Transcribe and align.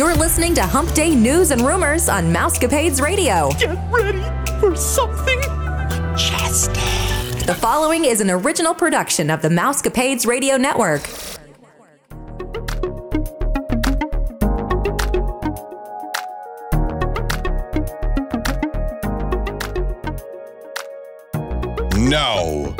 You're 0.00 0.16
listening 0.16 0.54
to 0.54 0.62
Hump 0.62 0.94
Day 0.94 1.14
News 1.14 1.50
and 1.50 1.60
Rumors 1.60 2.08
on 2.08 2.32
Mousecapades 2.32 3.02
Radio. 3.02 3.50
Get 3.58 3.76
ready 3.92 4.22
for 4.58 4.74
something 4.74 5.38
majestic. 5.40 6.72
The 7.44 7.54
following 7.54 8.06
is 8.06 8.22
an 8.22 8.30
original 8.30 8.72
production 8.72 9.28
of 9.28 9.42
the 9.42 9.50
Mousecapades 9.50 10.26
Radio 10.26 10.56
Network. 10.56 11.02
Now, 21.98 22.74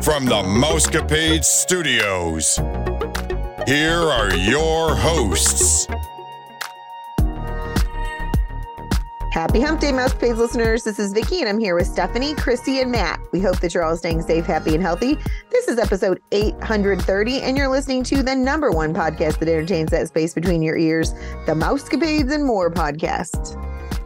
from 0.00 0.26
the 0.26 0.44
Mousecapades 0.44 1.42
Studios, 1.42 2.54
here 3.66 3.98
are 3.98 4.32
your 4.36 4.94
hosts. 4.94 5.88
Happy 9.32 9.62
Hump 9.62 9.80
Day, 9.80 9.92
Mousecapades 9.92 10.36
listeners. 10.36 10.84
This 10.84 10.98
is 10.98 11.14
Vicki, 11.14 11.40
and 11.40 11.48
I'm 11.48 11.58
here 11.58 11.74
with 11.74 11.86
Stephanie, 11.86 12.34
Chrissy, 12.34 12.80
and 12.80 12.92
Matt. 12.92 13.18
We 13.32 13.40
hope 13.40 13.60
that 13.60 13.72
you're 13.72 13.82
all 13.82 13.96
staying 13.96 14.20
safe, 14.20 14.44
happy, 14.44 14.74
and 14.74 14.82
healthy. 14.82 15.16
This 15.48 15.68
is 15.68 15.78
episode 15.78 16.20
830, 16.32 17.40
and 17.40 17.56
you're 17.56 17.68
listening 17.68 18.04
to 18.04 18.22
the 18.22 18.34
number 18.34 18.70
one 18.70 18.92
podcast 18.92 19.38
that 19.38 19.48
entertains 19.48 19.90
that 19.90 20.08
space 20.08 20.34
between 20.34 20.60
your 20.60 20.76
ears, 20.76 21.14
the 21.46 21.54
Mousecapades 21.54 22.30
and 22.30 22.44
More 22.44 22.70
podcast. 22.70 23.58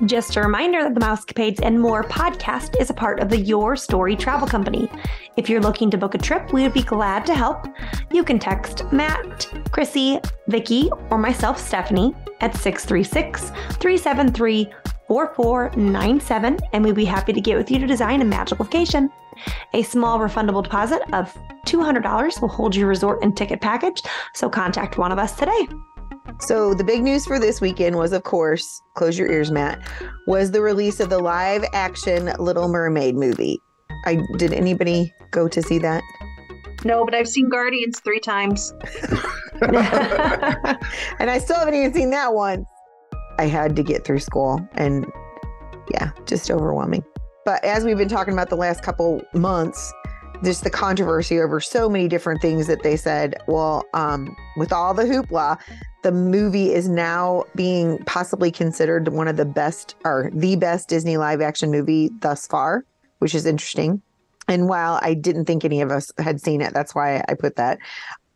Just 0.06 0.36
a 0.36 0.42
reminder 0.42 0.84
that 0.84 0.94
the 0.94 1.00
Mousecapades 1.00 1.58
and 1.60 1.80
More 1.80 2.04
podcast 2.04 2.80
is 2.80 2.90
a 2.90 2.94
part 2.94 3.18
of 3.18 3.28
the 3.28 3.38
Your 3.38 3.74
Story 3.74 4.14
Travel 4.14 4.46
Company. 4.46 4.88
If 5.36 5.48
you're 5.48 5.60
looking 5.60 5.90
to 5.90 5.98
book 5.98 6.14
a 6.14 6.18
trip, 6.18 6.52
we 6.52 6.62
would 6.62 6.72
be 6.72 6.84
glad 6.84 7.26
to 7.26 7.34
help. 7.34 7.66
You 8.12 8.22
can 8.22 8.38
text 8.38 8.84
Matt, 8.92 9.48
Chrissy, 9.72 10.20
Vicki, 10.46 10.88
or 11.10 11.18
myself, 11.18 11.58
Stephanie, 11.58 12.14
at 12.40 12.54
636 12.54 13.50
373 13.80 14.70
4497, 15.08 16.58
and 16.72 16.84
we'd 16.84 16.94
be 16.94 17.04
happy 17.04 17.32
to 17.32 17.40
get 17.40 17.56
with 17.56 17.70
you 17.70 17.78
to 17.78 17.86
design 17.86 18.22
a 18.22 18.24
magical 18.24 18.64
vacation. 18.64 19.10
A 19.74 19.82
small 19.82 20.18
refundable 20.18 20.62
deposit 20.62 21.02
of 21.12 21.36
$200 21.66 22.40
will 22.40 22.48
hold 22.48 22.74
your 22.74 22.88
resort 22.88 23.22
and 23.22 23.36
ticket 23.36 23.60
package, 23.60 24.02
so 24.34 24.48
contact 24.48 24.98
one 24.98 25.12
of 25.12 25.18
us 25.18 25.36
today. 25.36 25.68
So, 26.40 26.74
the 26.74 26.84
big 26.84 27.02
news 27.02 27.24
for 27.24 27.38
this 27.38 27.60
weekend 27.60 27.96
was, 27.96 28.12
of 28.12 28.24
course, 28.24 28.82
close 28.94 29.16
your 29.18 29.30
ears, 29.30 29.50
Matt, 29.50 29.88
was 30.26 30.50
the 30.50 30.60
release 30.60 31.00
of 31.00 31.08
the 31.08 31.18
live 31.18 31.64
action 31.72 32.32
Little 32.38 32.68
Mermaid 32.68 33.14
movie. 33.14 33.60
I 34.04 34.20
did 34.36 34.52
anybody 34.52 35.14
go 35.30 35.48
to 35.48 35.62
see 35.62 35.78
that? 35.78 36.02
No, 36.84 37.04
but 37.04 37.14
I've 37.14 37.28
seen 37.28 37.48
Guardians 37.48 38.00
three 38.00 38.20
times. 38.20 38.72
and 39.62 41.30
I 41.30 41.38
still 41.38 41.56
haven't 41.56 41.74
even 41.74 41.94
seen 41.94 42.10
that 42.10 42.34
once. 42.34 42.66
I 43.38 43.46
had 43.46 43.76
to 43.76 43.82
get 43.82 44.04
through 44.04 44.20
school 44.20 44.66
and 44.74 45.06
yeah, 45.90 46.10
just 46.26 46.50
overwhelming. 46.50 47.04
But 47.44 47.64
as 47.64 47.84
we've 47.84 47.96
been 47.96 48.08
talking 48.08 48.32
about 48.32 48.50
the 48.50 48.56
last 48.56 48.82
couple 48.82 49.22
months, 49.32 49.92
just 50.42 50.64
the 50.64 50.70
controversy 50.70 51.40
over 51.40 51.60
so 51.60 51.88
many 51.88 52.08
different 52.08 52.42
things 52.42 52.66
that 52.66 52.82
they 52.82 52.96
said, 52.96 53.36
well, 53.46 53.84
um, 53.94 54.36
with 54.56 54.72
all 54.72 54.92
the 54.94 55.04
hoopla, 55.04 55.58
the 56.02 56.12
movie 56.12 56.72
is 56.72 56.88
now 56.88 57.44
being 57.54 57.98
possibly 58.04 58.50
considered 58.50 59.08
one 59.08 59.28
of 59.28 59.36
the 59.36 59.44
best 59.44 59.94
or 60.04 60.30
the 60.34 60.56
best 60.56 60.88
Disney 60.88 61.16
live 61.16 61.40
action 61.40 61.70
movie 61.70 62.10
thus 62.20 62.46
far, 62.46 62.84
which 63.18 63.34
is 63.34 63.46
interesting. 63.46 64.02
And 64.48 64.68
while 64.68 64.98
I 65.02 65.14
didn't 65.14 65.46
think 65.46 65.64
any 65.64 65.80
of 65.80 65.90
us 65.90 66.12
had 66.18 66.40
seen 66.40 66.60
it, 66.60 66.72
that's 66.72 66.94
why 66.94 67.24
I 67.28 67.34
put 67.34 67.56
that. 67.56 67.78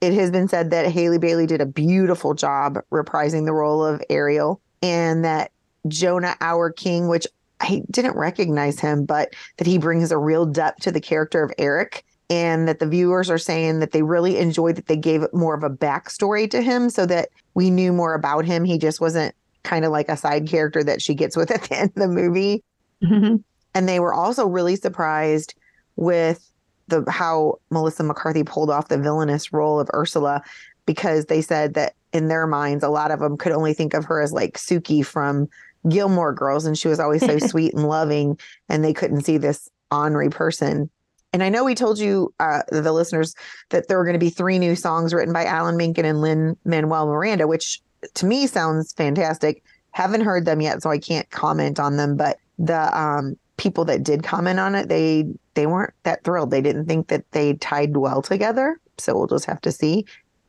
It 0.00 0.14
has 0.14 0.30
been 0.30 0.48
said 0.48 0.70
that 0.70 0.90
Halle 0.90 1.18
Bailey 1.18 1.46
did 1.46 1.60
a 1.60 1.66
beautiful 1.66 2.34
job 2.34 2.78
reprising 2.90 3.44
the 3.44 3.52
role 3.52 3.84
of 3.84 4.02
Ariel 4.08 4.60
and 4.82 5.24
that 5.24 5.52
Jonah 5.88 6.36
Hauer-King, 6.40 7.08
which 7.08 7.26
I 7.60 7.82
didn't 7.90 8.16
recognize 8.16 8.80
him, 8.80 9.04
but 9.04 9.34
that 9.58 9.66
he 9.66 9.78
brings 9.78 10.10
a 10.10 10.18
real 10.18 10.46
depth 10.46 10.82
to 10.82 10.92
the 10.92 11.00
character 11.00 11.42
of 11.42 11.52
Eric. 11.58 12.04
And 12.28 12.68
that 12.68 12.78
the 12.78 12.86
viewers 12.86 13.28
are 13.28 13.38
saying 13.38 13.80
that 13.80 13.90
they 13.90 14.02
really 14.02 14.38
enjoyed 14.38 14.76
that 14.76 14.86
they 14.86 14.96
gave 14.96 15.24
more 15.32 15.52
of 15.52 15.64
a 15.64 15.68
backstory 15.68 16.48
to 16.52 16.62
him 16.62 16.88
so 16.88 17.04
that 17.06 17.30
we 17.54 17.70
knew 17.70 17.92
more 17.92 18.14
about 18.14 18.44
him. 18.44 18.64
He 18.64 18.78
just 18.78 19.00
wasn't 19.00 19.34
kind 19.64 19.84
of 19.84 19.90
like 19.90 20.08
a 20.08 20.16
side 20.16 20.46
character 20.46 20.84
that 20.84 21.02
she 21.02 21.12
gets 21.14 21.36
with 21.36 21.50
at 21.50 21.64
the 21.64 21.76
end 21.76 21.90
of 21.90 22.02
the 22.02 22.08
movie. 22.08 22.62
Mm-hmm. 23.02 23.36
And 23.74 23.88
they 23.88 23.98
were 23.98 24.14
also 24.14 24.46
really 24.46 24.76
surprised 24.76 25.54
with 25.96 26.50
the 26.86 27.04
how 27.08 27.58
Melissa 27.70 28.02
McCarthy 28.02 28.44
pulled 28.44 28.70
off 28.70 28.88
the 28.88 28.98
villainous 28.98 29.52
role 29.52 29.80
of 29.80 29.90
Ursula 29.94 30.42
because 30.90 31.26
they 31.26 31.40
said 31.40 31.74
that 31.74 31.94
in 32.12 32.26
their 32.26 32.48
minds, 32.48 32.82
a 32.82 32.88
lot 32.88 33.12
of 33.12 33.20
them 33.20 33.36
could 33.36 33.52
only 33.52 33.72
think 33.72 33.94
of 33.94 34.04
her 34.06 34.20
as 34.20 34.32
like 34.32 34.58
Sookie 34.58 35.06
from 35.06 35.48
Gilmore 35.88 36.32
Girls, 36.32 36.66
and 36.66 36.76
she 36.76 36.88
was 36.88 36.98
always 36.98 37.24
so 37.24 37.38
sweet 37.46 37.74
and 37.74 37.88
loving, 37.88 38.36
and 38.68 38.82
they 38.82 38.92
couldn't 38.92 39.22
see 39.22 39.38
this 39.38 39.70
ornery 39.92 40.30
person. 40.30 40.90
And 41.32 41.44
I 41.44 41.48
know 41.48 41.62
we 41.62 41.76
told 41.76 42.00
you, 42.00 42.34
uh, 42.40 42.62
the 42.72 42.90
listeners, 42.90 43.36
that 43.68 43.86
there 43.86 43.98
were 43.98 44.04
going 44.04 44.18
to 44.18 44.18
be 44.18 44.30
three 44.30 44.58
new 44.58 44.74
songs 44.74 45.14
written 45.14 45.32
by 45.32 45.44
Alan 45.44 45.76
Menken 45.76 46.04
and 46.04 46.20
Lin 46.20 46.56
Manuel 46.64 47.06
Miranda, 47.06 47.46
which 47.46 47.80
to 48.14 48.26
me 48.26 48.48
sounds 48.48 48.92
fantastic. 48.92 49.62
Haven't 49.92 50.22
heard 50.22 50.44
them 50.44 50.60
yet, 50.60 50.82
so 50.82 50.90
I 50.90 50.98
can't 50.98 51.30
comment 51.30 51.78
on 51.78 51.98
them. 51.98 52.16
But 52.16 52.38
the 52.58 52.98
um, 52.98 53.36
people 53.58 53.84
that 53.84 54.02
did 54.02 54.24
comment 54.24 54.58
on 54.58 54.74
it, 54.74 54.88
they 54.88 55.24
they 55.54 55.68
weren't 55.68 55.94
that 56.02 56.24
thrilled. 56.24 56.50
They 56.50 56.62
didn't 56.62 56.86
think 56.86 57.06
that 57.08 57.30
they 57.30 57.52
tied 57.54 57.96
well 57.96 58.22
together. 58.22 58.80
So 58.98 59.16
we'll 59.16 59.28
just 59.28 59.44
have 59.44 59.60
to 59.60 59.70
see. 59.70 60.04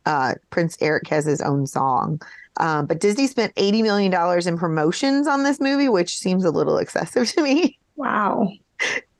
Uh, 0.06 0.34
Prince 0.50 0.76
Eric 0.80 1.08
has 1.08 1.24
his 1.24 1.40
own 1.40 1.66
song. 1.66 2.20
Um, 2.58 2.86
but 2.86 3.00
Disney 3.00 3.26
spent 3.26 3.54
$80 3.54 3.82
million 3.82 4.48
in 4.48 4.58
promotions 4.58 5.26
on 5.26 5.42
this 5.42 5.60
movie, 5.60 5.88
which 5.88 6.18
seems 6.18 6.44
a 6.44 6.50
little 6.50 6.78
excessive 6.78 7.28
to 7.32 7.42
me. 7.42 7.78
Wow. 7.94 8.48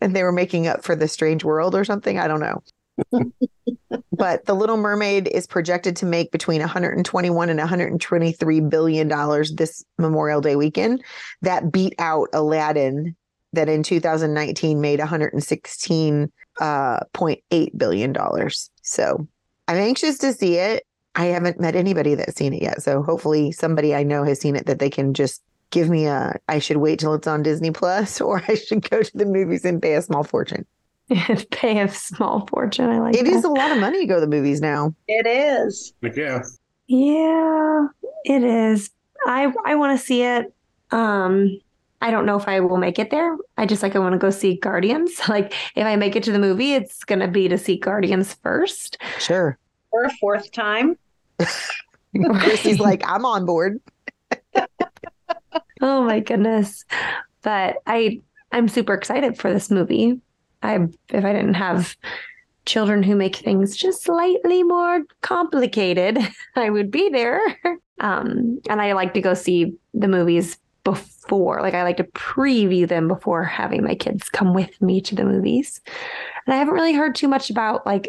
And 0.01 0.17
they 0.17 0.23
were 0.23 0.33
making 0.33 0.67
up 0.67 0.83
for 0.83 0.97
The 0.97 1.07
Strange 1.07 1.45
World 1.45 1.75
or 1.75 1.85
something. 1.85 2.19
I 2.19 2.27
don't 2.27 2.41
know. 2.41 2.63
but 4.13 4.47
The 4.47 4.55
Little 4.55 4.79
Mermaid 4.79 5.29
is 5.29 5.47
projected 5.47 5.95
to 5.97 6.07
make 6.07 6.33
between 6.33 6.61
121 6.61 7.49
and 7.51 7.59
123 7.59 8.61
billion 8.61 9.09
dollars 9.09 9.53
this 9.53 9.85
Memorial 9.99 10.41
Day 10.41 10.57
weekend. 10.57 11.05
That 11.43 11.71
beat 11.71 11.95
out 11.99 12.29
Aladdin, 12.33 13.15
that 13.53 13.69
in 13.69 13.83
2019 13.83 14.81
made 14.81 14.99
116.8 14.99 16.31
uh, 16.61 17.67
billion 17.77 18.13
dollars. 18.13 18.71
So 18.83 19.29
I'm 19.73 19.79
anxious 19.79 20.19
to 20.19 20.33
see 20.35 20.57
it. 20.57 20.85
I 21.15 21.27
haven't 21.27 21.59
met 21.61 21.77
anybody 21.77 22.15
that's 22.15 22.37
seen 22.37 22.53
it 22.53 22.63
yet. 22.63 22.83
So 22.83 23.03
hopefully 23.03 23.53
somebody 23.53 23.95
I 23.95 24.03
know 24.03 24.23
has 24.25 24.41
seen 24.41 24.55
it 24.57 24.67
that 24.67 24.79
they 24.79 24.91
can 24.91 25.15
just 25.15 25.43
give 25.71 25.89
me 25.89 26.05
a 26.07 26.39
I 26.49 26.59
should 26.59 26.77
wait 26.79 26.99
till 26.99 27.15
it's 27.15 27.27
on 27.27 27.43
Disney 27.43 27.71
Plus 27.71 28.21
or 28.27 28.43
I 28.49 28.55
should 28.55 28.89
go 28.91 29.03
to 29.03 29.17
the 29.17 29.25
movies 29.27 29.65
and 29.65 29.81
pay 29.81 29.95
a 29.95 30.03
small 30.03 30.25
fortune. 30.25 30.67
pay 31.51 31.81
a 31.81 31.89
small 31.89 32.47
fortune. 32.47 32.91
I 32.91 32.99
like 33.01 33.15
It 33.17 33.25
that. 33.25 33.33
is 33.33 33.45
a 33.45 33.49
lot 33.49 33.73
of 33.73 33.79
money 33.79 34.01
to 34.01 34.07
go 34.07 34.15
to 34.17 34.21
the 34.21 34.27
movies 34.27 34.61
now. 34.61 34.95
It 35.09 35.27
is. 35.27 35.93
Yeah. 36.03 36.43
Yeah, 36.87 37.87
it 38.25 38.43
is. 38.45 38.91
I 39.27 39.53
I 39.65 39.75
want 39.77 39.99
to 39.99 40.05
see 40.05 40.23
it. 40.23 40.53
Um, 40.91 41.59
I 42.03 42.11
don't 42.11 42.27
know 42.27 42.37
if 42.37 42.49
I 42.49 42.61
will 42.61 42.77
make 42.77 42.99
it 42.99 43.11
there. 43.11 43.37
I 43.57 43.65
just 43.67 43.83
like 43.83 43.95
I 43.97 43.99
want 44.01 44.13
to 44.15 44.19
go 44.19 44.31
see 44.31 44.57
Guardians. 44.57 45.19
Like 45.29 45.55
if 45.75 45.87
I 45.87 45.97
make 45.97 46.17
it 46.17 46.23
to 46.25 46.33
the 46.33 46.39
movie, 46.39 46.75
it's 46.75 47.05
gonna 47.05 47.29
be 47.29 47.49
to 47.49 47.57
see 47.57 47.77
Guardians 47.77 48.35
first. 48.35 48.99
Sure. 49.19 49.57
For 49.93 50.05
a 50.05 50.11
fourth 50.17 50.51
time. 50.51 50.99
Chrissy's 52.41 52.81
like, 52.81 53.03
I'm 53.07 53.25
on 53.25 53.47
board. 53.47 53.81
Oh 55.83 56.03
my 56.05 56.21
goodness. 56.21 56.85
But 57.43 57.77
I 57.87 58.21
I'm 58.53 58.69
super 58.69 58.95
excited 58.95 59.37
for 59.37 59.53
this 59.53 59.71
movie. 59.71 60.21
I 60.63 60.77
if 61.09 61.25
I 61.25 61.33
didn't 61.33 61.55
have 61.55 61.97
children 62.65 63.03
who 63.03 63.17
make 63.17 63.37
things 63.37 63.77
just 63.77 64.05
slightly 64.05 64.63
more 64.63 65.01
complicated, 65.23 66.19
I 66.57 66.71
would 66.71 66.91
be 66.91 67.09
there. 67.11 67.41
Um 68.01 68.61
and 68.71 68.81
I 68.81 68.93
like 68.93 69.13
to 69.15 69.21
go 69.21 69.35
see 69.35 69.75
the 69.93 70.09
movies 70.09 70.57
before. 70.85 71.61
Like 71.61 71.75
I 71.75 71.83
like 71.83 71.97
to 71.97 72.05
preview 72.05 72.87
them 72.89 73.09
before 73.09 73.43
having 73.45 73.83
my 73.83 73.95
kids 73.97 74.29
come 74.29 74.55
with 74.55 74.81
me 74.81 75.01
to 75.03 75.15
the 75.17 75.25
movies. 75.25 75.81
And 76.47 76.55
I 76.55 76.59
haven't 76.59 76.75
really 76.75 76.95
heard 76.95 77.17
too 77.17 77.29
much 77.29 77.51
about 77.51 77.85
like 77.87 78.09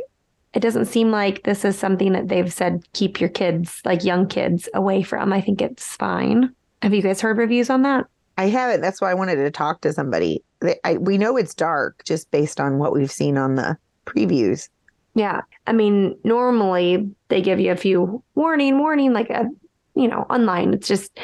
it 0.54 0.62
doesn't 0.62 0.86
seem 0.86 1.12
like 1.12 1.44
this 1.44 1.66
is 1.66 1.78
something 1.78 2.14
that 2.14 2.28
they've 2.28 2.54
said 2.54 2.86
keep 2.94 3.20
your 3.20 3.30
kids, 3.30 3.82
like 3.86 4.04
young 4.04 4.28
kids, 4.28 4.70
away 4.74 5.02
from. 5.02 5.34
I 5.34 5.42
think 5.42 5.62
it's 5.62 5.96
fine. 5.96 6.54
Have 6.82 6.94
you 6.94 7.02
guys 7.02 7.22
heard 7.22 7.38
reviews 7.38 7.70
on 7.70 7.82
that? 7.84 8.06
I 8.38 8.48
haven't. 8.48 8.82
That's 8.82 9.02
why 9.02 9.12
I 9.12 9.16
wanted 9.16 9.36
to 9.36 9.52
talk 9.52 9.82
to 9.82 9.94
somebody. 9.94 10.44
I, 10.84 10.98
we 10.98 11.18
know 11.18 11.38
it's 11.38 11.54
dark 11.54 12.04
just 12.06 12.30
based 12.32 12.60
on 12.60 12.78
what 12.78 12.94
we've 12.94 13.12
seen 13.12 13.38
on 13.38 13.56
the 13.56 13.78
previews. 14.06 14.70
Yeah. 15.16 15.42
I 15.68 15.74
mean, 15.74 16.18
normally 16.24 17.10
they 17.28 17.42
give 17.42 17.60
you 17.60 17.72
a 17.72 17.78
few 17.78 18.24
warning, 18.36 18.80
warning, 18.80 19.14
like 19.14 19.30
a, 19.30 19.46
you 19.96 20.08
know, 20.08 20.26
online. 20.30 20.74
It's 20.74 20.88
just 20.88 21.20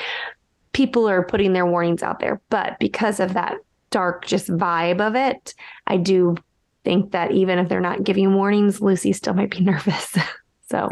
people 0.73 1.09
are 1.09 1.23
putting 1.23 1.53
their 1.53 1.65
warnings 1.65 2.03
out 2.03 2.19
there. 2.19 2.41
But 2.49 2.77
because 2.79 3.19
of 3.19 3.33
that 3.33 3.55
dark 3.89 4.25
just 4.25 4.47
vibe 4.49 5.01
of 5.01 5.15
it, 5.15 5.53
I 5.87 5.97
do 5.97 6.35
think 6.83 7.11
that 7.11 7.31
even 7.31 7.59
if 7.59 7.69
they're 7.69 7.79
not 7.81 8.03
giving 8.03 8.33
warnings, 8.33 8.81
Lucy 8.81 9.13
still 9.13 9.33
might 9.33 9.51
be 9.51 9.59
nervous. 9.63 10.15
so 10.69 10.89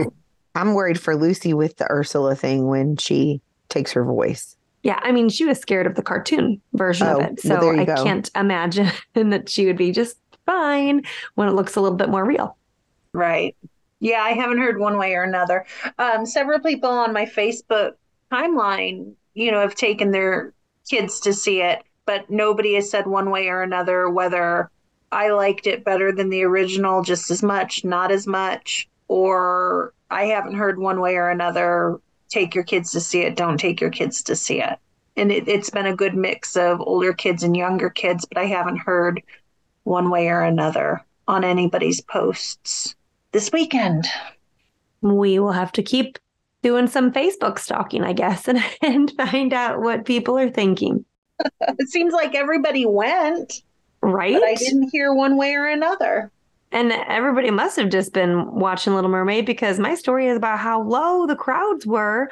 I'm 0.55 0.73
worried 0.73 0.99
for 0.99 1.15
Lucy 1.15 1.53
with 1.53 1.77
the 1.77 1.89
Ursula 1.91 2.35
thing 2.35 2.67
when 2.67 2.97
she 2.97 3.41
takes 3.69 3.91
her 3.91 4.03
voice. 4.03 4.55
Yeah, 4.83 4.99
I 5.01 5.11
mean, 5.11 5.29
she 5.29 5.43
was 5.45 5.59
scared 5.59 5.85
of 5.87 5.95
the 5.95 6.01
cartoon 6.03 6.61
version 6.73 7.07
Oh, 7.07 7.19
of 7.19 7.25
it. 7.25 7.41
So 7.41 7.57
there 7.59 7.73
you 7.75 7.81
I 7.81 7.85
go. 7.85 8.03
can't 8.03 8.29
imagine 8.35 8.89
that 9.13 9.49
she 9.49 9.65
would 9.65 9.77
be 9.77 9.91
just 9.91 10.17
fine 10.45 11.01
when 11.35 11.47
it 11.49 11.53
looks 11.53 11.75
a 11.75 11.81
little 11.81 11.97
bit 11.97 12.09
more 12.09 12.23
real. 12.25 12.57
Right. 13.13 13.55
Yeah, 13.99 14.21
I 14.21 14.29
haven't 14.31 14.59
heard 14.59 14.79
one 14.79 14.97
way 14.97 15.13
or 15.15 15.23
another. 15.23 15.65
Um, 15.97 16.25
several 16.25 16.59
people 16.59 16.89
on 16.89 17.11
my 17.13 17.25
Facebook 17.25 17.93
timeline, 18.31 19.13
you 19.33 19.51
know, 19.51 19.59
have 19.59 19.75
taken 19.75 20.11
their 20.11 20.53
kids 20.89 21.19
to 21.21 21.33
see 21.33 21.61
it, 21.61 21.83
but 22.05 22.29
nobody 22.29 22.75
has 22.75 22.89
said 22.89 23.07
one 23.07 23.29
way 23.31 23.47
or 23.49 23.61
another 23.63 24.09
whether 24.09 24.69
I 25.11 25.29
liked 25.29 25.67
it 25.67 25.83
better 25.83 26.11
than 26.11 26.29
the 26.29 26.43
original 26.43 27.01
just 27.01 27.31
as 27.31 27.41
much, 27.41 27.85
not 27.85 28.11
as 28.11 28.27
much, 28.27 28.89
or 29.07 29.93
I 30.09 30.25
haven't 30.25 30.55
heard 30.55 30.79
one 30.79 30.99
way 30.99 31.15
or 31.15 31.29
another 31.29 31.99
take 32.29 32.53
your 32.53 32.63
kids 32.63 32.91
to 32.91 32.99
see 32.99 33.21
it, 33.21 33.35
don't 33.35 33.57
take 33.57 33.79
your 33.79 33.89
kids 33.89 34.21
to 34.23 34.35
see 34.35 34.61
it. 34.61 34.77
And 35.15 35.31
it, 35.31 35.47
it's 35.47 35.69
been 35.69 35.85
a 35.85 35.95
good 35.95 36.15
mix 36.15 36.55
of 36.55 36.81
older 36.81 37.13
kids 37.13 37.43
and 37.43 37.55
younger 37.55 37.89
kids, 37.89 38.25
but 38.25 38.37
I 38.37 38.45
haven't 38.45 38.77
heard 38.77 39.21
one 39.83 40.09
way 40.09 40.27
or 40.27 40.41
another 40.41 41.05
on 41.27 41.43
anybody's 41.43 42.01
posts 42.01 42.95
this 43.31 43.51
weekend. 43.51 44.07
We 45.01 45.39
will 45.39 45.53
have 45.53 45.71
to 45.73 45.83
keep 45.83 46.19
doing 46.61 46.87
some 46.87 47.11
Facebook 47.11 47.59
stalking, 47.59 48.03
I 48.03 48.13
guess, 48.13 48.47
and, 48.47 48.59
and 48.81 49.11
find 49.11 49.53
out 49.53 49.81
what 49.81 50.05
people 50.05 50.37
are 50.37 50.49
thinking. 50.49 51.05
It 51.61 51.89
seems 51.89 52.13
like 52.13 52.33
everybody 52.33 52.87
went, 52.87 53.61
Right? 54.11 54.33
but 54.33 54.43
I 54.43 54.55
didn't 54.55 54.89
hear 54.91 55.13
one 55.13 55.37
way 55.37 55.53
or 55.53 55.65
another. 55.65 56.31
And 56.71 56.91
everybody 56.91 57.49
must 57.49 57.77
have 57.77 57.89
just 57.89 58.13
been 58.13 58.51
watching 58.51 58.93
Little 58.93 59.09
Mermaid 59.09 59.45
because 59.45 59.79
my 59.79 59.95
story 59.95 60.27
is 60.27 60.37
about 60.37 60.59
how 60.59 60.81
low 60.81 61.25
the 61.25 61.35
crowds 61.35 61.85
were 61.85 62.29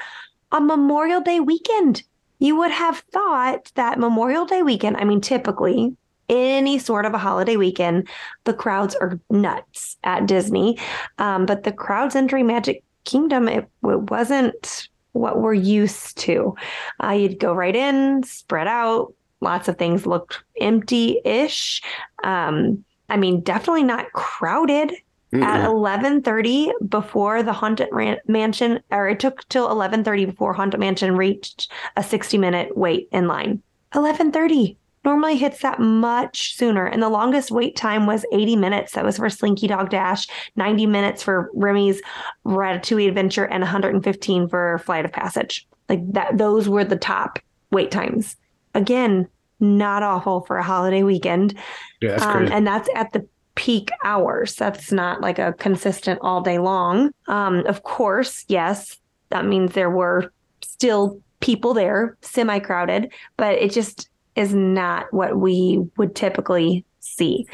on 0.52 0.68
Memorial 0.68 1.22
Day 1.22 1.40
weekend. 1.40 2.04
You 2.40 2.58
would 2.58 2.72
have 2.72 3.00
thought 3.12 3.72
that 3.76 3.98
Memorial 3.98 4.46
Day 4.46 4.62
weekend, 4.62 4.98
I 4.98 5.06
mean, 5.06 5.22
typically 5.22 5.96
any 6.28 6.80
sort 6.80 7.06
of 7.06 7.14
a 7.14 7.18
holiday 7.18 7.56
weekend, 7.56 8.08
the 8.46 8.54
crowds 8.54 8.96
are 8.96 9.20
nuts 9.30 9.98
at 10.04 10.26
Disney. 10.26 10.78
Um, 11.18 11.46
but 11.46 11.64
the 11.64 11.72
crowds 11.72 12.16
entering 12.16 12.48
Magic 12.48 12.84
Kingdom, 13.04 13.48
it, 13.48 13.70
it 13.84 14.10
wasn't 14.10 14.90
what 15.14 15.40
we're 15.40 15.54
used 15.54 16.18
to. 16.18 16.56
Uh, 17.04 17.12
you'd 17.12 17.40
go 17.40 17.54
right 17.54 17.76
in, 17.76 18.24
spread 18.24 18.68
out. 18.68 19.14
Lots 19.42 19.68
of 19.68 19.78
things 19.78 20.06
looked 20.06 20.44
empty 20.60 21.20
ish. 21.24 21.82
Um, 22.24 22.84
I 23.10 23.18
mean, 23.18 23.42
definitely 23.42 23.84
not 23.84 24.12
crowded 24.14 24.94
at 25.34 25.66
11:30 25.66 26.72
before 26.88 27.44
the 27.44 27.54
haunted 27.54 27.90
ran- 27.92 28.20
mansion 28.28 28.82
or 28.92 29.10
it 29.10 29.20
took 29.20 29.48
till 29.50 29.70
11:30 29.70 30.26
before 30.26 30.54
haunted 30.54 30.80
mansion 30.80 31.18
reached 31.18 31.72
a 31.98 32.04
60 32.04 32.38
minute 32.38 32.78
wait 32.78 33.10
in 33.12 33.28
line. 33.28 33.62
11:30 33.94 34.78
normally 35.04 35.36
hits 35.36 35.62
that 35.62 35.80
much 35.80 36.56
sooner 36.56 36.86
and 36.86 37.02
the 37.02 37.10
longest 37.10 37.52
wait 37.52 37.76
time 37.76 38.06
was 38.06 38.26
80 38.32 38.56
minutes. 38.56 38.94
That 38.94 39.06
was 39.06 39.18
for 39.18 39.30
slinky 39.30 39.68
dog 39.68 39.90
dash 39.90 40.28
90 40.56 40.86
minutes 40.88 41.22
for 41.22 41.52
remy's 41.54 42.02
ratatouille 42.46 43.08
adventure 43.08 43.46
and 43.46 43.62
115 43.62 44.48
for 44.48 44.80
flight 44.80 45.06
of 45.06 45.12
passage. 45.12 45.68
Like 45.90 46.02
that 46.14 46.38
those 46.38 46.68
were 46.68 46.84
the 46.84 46.96
top 46.96 47.40
wait 47.72 47.92
times 47.92 48.36
again 48.76 49.28
not 49.60 50.04
awful 50.04 50.42
for 50.42 50.58
a 50.58 50.64
holiday 50.64 51.02
weekend 51.02 51.58
Yeah, 52.02 52.12
that's 52.12 52.24
um, 52.24 52.48
and 52.52 52.68
that's 52.68 52.90
at 52.94 53.14
the 53.14 53.28
peak 53.56 53.90
hours. 54.04 54.56
That's 54.56 54.92
not 54.92 55.22
like 55.22 55.40
a 55.40 55.54
consistent 55.54 56.20
all 56.22 56.42
day 56.42 56.60
long. 56.60 57.12
Um, 57.28 57.66
of 57.66 57.84
course, 57.84 58.46
yes, 58.48 58.98
that 59.30 59.46
means 59.46 59.74
there 59.74 59.90
were 59.90 60.32
still 60.62 61.20
people 61.40 61.74
there, 61.74 62.18
semi 62.22 62.60
crowded, 62.60 63.12
but 63.38 63.58
it 63.58 63.72
just 63.72 64.10
is 64.36 64.54
not 64.54 65.12
what 65.12 65.38
we 65.38 65.82
would 65.98 66.16
typically 66.16 66.86
see. 67.00 67.48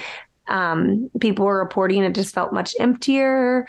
Um, 0.47 1.09
people 1.19 1.45
were 1.45 1.59
reporting 1.59 2.03
it 2.03 2.15
just 2.15 2.33
felt 2.33 2.51
much 2.51 2.75
emptier. 2.79 3.67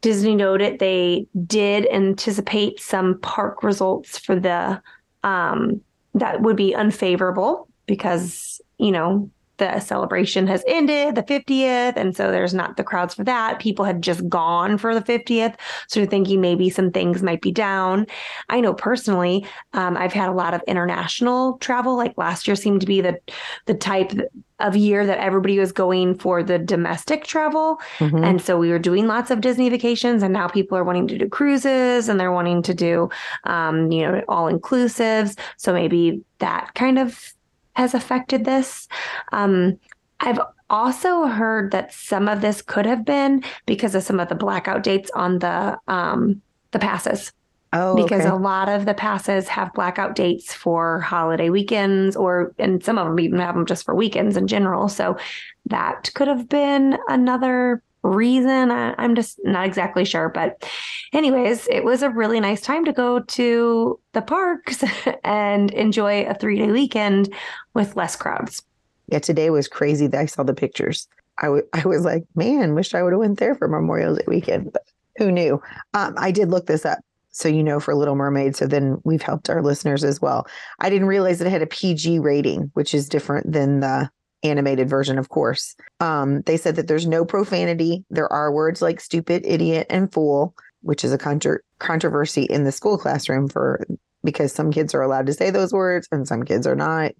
Disney 0.00 0.34
noted 0.34 0.78
they 0.78 1.26
did 1.46 1.86
anticipate 1.92 2.80
some 2.80 3.18
park 3.20 3.62
results 3.62 4.16
for 4.18 4.38
the 4.38 4.80
um, 5.22 5.80
that 6.18 6.42
would 6.42 6.56
be 6.56 6.74
unfavorable 6.74 7.68
because 7.86 8.60
you 8.78 8.92
know 8.92 9.30
the 9.58 9.78
celebration 9.80 10.46
has 10.46 10.64
ended, 10.66 11.14
the 11.14 11.22
50th, 11.22 11.96
and 11.96 12.16
so 12.16 12.30
there's 12.30 12.54
not 12.54 12.76
the 12.76 12.84
crowds 12.84 13.14
for 13.14 13.24
that. 13.24 13.58
People 13.58 13.84
had 13.84 14.02
just 14.02 14.26
gone 14.28 14.78
for 14.78 14.94
the 14.94 15.02
50th, 15.02 15.54
so 15.88 16.00
you're 16.00 16.08
thinking 16.08 16.40
maybe 16.40 16.70
some 16.70 16.90
things 16.90 17.22
might 17.22 17.40
be 17.42 17.52
down. 17.52 18.06
I 18.48 18.60
know 18.60 18.72
personally, 18.74 19.46
um, 19.74 19.96
I've 19.96 20.12
had 20.12 20.28
a 20.28 20.32
lot 20.32 20.54
of 20.54 20.62
international 20.66 21.58
travel. 21.58 21.96
Like 21.96 22.16
last 22.16 22.46
year 22.48 22.56
seemed 22.56 22.80
to 22.80 22.86
be 22.86 23.00
the 23.00 23.18
the 23.66 23.74
type 23.74 24.12
of 24.60 24.74
year 24.76 25.06
that 25.06 25.18
everybody 25.18 25.56
was 25.58 25.70
going 25.70 26.16
for 26.18 26.42
the 26.42 26.58
domestic 26.58 27.24
travel, 27.24 27.80
Mhm. 27.98 28.24
and 28.24 28.42
so 28.42 28.58
we 28.58 28.70
were 28.70 28.78
doing 28.78 29.06
lots 29.06 29.30
of 29.30 29.40
Disney 29.40 29.68
vacations, 29.68 30.22
and 30.22 30.32
now 30.32 30.48
people 30.48 30.76
are 30.76 30.82
wanting 30.84 31.06
to 31.08 31.18
do 31.18 31.28
cruises 31.28 32.08
and 32.08 32.18
they're 32.18 32.32
wanting 32.32 32.62
to 32.62 32.74
do, 32.74 33.08
um, 33.44 33.92
you 33.92 34.02
know, 34.02 34.22
all 34.28 34.50
inclusives. 34.50 35.38
So 35.58 35.72
maybe 35.72 36.22
that 36.38 36.74
kind 36.74 36.98
of 36.98 37.32
has 37.78 37.94
affected 37.94 38.44
this. 38.44 38.88
Um, 39.32 39.78
I've 40.20 40.40
also 40.68 41.26
heard 41.26 41.70
that 41.70 41.94
some 41.94 42.28
of 42.28 42.40
this 42.40 42.60
could 42.60 42.84
have 42.84 43.04
been 43.04 43.42
because 43.66 43.94
of 43.94 44.02
some 44.02 44.20
of 44.20 44.28
the 44.28 44.34
blackout 44.34 44.82
dates 44.82 45.10
on 45.14 45.38
the 45.38 45.78
um, 45.88 46.42
the 46.72 46.78
passes 46.78 47.32
Oh, 47.74 47.94
because 47.94 48.22
okay. 48.22 48.30
a 48.30 48.34
lot 48.34 48.70
of 48.70 48.86
the 48.86 48.94
passes 48.94 49.46
have 49.48 49.74
blackout 49.74 50.14
dates 50.14 50.54
for 50.54 51.00
holiday 51.00 51.50
weekends 51.50 52.16
or 52.16 52.54
and 52.58 52.82
some 52.82 52.96
of 52.96 53.06
them 53.06 53.20
even 53.20 53.40
have 53.40 53.54
them 53.54 53.66
just 53.66 53.84
for 53.84 53.94
weekends 53.94 54.38
in 54.38 54.46
general 54.46 54.88
so 54.88 55.18
that 55.66 56.10
could 56.14 56.28
have 56.28 56.48
been 56.48 56.96
another 57.08 57.82
reason 58.02 58.70
I, 58.70 58.94
i'm 58.98 59.14
just 59.14 59.38
not 59.44 59.66
exactly 59.66 60.04
sure 60.04 60.28
but 60.28 60.68
anyways 61.12 61.66
it 61.68 61.84
was 61.84 62.02
a 62.02 62.10
really 62.10 62.40
nice 62.40 62.60
time 62.60 62.84
to 62.84 62.92
go 62.92 63.20
to 63.20 64.00
the 64.12 64.22
parks 64.22 64.84
and 65.24 65.70
enjoy 65.72 66.26
a 66.26 66.34
three 66.34 66.58
day 66.58 66.70
weekend 66.70 67.34
with 67.74 67.96
less 67.96 68.16
crowds 68.16 68.62
yeah, 69.08 69.18
today 69.18 69.50
was 69.50 69.68
crazy 69.68 70.06
that 70.06 70.20
I 70.20 70.26
saw 70.26 70.42
the 70.42 70.54
pictures. 70.54 71.08
I 71.38 71.48
wa- 71.48 71.62
I 71.72 71.86
was 71.86 72.04
like, 72.04 72.24
man, 72.34 72.74
wish 72.74 72.94
I 72.94 73.02
would 73.02 73.12
have 73.12 73.20
went 73.20 73.38
there 73.38 73.54
for 73.54 73.66
Memorial 73.66 74.14
Day 74.14 74.24
weekend, 74.26 74.72
but 74.72 74.82
who 75.16 75.32
knew? 75.32 75.60
Um, 75.94 76.14
I 76.18 76.30
did 76.30 76.50
look 76.50 76.66
this 76.66 76.84
up. 76.84 76.98
So 77.30 77.48
you 77.48 77.62
know 77.62 77.78
for 77.78 77.94
Little 77.94 78.16
Mermaid. 78.16 78.56
So 78.56 78.66
then 78.66 79.00
we've 79.04 79.22
helped 79.22 79.48
our 79.48 79.62
listeners 79.62 80.02
as 80.02 80.20
well. 80.20 80.46
I 80.80 80.90
didn't 80.90 81.06
realize 81.06 81.40
it 81.40 81.48
had 81.48 81.62
a 81.62 81.66
PG 81.66 82.18
rating, 82.18 82.70
which 82.74 82.94
is 82.94 83.08
different 83.08 83.52
than 83.52 83.80
the 83.80 84.10
animated 84.42 84.88
version, 84.88 85.18
of 85.18 85.28
course. 85.28 85.74
Um, 86.00 86.42
they 86.42 86.56
said 86.56 86.76
that 86.76 86.88
there's 86.88 87.06
no 87.06 87.24
profanity. 87.24 88.04
There 88.10 88.32
are 88.32 88.52
words 88.52 88.80
like 88.82 89.00
stupid, 89.00 89.44
idiot, 89.44 89.86
and 89.90 90.12
fool, 90.12 90.54
which 90.82 91.04
is 91.04 91.12
a 91.12 91.18
contro- 91.18 91.58
controversy 91.78 92.44
in 92.44 92.64
the 92.64 92.72
school 92.72 92.98
classroom 92.98 93.48
for 93.48 93.84
because 94.24 94.52
some 94.52 94.72
kids 94.72 94.94
are 94.94 95.02
allowed 95.02 95.26
to 95.26 95.32
say 95.32 95.50
those 95.50 95.72
words 95.72 96.08
and 96.10 96.26
some 96.26 96.42
kids 96.42 96.66
are 96.66 96.76
not. 96.76 97.12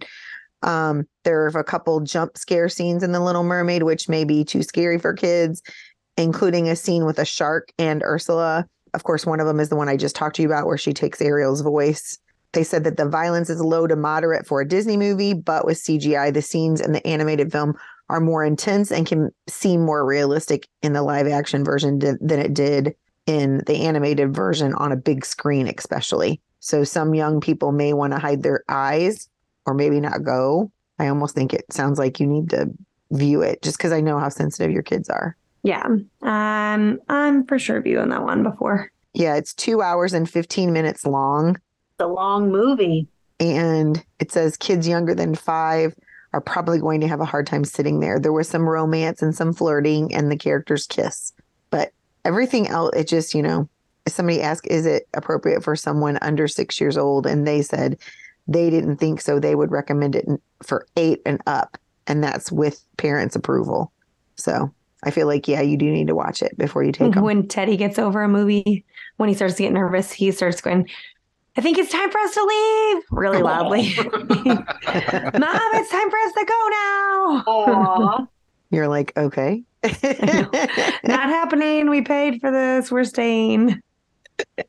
Um, 0.61 1.07
there 1.23 1.45
are 1.45 1.47
a 1.47 1.63
couple 1.63 1.99
jump 2.01 2.37
scare 2.37 2.69
scenes 2.69 3.03
in 3.03 3.11
The 3.13 3.19
Little 3.19 3.43
Mermaid, 3.43 3.83
which 3.83 4.09
may 4.09 4.25
be 4.25 4.43
too 4.43 4.63
scary 4.63 4.99
for 4.99 5.13
kids, 5.13 5.61
including 6.17 6.67
a 6.67 6.75
scene 6.75 7.05
with 7.05 7.19
a 7.19 7.25
shark 7.25 7.71
and 7.77 8.03
Ursula. 8.03 8.65
Of 8.93 9.03
course, 9.03 9.25
one 9.25 9.39
of 9.39 9.47
them 9.47 9.59
is 9.59 9.69
the 9.69 9.75
one 9.75 9.87
I 9.87 9.95
just 9.95 10.15
talked 10.15 10.35
to 10.37 10.41
you 10.41 10.49
about, 10.49 10.65
where 10.65 10.77
she 10.77 10.93
takes 10.93 11.21
Ariel's 11.21 11.61
voice. 11.61 12.17
They 12.53 12.63
said 12.63 12.83
that 12.85 12.97
the 12.97 13.07
violence 13.07 13.49
is 13.49 13.61
low 13.61 13.85
to 13.87 13.95
moderate 13.95 14.47
for 14.47 14.61
a 14.61 14.67
Disney 14.67 14.97
movie, 14.97 15.33
but 15.33 15.65
with 15.65 15.77
CGI, 15.77 16.33
the 16.33 16.41
scenes 16.41 16.81
in 16.81 16.93
the 16.93 17.05
animated 17.05 17.51
film 17.51 17.75
are 18.09 18.19
more 18.19 18.43
intense 18.43 18.91
and 18.91 19.05
can 19.05 19.29
seem 19.47 19.85
more 19.85 20.03
realistic 20.05 20.67
in 20.81 20.93
the 20.93 21.03
live 21.03 21.27
action 21.27 21.63
version 21.63 21.99
di- 21.99 22.13
than 22.19 22.39
it 22.39 22.53
did 22.55 22.95
in 23.27 23.61
the 23.67 23.85
animated 23.85 24.33
version 24.35 24.73
on 24.73 24.91
a 24.91 24.95
big 24.97 25.23
screen, 25.25 25.67
especially. 25.67 26.41
So 26.59 26.83
some 26.83 27.13
young 27.13 27.39
people 27.39 27.71
may 27.71 27.93
want 27.93 28.13
to 28.13 28.19
hide 28.19 28.41
their 28.41 28.63
eyes 28.67 29.29
or 29.67 29.75
maybe 29.75 29.99
not 29.99 30.23
go. 30.23 30.71
I 30.97 31.07
almost 31.07 31.35
think 31.35 31.53
it 31.53 31.65
sounds 31.71 31.99
like 31.99 32.19
you 32.19 32.25
need 32.25 32.49
to 32.49 32.71
view 33.11 33.43
it 33.43 33.61
just 33.61 33.77
because 33.77 33.91
I 33.91 34.01
know 34.01 34.17
how 34.19 34.29
sensitive 34.29 34.71
your 34.71 34.83
kids 34.83 35.07
are. 35.09 35.35
yeah 35.63 35.85
um 36.21 36.99
i'm 37.09 37.45
for 37.45 37.59
sure 37.59 37.81
viewing 37.81 38.09
that 38.09 38.23
one 38.23 38.43
before 38.43 38.89
Yeah, 39.13 39.35
it's 39.35 39.53
two 39.53 39.81
hours 39.81 40.13
and 40.13 40.29
15 40.29 40.71
minutes 40.73 41.05
long. 41.05 41.57
It's 41.99 42.05
a 42.05 42.07
long 42.07 42.49
movie. 42.49 43.09
And 43.41 44.03
it 44.19 44.31
says 44.31 44.55
kids 44.55 44.87
younger 44.87 45.13
than 45.13 45.35
five 45.35 45.93
are 46.31 46.39
probably 46.39 46.79
going 46.79 47.01
to 47.01 47.09
have 47.09 47.19
a 47.19 47.25
hard 47.25 47.45
time 47.45 47.65
sitting 47.65 47.99
there. 47.99 48.19
There 48.19 48.31
was 48.31 48.47
some 48.47 48.69
romance 48.69 49.21
and 49.21 49.35
some 49.35 49.51
flirting, 49.51 50.13
and 50.15 50.31
the 50.31 50.37
characters 50.37 50.87
kiss. 50.87 51.33
But 51.71 51.91
everything 52.23 52.67
else, 52.67 52.95
it 52.95 53.07
just, 53.07 53.33
you 53.33 53.41
know, 53.41 53.67
somebody 54.07 54.41
asked, 54.41 54.67
is 54.67 54.85
it 54.85 55.09
appropriate 55.13 55.61
for 55.61 55.75
someone 55.75 56.17
under 56.21 56.47
six 56.47 56.79
years 56.79 56.97
old? 56.97 57.25
And 57.25 57.45
they 57.45 57.61
said 57.61 57.97
they 58.47 58.69
didn't 58.69 58.97
think 58.97 59.19
so. 59.19 59.37
They 59.37 59.55
would 59.55 59.71
recommend 59.71 60.15
it 60.15 60.25
for 60.63 60.87
eight 60.95 61.21
and 61.25 61.41
up. 61.47 61.77
And 62.07 62.23
that's 62.23 62.49
with 62.49 62.81
parents' 62.95 63.35
approval. 63.35 63.91
So 64.35 64.73
I 65.03 65.11
feel 65.11 65.27
like, 65.27 65.49
yeah, 65.49 65.61
you 65.61 65.75
do 65.75 65.91
need 65.91 66.07
to 66.07 66.15
watch 66.15 66.41
it 66.41 66.57
before 66.57 66.83
you 66.83 66.93
take 66.93 67.13
them. 67.13 67.23
when 67.23 67.47
teddy 67.47 67.75
gets 67.75 67.99
over 67.99 68.23
a 68.23 68.29
movie 68.29 68.85
when 69.17 69.27
he 69.27 69.35
starts 69.35 69.55
to 69.55 69.63
get 69.63 69.73
nervous 69.73 70.11
he 70.11 70.31
starts 70.31 70.61
going 70.61 70.87
I 71.59 71.61
think 71.61 71.77
it's 71.77 71.91
time 71.91 72.09
for 72.09 72.19
us 72.19 72.33
to 72.35 72.41
leave 72.41 73.03
really 73.11 73.41
loudly. 73.41 73.93
Mom, 73.97 74.13
it's 74.13 75.91
time 75.91 76.09
for 76.09 76.17
us 76.17 76.31
to 76.31 76.45
go 76.47 76.69
now. 76.71 77.43
Aw. 77.47 78.27
You're 78.69 78.87
like, 78.87 79.11
okay. 79.17 79.65
Not 79.83 81.27
happening. 81.27 81.89
We 81.89 82.01
paid 82.01 82.39
for 82.39 82.49
this. 82.49 82.89
We're 82.89 83.03
staying. 83.03 83.81
All 84.47 84.63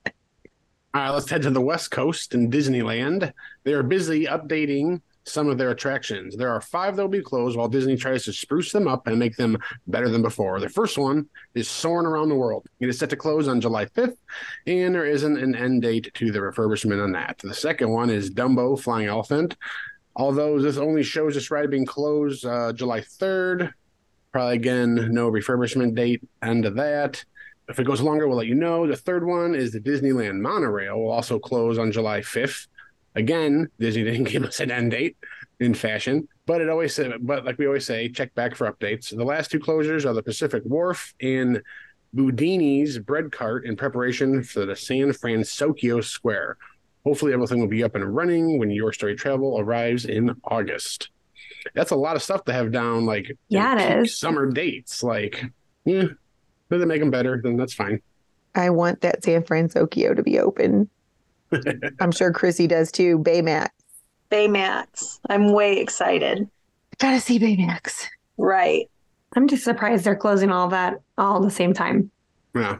right, 0.92 1.11
let's 1.11 1.30
head 1.30 1.42
to 1.42 1.50
the 1.50 1.61
West 1.61 1.92
Coast 1.92 2.35
in 2.35 2.50
Disneyland. 2.50 3.32
They 3.62 3.73
are 3.73 3.85
busy 3.85 4.26
updating 4.26 5.00
some 5.30 5.49
of 5.49 5.58
their 5.58 5.70
attractions. 5.70 6.37
There 6.37 6.50
are 6.50 6.60
five 6.60 6.96
that 6.96 7.02
will 7.02 7.08
be 7.08 7.22
closed 7.22 7.56
while 7.56 7.68
Disney 7.68 7.96
tries 7.96 8.25
to 8.25 8.32
spruce 8.32 8.72
them 8.72 8.88
up 8.88 9.06
and 9.06 9.18
make 9.18 9.37
them 9.37 9.56
better 9.87 10.08
than 10.08 10.22
before. 10.22 10.60
The 10.60 10.68
first 10.68 10.99
one 10.99 11.28
is 11.54 11.68
Soaring 11.68 12.06
Around 12.06 12.28
the 12.28 12.34
World. 12.34 12.66
It 12.80 12.88
is 12.88 12.99
set 12.99 13.10
to 13.10 13.16
close 13.16 13.49
on 13.49 13.60
July 13.60 13.87
5th, 13.87 14.16
and 14.66 14.94
there 14.94 15.06
isn't 15.06 15.38
an 15.38 15.54
end 15.54 15.82
date 15.82 16.12
to 16.14 16.30
the 16.30 16.40
refurbishment 16.40 17.02
on 17.02 17.12
that. 17.12 17.38
The 17.42 17.54
second 17.54 17.90
one 17.90 18.10
is 18.10 18.30
Dumbo 18.30 18.78
Flying 18.80 19.06
Elephant. 19.06 19.56
Although 20.16 20.60
this 20.60 20.76
only 20.76 21.02
shows 21.02 21.34
this 21.34 21.50
ride 21.50 21.70
being 21.70 21.87
closed 21.87 22.44
uh, 22.44 22.72
July 22.72 23.00
3rd, 23.00 23.72
probably 24.32 24.56
again, 24.56 25.08
no 25.12 25.30
refurbishment 25.30 25.94
date 25.94 26.22
end 26.42 26.66
of 26.66 26.75
that. 26.76 27.25
If 27.68 27.78
it 27.78 27.87
goes 27.87 28.00
longer, 28.00 28.26
we'll 28.26 28.37
let 28.37 28.49
you 28.49 28.56
know. 28.56 28.87
The 28.87 28.96
third 28.96 29.25
one 29.25 29.54
is 29.54 29.70
the 29.70 29.80
Disneyland 29.80 30.40
monorail 30.40 30.99
will 30.99 31.12
also 31.12 31.38
close 31.38 31.78
on 31.78 31.92
July 31.92 32.20
5th. 32.20 32.66
Again, 33.14 33.68
Disney 33.78 34.04
didn't 34.04 34.24
give 34.24 34.44
us 34.44 34.60
an 34.60 34.70
end 34.70 34.92
date 34.92 35.16
in 35.58 35.74
fashion, 35.74 36.26
but 36.46 36.60
it 36.60 36.68
always 36.68 36.94
said, 36.94 37.12
but 37.20 37.44
like 37.44 37.58
we 37.58 37.66
always 37.66 37.84
say, 37.86 38.08
check 38.08 38.34
back 38.34 38.54
for 38.54 38.70
updates. 38.72 39.14
The 39.14 39.24
last 39.24 39.50
two 39.50 39.58
closures 39.60 40.04
are 40.06 40.12
the 40.14 40.22
Pacific 40.22 40.62
Wharf 40.64 41.14
and 41.20 41.60
Boudini's 42.14 42.98
bread 42.98 43.30
cart 43.30 43.64
in 43.66 43.76
preparation 43.76 44.42
for 44.42 44.66
the 44.66 44.74
San 44.76 45.10
Fransokyo 45.10 46.02
Square. 46.02 46.56
Hopefully, 47.04 47.32
everything 47.32 47.60
will 47.60 47.68
be 47.68 47.82
up 47.84 47.94
and 47.94 48.04
running 48.14 48.58
when 48.58 48.70
Your 48.70 48.92
Story 48.92 49.14
Travel 49.14 49.58
arrives 49.58 50.04
in 50.04 50.34
August. 50.44 51.10
That's 51.74 51.90
a 51.92 51.96
lot 51.96 52.16
of 52.16 52.22
stuff 52.22 52.44
to 52.44 52.52
have 52.52 52.72
down, 52.72 53.06
like 53.06 53.36
Yeah, 53.48 53.74
it 53.78 53.88
peak 53.88 54.04
is. 54.06 54.18
summer 54.18 54.50
dates. 54.50 55.02
Like, 55.02 55.44
yeah, 55.84 56.02
if 56.04 56.16
they 56.68 56.84
make 56.84 57.00
them 57.00 57.10
better, 57.10 57.40
then 57.42 57.56
that's 57.56 57.74
fine. 57.74 58.00
I 58.54 58.70
want 58.70 59.00
that 59.02 59.22
San 59.24 59.42
Fransokyo 59.42 60.14
to 60.16 60.22
be 60.22 60.38
open. 60.38 60.90
I'm 62.00 62.12
sure 62.12 62.33
Chrissy 62.33 62.66
does 62.66 62.92
too. 62.92 63.19
Baymax. 63.19 63.69
Baymax. 64.30 65.19
I'm 65.28 65.52
way 65.52 65.78
excited. 65.78 66.49
Gotta 66.99 67.21
see 67.21 67.38
Baymax. 67.38 68.07
Right. 68.37 68.88
I'm 69.37 69.49
just 69.49 69.64
surprised 69.64 70.04
they're 70.04 70.16
closing 70.16 70.50
all 70.50 70.69
that 70.69 71.00
all 71.19 71.37
at 71.37 71.42
the 71.42 71.50
same 71.50 71.73
time. 71.73 72.11
Yeah. 72.54 72.78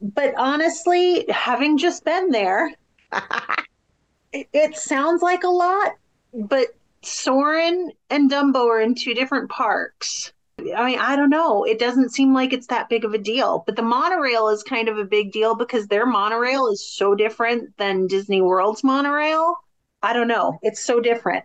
But 0.00 0.34
honestly, 0.36 1.26
having 1.30 1.78
just 1.78 2.04
been 2.04 2.30
there, 2.30 2.74
it, 4.32 4.48
it 4.52 4.76
sounds 4.76 5.22
like 5.22 5.44
a 5.44 5.48
lot, 5.48 5.92
but 6.34 6.68
Soarin' 7.02 7.92
and 8.10 8.30
Dumbo 8.30 8.66
are 8.66 8.80
in 8.80 8.94
two 8.94 9.14
different 9.14 9.50
parks. 9.50 10.32
I 10.58 10.86
mean, 10.86 10.98
I 10.98 11.16
don't 11.16 11.30
know. 11.30 11.64
It 11.64 11.78
doesn't 11.78 12.14
seem 12.14 12.32
like 12.32 12.52
it's 12.52 12.68
that 12.68 12.88
big 12.88 13.04
of 13.04 13.12
a 13.12 13.18
deal. 13.18 13.62
But 13.66 13.76
the 13.76 13.82
monorail 13.82 14.48
is 14.48 14.62
kind 14.62 14.88
of 14.88 14.98
a 14.98 15.04
big 15.04 15.30
deal 15.30 15.54
because 15.54 15.86
their 15.86 16.06
monorail 16.06 16.66
is 16.68 16.86
so 16.86 17.14
different 17.14 17.76
than 17.76 18.06
Disney 18.06 18.40
World's 18.40 18.82
monorail. 18.82 19.56
I 20.02 20.12
don't 20.12 20.28
know. 20.28 20.58
It's 20.62 20.82
so 20.82 21.00
different 21.00 21.44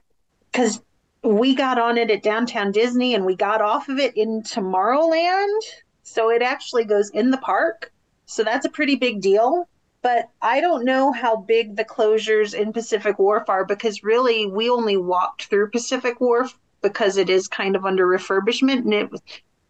because 0.51 0.82
we 1.24 1.53
got 1.56 1.77
on 1.77 1.98
it 1.98 2.10
at 2.10 2.24
Downtown 2.24 2.72
Disney 2.72 3.13
and 3.13 3.25
we 3.25 3.36
got 3.36 3.62
off 3.62 3.89
of 3.89 4.00
it 4.00 4.15
in 4.15 4.44
Tomorrowland. 4.44 5.62
So 6.03 6.30
it 6.30 6.41
actually 6.41 6.86
goes 6.86 7.10
in 7.10 7.32
the 7.32 7.38
park. 7.38 7.91
So 8.25 8.44
that's 8.44 8.65
a 8.65 8.70
pretty 8.70 8.96
big 8.96 9.22
deal. 9.22 9.68
But 10.01 10.30
I 10.41 10.62
don't 10.62 10.86
know 10.86 11.12
how 11.12 11.36
big 11.36 11.75
the 11.75 11.86
closures 11.86 12.53
in 12.53 12.74
Pacific 12.74 13.20
Wharf 13.20 13.50
are 13.50 13.65
because 13.65 14.03
really 14.03 14.48
we 14.48 14.70
only 14.70 14.98
walked 14.98 15.46
through 15.46 15.70
Pacific 15.70 16.20
Wharf 16.20 16.58
because 16.81 17.17
it 17.17 17.29
is 17.29 17.47
kind 17.47 17.75
of 17.75 17.85
under 17.85 18.07
refurbishment. 18.07 18.79
And 18.79 18.93
it 18.93 19.11
was, 19.11 19.21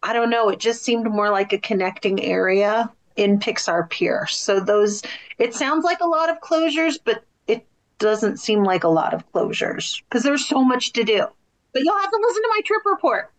I 0.02 0.12
don't 0.12 0.30
know, 0.30 0.48
it 0.48 0.58
just 0.58 0.82
seemed 0.82 1.10
more 1.10 1.30
like 1.30 1.52
a 1.52 1.58
connecting 1.58 2.22
area 2.22 2.90
in 3.16 3.38
Pixar 3.38 3.88
Pier. 3.90 4.26
So 4.26 4.60
those, 4.60 5.02
it 5.38 5.54
sounds 5.54 5.84
like 5.84 6.00
a 6.00 6.06
lot 6.06 6.30
of 6.30 6.40
closures, 6.40 6.98
but 7.04 7.24
it 7.46 7.66
doesn't 7.98 8.38
seem 8.38 8.64
like 8.64 8.84
a 8.84 8.88
lot 8.88 9.14
of 9.14 9.30
closures 9.32 10.02
because 10.08 10.22
there's 10.22 10.46
so 10.46 10.64
much 10.64 10.92
to 10.92 11.04
do. 11.04 11.26
But 11.72 11.82
you'll 11.82 11.98
have 11.98 12.10
to 12.10 12.20
listen 12.22 12.42
to 12.42 12.48
my 12.50 12.60
trip 12.64 12.82
report. 12.84 13.32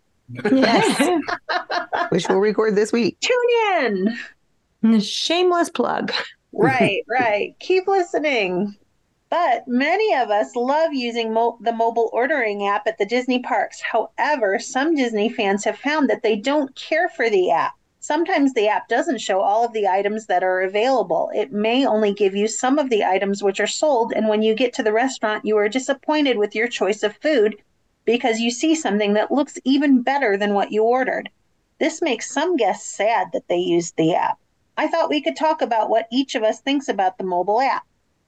Yes. 0.50 1.20
which 2.08 2.28
we'll 2.28 2.38
record 2.38 2.74
this 2.74 2.92
week. 2.92 3.18
Tune 3.20 4.16
in. 4.82 5.00
Shameless 5.00 5.70
plug. 5.70 6.12
right, 6.52 7.04
right. 7.08 7.54
Keep 7.60 7.86
listening. 7.86 8.76
But 9.36 9.66
many 9.66 10.14
of 10.14 10.30
us 10.30 10.54
love 10.54 10.94
using 10.94 11.32
mo- 11.32 11.58
the 11.60 11.72
mobile 11.72 12.08
ordering 12.12 12.68
app 12.68 12.86
at 12.86 12.98
the 12.98 13.04
Disney 13.04 13.40
parks. 13.40 13.80
However, 13.80 14.60
some 14.60 14.94
Disney 14.94 15.28
fans 15.28 15.64
have 15.64 15.76
found 15.76 16.08
that 16.08 16.22
they 16.22 16.36
don't 16.36 16.72
care 16.76 17.08
for 17.08 17.28
the 17.28 17.50
app. 17.50 17.72
Sometimes 17.98 18.52
the 18.52 18.68
app 18.68 18.86
doesn't 18.86 19.20
show 19.20 19.40
all 19.40 19.64
of 19.64 19.72
the 19.72 19.88
items 19.88 20.26
that 20.26 20.44
are 20.44 20.60
available. 20.60 21.32
It 21.34 21.50
may 21.50 21.84
only 21.84 22.12
give 22.12 22.36
you 22.36 22.46
some 22.46 22.78
of 22.78 22.90
the 22.90 23.02
items 23.02 23.42
which 23.42 23.58
are 23.58 23.66
sold, 23.66 24.12
and 24.12 24.28
when 24.28 24.42
you 24.42 24.54
get 24.54 24.72
to 24.74 24.84
the 24.84 24.92
restaurant, 24.92 25.44
you 25.44 25.56
are 25.56 25.68
disappointed 25.68 26.38
with 26.38 26.54
your 26.54 26.68
choice 26.68 27.02
of 27.02 27.16
food 27.16 27.56
because 28.04 28.38
you 28.38 28.52
see 28.52 28.76
something 28.76 29.14
that 29.14 29.32
looks 29.32 29.58
even 29.64 30.00
better 30.02 30.36
than 30.36 30.54
what 30.54 30.70
you 30.70 30.84
ordered. 30.84 31.28
This 31.80 32.00
makes 32.00 32.30
some 32.30 32.54
guests 32.54 32.88
sad 32.88 33.30
that 33.32 33.48
they 33.48 33.58
used 33.58 33.96
the 33.96 34.14
app. 34.14 34.38
I 34.76 34.86
thought 34.86 35.10
we 35.10 35.20
could 35.20 35.34
talk 35.34 35.60
about 35.60 35.90
what 35.90 36.06
each 36.12 36.36
of 36.36 36.44
us 36.44 36.60
thinks 36.60 36.88
about 36.88 37.18
the 37.18 37.24
mobile 37.24 37.60
app. 37.60 37.82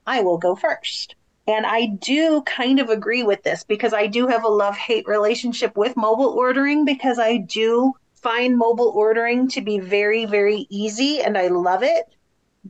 I 0.06 0.22
will 0.22 0.38
go 0.38 0.54
first. 0.54 1.14
And 1.48 1.64
I 1.64 1.86
do 1.86 2.42
kind 2.42 2.80
of 2.80 2.88
agree 2.88 3.22
with 3.22 3.42
this 3.42 3.64
because 3.64 3.92
I 3.94 4.06
do 4.06 4.26
have 4.26 4.44
a 4.44 4.48
love 4.48 4.76
hate 4.76 5.06
relationship 5.06 5.76
with 5.76 5.96
mobile 5.96 6.30
ordering 6.30 6.84
because 6.84 7.18
I 7.18 7.36
do 7.36 7.94
find 8.14 8.58
mobile 8.58 8.92
ordering 8.94 9.48
to 9.50 9.60
be 9.60 9.78
very, 9.78 10.24
very 10.24 10.66
easy 10.68 11.20
and 11.22 11.38
I 11.38 11.48
love 11.48 11.84
it. 11.84 12.06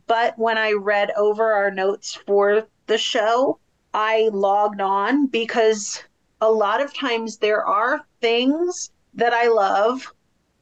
But 0.05 0.37
when 0.37 0.59
I 0.59 0.73
read 0.73 1.11
over 1.17 1.53
our 1.53 1.71
notes 1.71 2.13
for 2.13 2.67
the 2.85 2.99
show, 2.99 3.59
I 3.93 4.29
logged 4.31 4.81
on 4.81 5.25
because 5.25 6.03
a 6.39 6.51
lot 6.51 6.81
of 6.81 6.93
times 6.93 7.37
there 7.37 7.65
are 7.65 8.05
things 8.21 8.91
that 9.15 9.33
I 9.33 9.47
love, 9.47 10.13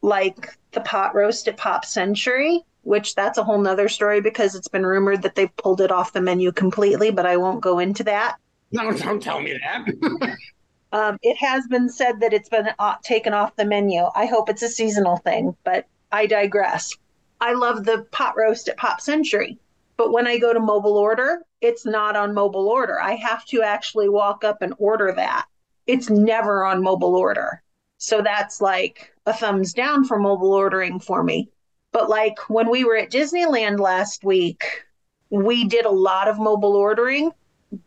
like 0.02 0.58
the 0.72 0.80
pot 0.80 1.16
roast 1.16 1.50
at 1.50 1.58
Pop 1.58 1.84
Century, 1.84 2.64
which 2.86 3.16
that's 3.16 3.38
a 3.38 3.44
whole 3.44 3.60
nother 3.60 3.90
story 3.90 4.22
because 4.22 4.56
it's 4.56 4.68
been 4.68 4.86
rumored 4.86 5.22
that 5.24 5.36
they've 5.36 5.56
pulled 5.58 5.82
it 5.82 5.92
off 5.92 6.14
the 6.14 6.22
menu 6.22 6.52
completely, 6.52 7.12
but 7.12 7.26
I 7.26 7.38
won't 7.38 7.62
go 7.62 7.80
into 7.80 8.04
that. 8.06 8.38
No, 8.72 8.92
don't 8.92 9.22
tell 9.22 9.42
me 9.42 9.60
that. 9.62 10.36
Um, 10.92 11.18
it 11.22 11.36
has 11.36 11.68
been 11.68 11.90
said 11.90 12.22
that 12.22 12.32
it's 12.32 12.48
been 12.48 12.70
uh, 12.80 12.96
taken 13.04 13.34
off 13.34 13.58
the 13.58 13.66
menu. 13.66 14.06
I 14.16 14.28
hope 14.28 14.48
it's 14.48 14.62
a 14.62 14.70
seasonal 14.70 15.18
thing, 15.18 15.54
but 15.66 15.88
I 16.14 16.26
digress. 16.26 16.96
I 17.42 17.52
love 17.52 17.84
the 17.84 18.08
pot 18.12 18.36
roast 18.38 18.70
at 18.70 18.78
Pop 18.78 19.02
Century, 19.02 19.60
but 19.98 20.14
when 20.14 20.26
I 20.26 20.38
go 20.38 20.54
to 20.54 20.60
mobile 20.62 20.96
order, 20.96 21.42
it's 21.60 21.86
not 21.86 22.16
on 22.16 22.34
mobile 22.34 22.70
order. 22.70 23.02
I 23.02 23.16
have 23.16 23.44
to 23.48 23.62
actually 23.62 24.08
walk 24.08 24.46
up 24.46 24.62
and 24.62 24.74
order 24.78 25.12
that. 25.12 25.48
It's 25.86 26.10
never 26.10 26.64
on 26.64 26.82
mobile 26.82 27.18
order. 27.18 27.62
So 27.98 28.22
that's 28.22 28.62
like 28.62 29.14
a 29.26 29.34
thumbs 29.34 29.74
down 29.74 30.06
for 30.06 30.18
mobile 30.18 30.54
ordering 30.54 31.02
for 31.02 31.24
me. 31.24 31.50
But 31.96 32.10
like 32.10 32.50
when 32.50 32.70
we 32.70 32.84
were 32.84 32.98
at 32.98 33.10
Disneyland 33.10 33.80
last 33.80 34.26
week, 34.26 34.84
we 35.30 35.64
did 35.64 35.86
a 35.86 35.90
lot 35.90 36.28
of 36.28 36.38
mobile 36.38 36.76
ordering, 36.76 37.32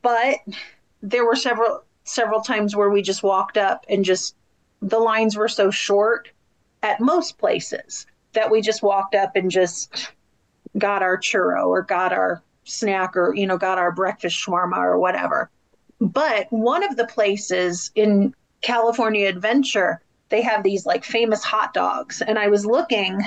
but 0.00 0.36
there 1.02 1.26
were 1.26 1.36
several 1.36 1.84
several 2.04 2.40
times 2.40 2.74
where 2.74 2.88
we 2.88 3.02
just 3.02 3.22
walked 3.22 3.58
up 3.58 3.84
and 3.86 4.06
just 4.06 4.34
the 4.80 4.98
lines 4.98 5.36
were 5.36 5.46
so 5.46 5.70
short 5.70 6.30
at 6.82 7.02
most 7.02 7.36
places 7.36 8.06
that 8.32 8.50
we 8.50 8.62
just 8.62 8.82
walked 8.82 9.14
up 9.14 9.36
and 9.36 9.50
just 9.50 10.10
got 10.78 11.02
our 11.02 11.18
churro 11.18 11.66
or 11.66 11.82
got 11.82 12.10
our 12.10 12.42
snack 12.64 13.14
or 13.14 13.34
you 13.34 13.46
know 13.46 13.58
got 13.58 13.76
our 13.76 13.92
breakfast 13.92 14.42
shawarma 14.42 14.78
or 14.78 14.98
whatever. 14.98 15.50
But 16.00 16.46
one 16.48 16.82
of 16.82 16.96
the 16.96 17.06
places 17.06 17.90
in 17.94 18.34
california 18.62 19.28
adventure 19.28 20.00
they 20.30 20.40
have 20.40 20.62
these 20.62 20.86
like 20.86 21.04
famous 21.04 21.44
hot 21.44 21.74
dogs. 21.74 22.22
And 22.22 22.38
i 22.38 22.48
was 22.48 22.64
looking 22.64 23.20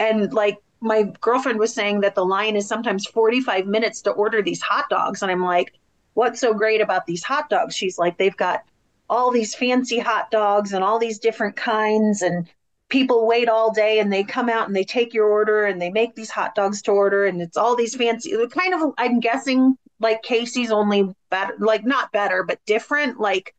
and 0.00 0.32
like 0.32 0.58
my 0.80 1.02
girlfriend 1.20 1.58
was 1.58 1.72
saying 1.72 2.00
that 2.00 2.14
the 2.14 2.24
line 2.24 2.56
is 2.56 2.66
sometimes 2.66 3.06
45 3.06 3.66
minutes 3.66 4.00
to 4.02 4.10
order 4.10 4.42
these 4.42 4.62
hot 4.62 4.88
dogs. 4.88 5.22
And 5.22 5.30
i'm 5.30 5.44
like 5.44 5.74
what's 6.14 6.40
so 6.40 6.52
great 6.52 6.80
about 6.80 7.06
these 7.06 7.22
hot 7.22 7.48
dogs? 7.48 7.76
She's 7.76 7.98
like 7.98 8.18
they've 8.18 8.36
got 8.36 8.64
all 9.08 9.30
these 9.30 9.54
fancy 9.54 9.98
hot 9.98 10.30
dogs 10.30 10.72
and 10.72 10.82
all 10.82 10.98
these 10.98 11.18
different 11.18 11.56
kinds 11.56 12.22
and 12.22 12.48
people 12.88 13.26
wait 13.26 13.48
all 13.48 13.72
day 13.72 14.00
and 14.00 14.12
they 14.12 14.24
come 14.24 14.48
out 14.48 14.66
and 14.66 14.74
they 14.74 14.84
take 14.84 15.14
your 15.14 15.28
order 15.28 15.64
and 15.66 15.80
they 15.80 15.90
make 15.90 16.14
these 16.14 16.30
hot 16.30 16.54
dogs 16.54 16.82
to 16.82 16.90
order 16.90 17.26
and 17.26 17.40
it's 17.40 17.56
all 17.56 17.76
these 17.76 17.94
fancy 17.94 18.34
kind 18.48 18.74
of 18.74 18.92
i'm 18.98 19.20
guessing 19.20 19.76
like 20.00 20.22
casey's 20.22 20.72
only 20.72 21.08
better 21.28 21.54
like 21.58 21.84
not 21.84 22.10
better 22.12 22.42
but 22.42 22.58
different 22.66 23.20
like 23.20 23.54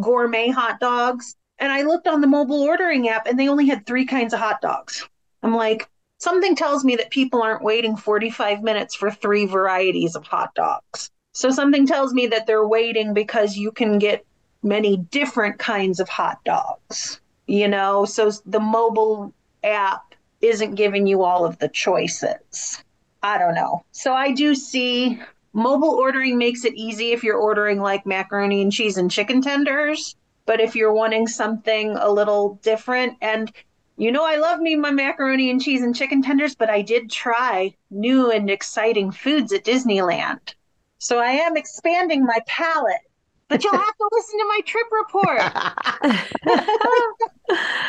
gourmet 0.00 0.48
hot 0.48 0.78
dogs. 0.80 1.36
And 1.58 1.72
i 1.72 1.82
looked 1.82 2.06
on 2.06 2.20
the 2.20 2.26
mobile 2.26 2.62
ordering 2.62 3.08
app 3.08 3.26
and 3.26 3.38
they 3.38 3.48
only 3.48 3.66
had 3.66 3.86
three 3.86 4.06
kinds 4.06 4.32
of 4.32 4.40
hot 4.40 4.60
dogs 4.60 5.08
i'm 5.42 5.54
like 5.54 5.88
something 6.18 6.56
tells 6.56 6.84
me 6.84 6.96
that 6.96 7.10
people 7.10 7.42
aren't 7.42 7.62
waiting 7.62 7.96
45 7.96 8.62
minutes 8.62 8.94
for 8.94 9.10
three 9.10 9.46
varieties 9.46 10.14
of 10.16 10.24
hot 10.26 10.54
dogs 10.54 11.10
So 11.32 11.50
something 11.50 11.86
tells 11.86 12.14
me 12.14 12.26
that 12.28 12.46
they're 12.46 12.66
waiting 12.66 13.12
because 13.12 13.56
you 13.58 13.70
can 13.70 13.98
get 13.98 14.24
many 14.62 14.96
different 14.96 15.58
kinds 15.58 16.00
of 16.00 16.08
hot 16.08 16.42
dogs, 16.44 17.20
you 17.46 17.68
know? 17.68 18.06
So 18.06 18.30
the 18.46 18.58
mobile 18.58 19.34
app 19.62 20.14
isn't 20.40 20.76
giving 20.76 21.06
you 21.06 21.22
all 21.24 21.44
of 21.44 21.58
the 21.58 21.68
choices. 21.68 22.82
I 23.22 23.36
don't 23.36 23.54
know. 23.54 23.84
So 23.92 24.14
I 24.14 24.32
do 24.32 24.54
see 24.54 25.20
mobile 25.52 25.90
ordering 25.90 26.38
makes 26.38 26.64
it 26.64 26.74
easy 26.74 27.12
if 27.12 27.22
you're 27.22 27.36
ordering 27.38 27.80
like 27.80 28.06
macaroni 28.06 28.62
and 28.62 28.72
cheese 28.72 28.96
and 28.96 29.10
chicken 29.10 29.42
tenders. 29.42 30.16
But 30.46 30.60
if 30.60 30.74
you're 30.74 30.94
wanting 30.94 31.26
something 31.26 31.96
a 31.96 32.10
little 32.10 32.58
different, 32.62 33.18
and 33.20 33.52
you 33.96 34.12
know, 34.12 34.24
I 34.24 34.36
love 34.36 34.60
me 34.60 34.76
my 34.76 34.90
macaroni 34.90 35.50
and 35.50 35.60
cheese 35.60 35.82
and 35.82 35.94
chicken 35.96 36.22
tenders, 36.22 36.54
but 36.54 36.70
I 36.70 36.82
did 36.82 37.10
try 37.10 37.74
new 37.90 38.30
and 38.30 38.50
exciting 38.50 39.10
foods 39.12 39.52
at 39.52 39.64
Disneyland. 39.64 40.54
So 40.98 41.18
I 41.18 41.32
am 41.32 41.56
expanding 41.56 42.24
my 42.24 42.38
palate. 42.46 43.00
But 43.48 43.62
you'll 43.62 43.76
have 43.76 43.96
to 43.96 44.08
listen 44.12 44.38
to 44.40 44.44
my 44.48 44.60
trip 44.66 44.86
report. 44.90 45.52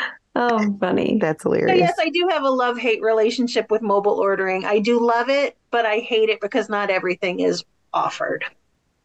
oh, 0.34 0.76
funny. 0.80 1.18
That's 1.20 1.42
So 1.50 1.50
hilarious. 1.50 1.78
yes, 1.78 1.96
I 1.98 2.10
do 2.10 2.28
have 2.30 2.42
a 2.44 2.50
love 2.50 2.78
hate 2.78 3.02
relationship 3.02 3.70
with 3.70 3.82
mobile 3.82 4.18
ordering. 4.20 4.64
I 4.64 4.78
do 4.78 5.00
love 5.00 5.28
it, 5.28 5.56
but 5.70 5.84
I 5.86 5.98
hate 5.98 6.28
it 6.28 6.40
because 6.40 6.68
not 6.68 6.90
everything 6.90 7.40
is 7.40 7.64
offered. 7.92 8.44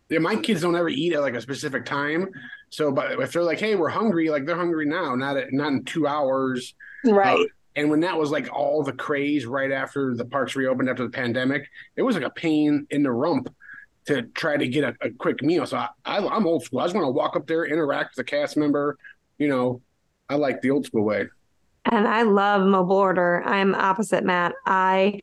Yeah, 0.09 0.19
my 0.19 0.35
kids 0.35 0.61
don't 0.61 0.75
ever 0.75 0.89
eat 0.89 1.13
at 1.13 1.21
like 1.21 1.33
a 1.33 1.41
specific 1.41 1.85
time. 1.85 2.29
So, 2.69 2.91
but 2.91 3.19
if 3.19 3.31
they're 3.33 3.43
like, 3.43 3.59
"Hey, 3.59 3.75
we're 3.75 3.89
hungry," 3.89 4.29
like 4.29 4.45
they're 4.45 4.55
hungry 4.55 4.85
now, 4.85 5.15
not 5.15 5.37
at, 5.37 5.53
not 5.53 5.71
in 5.71 5.85
two 5.85 6.07
hours. 6.07 6.75
Right. 7.03 7.39
Uh, 7.39 7.43
and 7.75 7.89
when 7.89 8.01
that 8.01 8.17
was 8.17 8.29
like 8.29 8.53
all 8.53 8.83
the 8.83 8.93
craze 8.93 9.45
right 9.45 9.71
after 9.71 10.15
the 10.15 10.25
parks 10.25 10.55
reopened 10.55 10.89
after 10.89 11.03
the 11.03 11.09
pandemic, 11.09 11.67
it 11.95 12.03
was 12.03 12.15
like 12.15 12.25
a 12.25 12.29
pain 12.29 12.85
in 12.91 13.03
the 13.03 13.11
rump 13.11 13.53
to 14.05 14.23
try 14.23 14.57
to 14.57 14.67
get 14.67 14.83
a, 14.83 14.95
a 15.01 15.09
quick 15.11 15.41
meal. 15.41 15.65
So 15.65 15.77
I, 15.77 15.89
I, 16.05 16.17
I'm 16.27 16.45
old 16.45 16.63
school. 16.63 16.79
I 16.79 16.85
just 16.85 16.95
want 16.95 17.05
to 17.05 17.11
walk 17.11 17.35
up 17.35 17.47
there, 17.47 17.65
interact 17.65 18.15
with 18.15 18.27
a 18.27 18.29
cast 18.29 18.57
member. 18.57 18.97
You 19.37 19.47
know, 19.47 19.81
I 20.29 20.35
like 20.35 20.61
the 20.61 20.71
old 20.71 20.85
school 20.85 21.03
way. 21.03 21.27
And 21.85 22.07
I 22.07 22.21
love 22.21 22.65
mobile 22.65 22.95
order. 22.95 23.43
I'm 23.43 23.75
opposite 23.75 24.23
Matt. 24.23 24.53
I 24.65 25.19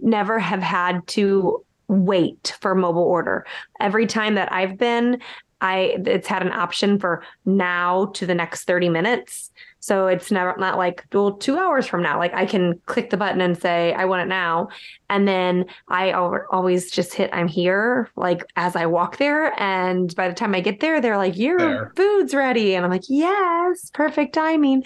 never 0.00 0.38
have 0.38 0.62
had 0.62 1.06
to 1.08 1.64
wait 1.88 2.56
for 2.60 2.74
mobile 2.74 3.02
order. 3.02 3.46
Every 3.78 4.06
time 4.06 4.34
that 4.36 4.52
I've 4.52 4.78
been, 4.78 5.20
I 5.60 5.96
it's 6.06 6.26
had 6.28 6.42
an 6.42 6.52
option 6.52 6.98
for 6.98 7.22
now 7.44 8.06
to 8.14 8.26
the 8.26 8.34
next 8.34 8.64
30 8.64 8.88
minutes. 8.88 9.50
So 9.82 10.08
it's 10.08 10.30
never 10.30 10.54
not 10.58 10.76
like 10.76 11.06
well, 11.12 11.32
two 11.32 11.56
hours 11.58 11.86
from 11.86 12.02
now. 12.02 12.18
Like 12.18 12.34
I 12.34 12.44
can 12.44 12.78
click 12.84 13.08
the 13.10 13.16
button 13.16 13.40
and 13.40 13.56
say 13.58 13.94
I 13.94 14.04
want 14.04 14.22
it 14.22 14.28
now, 14.28 14.68
and 15.08 15.26
then 15.26 15.66
I 15.88 16.12
always 16.12 16.90
just 16.90 17.14
hit 17.14 17.30
I'm 17.32 17.48
here 17.48 18.10
like 18.14 18.44
as 18.56 18.76
I 18.76 18.84
walk 18.86 19.16
there. 19.16 19.58
And 19.60 20.14
by 20.16 20.28
the 20.28 20.34
time 20.34 20.54
I 20.54 20.60
get 20.60 20.80
there, 20.80 21.00
they're 21.00 21.16
like 21.16 21.38
your 21.38 21.58
There. 21.58 21.92
food's 21.96 22.34
ready, 22.34 22.74
and 22.74 22.84
I'm 22.84 22.90
like 22.90 23.08
yes, 23.08 23.90
perfect 23.94 24.34
timing. 24.34 24.82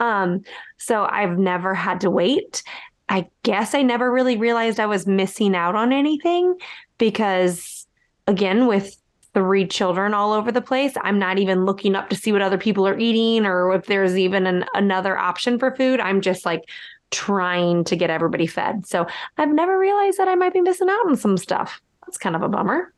Um, 0.00 0.42
so 0.78 1.04
I've 1.10 1.38
never 1.38 1.74
had 1.74 2.00
to 2.02 2.10
wait. 2.10 2.62
I 3.10 3.26
guess 3.42 3.74
I 3.74 3.82
never 3.82 4.10
really 4.10 4.36
realized 4.36 4.80
I 4.80 4.86
was 4.86 5.06
missing 5.06 5.54
out 5.56 5.74
on 5.74 5.92
anything 5.92 6.56
because, 6.98 7.86
again, 8.26 8.66
with 8.66 8.94
three 9.34 9.66
children 9.66 10.14
all 10.14 10.32
over 10.32 10.50
the 10.50 10.60
place, 10.60 10.94
I'm 11.02 11.18
not 11.18 11.38
even 11.38 11.64
looking 11.64 11.94
up 11.94 12.08
to 12.10 12.16
see 12.16 12.32
what 12.32 12.42
other 12.42 12.58
people 12.58 12.86
are 12.86 12.98
eating 12.98 13.46
or 13.46 13.74
if 13.74 13.86
there's 13.86 14.16
even 14.16 14.46
an, 14.46 14.64
another 14.74 15.16
option 15.16 15.58
for 15.58 15.74
food. 15.74 16.00
I'm 16.00 16.20
just 16.20 16.44
like 16.44 16.62
trying 17.10 17.84
to 17.84 17.96
get 17.96 18.10
everybody 18.10 18.46
fed. 18.46 18.86
So 18.86 19.06
I've 19.36 19.52
never 19.52 19.78
realized 19.78 20.18
that 20.18 20.28
I 20.28 20.34
might 20.34 20.52
be 20.52 20.60
missing 20.60 20.88
out 20.88 21.06
on 21.06 21.16
some 21.16 21.36
stuff. 21.36 21.80
That's 22.06 22.18
kind 22.18 22.36
of 22.36 22.42
a 22.42 22.48
bummer. 22.48 22.92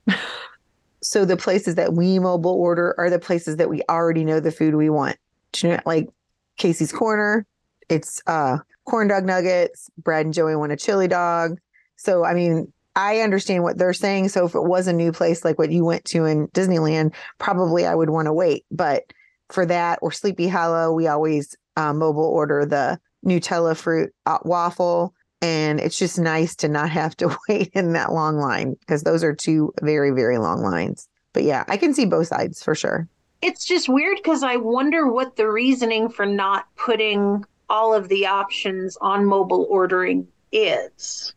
so 1.02 1.24
the 1.24 1.36
places 1.36 1.74
that 1.76 1.94
we 1.94 2.18
mobile 2.18 2.52
order 2.52 2.94
are 2.98 3.10
the 3.10 3.18
places 3.18 3.56
that 3.56 3.68
we 3.68 3.82
already 3.88 4.24
know 4.24 4.40
the 4.40 4.52
food 4.52 4.74
we 4.74 4.90
want. 4.90 5.16
You 5.56 5.70
know, 5.70 5.80
like 5.84 6.08
Casey's 6.56 6.92
Corner, 6.92 7.44
it's 7.88 8.22
uh 8.26 8.58
corn 8.84 9.08
dog 9.08 9.24
nuggets. 9.24 9.90
Brad 9.98 10.26
and 10.26 10.34
Joey 10.34 10.56
want 10.56 10.72
a 10.72 10.76
chili 10.76 11.08
dog. 11.08 11.58
So 11.96 12.24
I 12.24 12.34
mean, 12.34 12.72
I 12.96 13.20
understand 13.20 13.62
what 13.62 13.78
they're 13.78 13.92
saying. 13.92 14.30
So 14.30 14.46
if 14.46 14.54
it 14.54 14.64
was 14.64 14.86
a 14.86 14.92
new 14.92 15.12
place 15.12 15.44
like 15.44 15.58
what 15.58 15.70
you 15.70 15.84
went 15.84 16.04
to 16.06 16.24
in 16.24 16.48
Disneyland, 16.48 17.14
probably 17.38 17.86
I 17.86 17.94
would 17.94 18.10
want 18.10 18.26
to 18.26 18.32
wait. 18.32 18.64
But 18.70 19.04
for 19.48 19.64
that 19.66 19.98
or 20.02 20.12
Sleepy 20.12 20.48
Hollow, 20.48 20.92
we 20.92 21.06
always 21.06 21.56
uh, 21.76 21.92
mobile 21.92 22.24
order 22.24 22.66
the 22.66 22.98
Nutella 23.24 23.76
fruit 23.76 24.12
uh, 24.26 24.38
waffle. 24.44 25.14
And 25.42 25.80
it's 25.80 25.98
just 25.98 26.18
nice 26.18 26.54
to 26.56 26.68
not 26.68 26.90
have 26.90 27.16
to 27.18 27.36
wait 27.48 27.70
in 27.74 27.92
that 27.92 28.12
long 28.12 28.36
line 28.36 28.74
because 28.80 29.02
those 29.02 29.24
are 29.24 29.34
two 29.34 29.72
very, 29.80 30.10
very 30.10 30.38
long 30.38 30.62
lines. 30.62 31.08
But 31.32 31.44
yeah, 31.44 31.64
I 31.68 31.76
can 31.76 31.94
see 31.94 32.06
both 32.06 32.26
sides 32.26 32.62
for 32.62 32.74
sure. 32.74 33.08
It's 33.40 33.64
just 33.64 33.88
weird 33.88 34.18
because 34.18 34.42
I 34.42 34.56
wonder 34.56 35.10
what 35.10 35.36
the 35.36 35.48
reasoning 35.48 36.10
for 36.10 36.26
not 36.26 36.66
putting 36.76 37.44
all 37.70 37.94
of 37.94 38.08
the 38.08 38.26
options 38.26 38.98
on 39.00 39.24
mobile 39.24 39.66
ordering 39.70 40.26
is. 40.52 41.32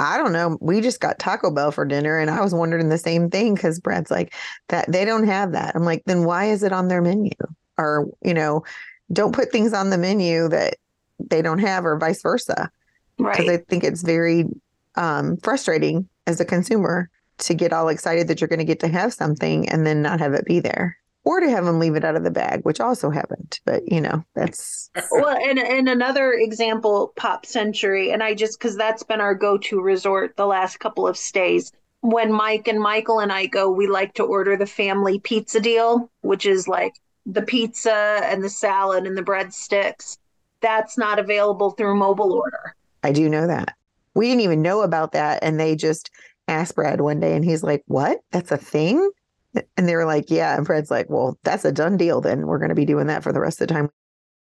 I 0.00 0.16
don't 0.16 0.32
know. 0.32 0.56
We 0.60 0.80
just 0.80 1.00
got 1.00 1.18
Taco 1.18 1.50
Bell 1.50 1.72
for 1.72 1.84
dinner, 1.84 2.18
and 2.18 2.30
I 2.30 2.40
was 2.40 2.54
wondering 2.54 2.88
the 2.88 2.98
same 2.98 3.30
thing 3.30 3.54
because 3.54 3.80
Brad's 3.80 4.10
like, 4.10 4.34
that 4.68 4.90
they 4.90 5.04
don't 5.04 5.26
have 5.26 5.52
that. 5.52 5.74
I'm 5.74 5.84
like, 5.84 6.02
then 6.06 6.24
why 6.24 6.46
is 6.46 6.62
it 6.62 6.72
on 6.72 6.88
their 6.88 7.02
menu? 7.02 7.32
Or, 7.76 8.08
you 8.22 8.34
know, 8.34 8.64
don't 9.12 9.34
put 9.34 9.50
things 9.50 9.72
on 9.72 9.90
the 9.90 9.98
menu 9.98 10.48
that 10.48 10.76
they 11.18 11.42
don't 11.42 11.58
have, 11.58 11.84
or 11.84 11.98
vice 11.98 12.22
versa. 12.22 12.70
Because 13.16 13.48
I 13.48 13.56
think 13.56 13.82
it's 13.82 14.02
very 14.02 14.44
um, 14.94 15.36
frustrating 15.38 16.08
as 16.28 16.40
a 16.40 16.44
consumer 16.44 17.10
to 17.38 17.54
get 17.54 17.72
all 17.72 17.88
excited 17.88 18.28
that 18.28 18.40
you're 18.40 18.48
going 18.48 18.58
to 18.60 18.64
get 18.64 18.80
to 18.80 18.88
have 18.88 19.12
something 19.12 19.68
and 19.68 19.84
then 19.84 20.02
not 20.02 20.20
have 20.20 20.34
it 20.34 20.44
be 20.44 20.60
there, 20.60 20.96
or 21.28 21.40
to 21.40 21.50
have 21.50 21.66
them 21.66 21.78
leave 21.78 21.94
it 21.94 22.06
out 22.06 22.16
of 22.16 22.24
the 22.24 22.30
bag, 22.30 22.62
which 22.62 22.80
also 22.80 23.10
happened. 23.10 23.60
But, 23.66 23.86
you 23.86 24.00
know, 24.00 24.24
that's 24.34 24.88
well, 25.10 25.36
and 25.36 25.58
and 25.58 25.86
another 25.86 26.32
example, 26.32 27.12
Pop 27.16 27.44
Century, 27.44 28.10
and 28.10 28.22
I 28.22 28.32
just 28.32 28.58
because 28.58 28.78
that's 28.78 29.02
been 29.02 29.20
our 29.20 29.34
go-to 29.34 29.78
resort 29.78 30.34
the 30.36 30.46
last 30.46 30.80
couple 30.80 31.06
of 31.06 31.18
stays. 31.18 31.70
When 32.00 32.32
Mike 32.32 32.66
and 32.66 32.80
Michael 32.80 33.20
and 33.20 33.30
I 33.30 33.44
go, 33.44 33.70
we 33.70 33.86
like 33.86 34.14
to 34.14 34.22
order 34.22 34.56
the 34.56 34.64
family 34.64 35.18
pizza 35.18 35.60
deal, 35.60 36.10
which 36.22 36.46
is 36.46 36.66
like 36.66 36.94
the 37.26 37.42
pizza 37.42 38.20
and 38.24 38.42
the 38.42 38.48
salad 38.48 39.06
and 39.06 39.14
the 39.14 39.22
breadsticks. 39.22 40.16
That's 40.62 40.96
not 40.96 41.18
available 41.18 41.72
through 41.72 41.96
mobile 41.96 42.32
order. 42.32 42.74
I 43.02 43.12
do 43.12 43.28
know 43.28 43.46
that. 43.46 43.76
We 44.14 44.28
didn't 44.28 44.40
even 44.40 44.62
know 44.62 44.80
about 44.80 45.12
that. 45.12 45.40
And 45.42 45.60
they 45.60 45.76
just 45.76 46.10
asked 46.46 46.74
Brad 46.74 47.02
one 47.02 47.20
day 47.20 47.36
and 47.36 47.44
he's 47.44 47.62
like, 47.62 47.82
What? 47.86 48.20
That's 48.32 48.50
a 48.50 48.56
thing? 48.56 49.10
And 49.76 49.88
they 49.88 49.96
were 49.96 50.04
like, 50.04 50.30
Yeah. 50.30 50.56
And 50.56 50.66
Fred's 50.66 50.90
like, 50.90 51.08
Well, 51.08 51.38
that's 51.44 51.64
a 51.64 51.72
done 51.72 51.96
deal 51.96 52.20
then. 52.20 52.46
We're 52.46 52.58
going 52.58 52.68
to 52.70 52.74
be 52.74 52.84
doing 52.84 53.06
that 53.06 53.22
for 53.22 53.32
the 53.32 53.40
rest 53.40 53.60
of 53.60 53.68
the 53.68 53.74
time. 53.74 53.90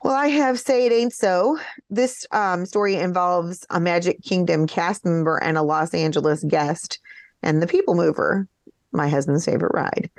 Well, 0.03 0.15
I 0.15 0.27
have 0.27 0.59
Say 0.59 0.85
It 0.85 0.93
Ain't 0.93 1.13
So. 1.13 1.59
This 1.89 2.25
um, 2.31 2.65
story 2.65 2.95
involves 2.95 3.65
a 3.69 3.81
Magic 3.81 4.23
Kingdom 4.23 4.65
cast 4.65 5.03
member 5.03 5.37
and 5.37 5.57
a 5.57 5.61
Los 5.61 5.93
Angeles 5.93 6.43
guest 6.45 6.99
and 7.43 7.61
the 7.61 7.67
People 7.67 7.95
Mover, 7.95 8.47
my 8.91 9.09
husband's 9.09 9.45
favorite 9.45 9.73
ride. 9.73 10.09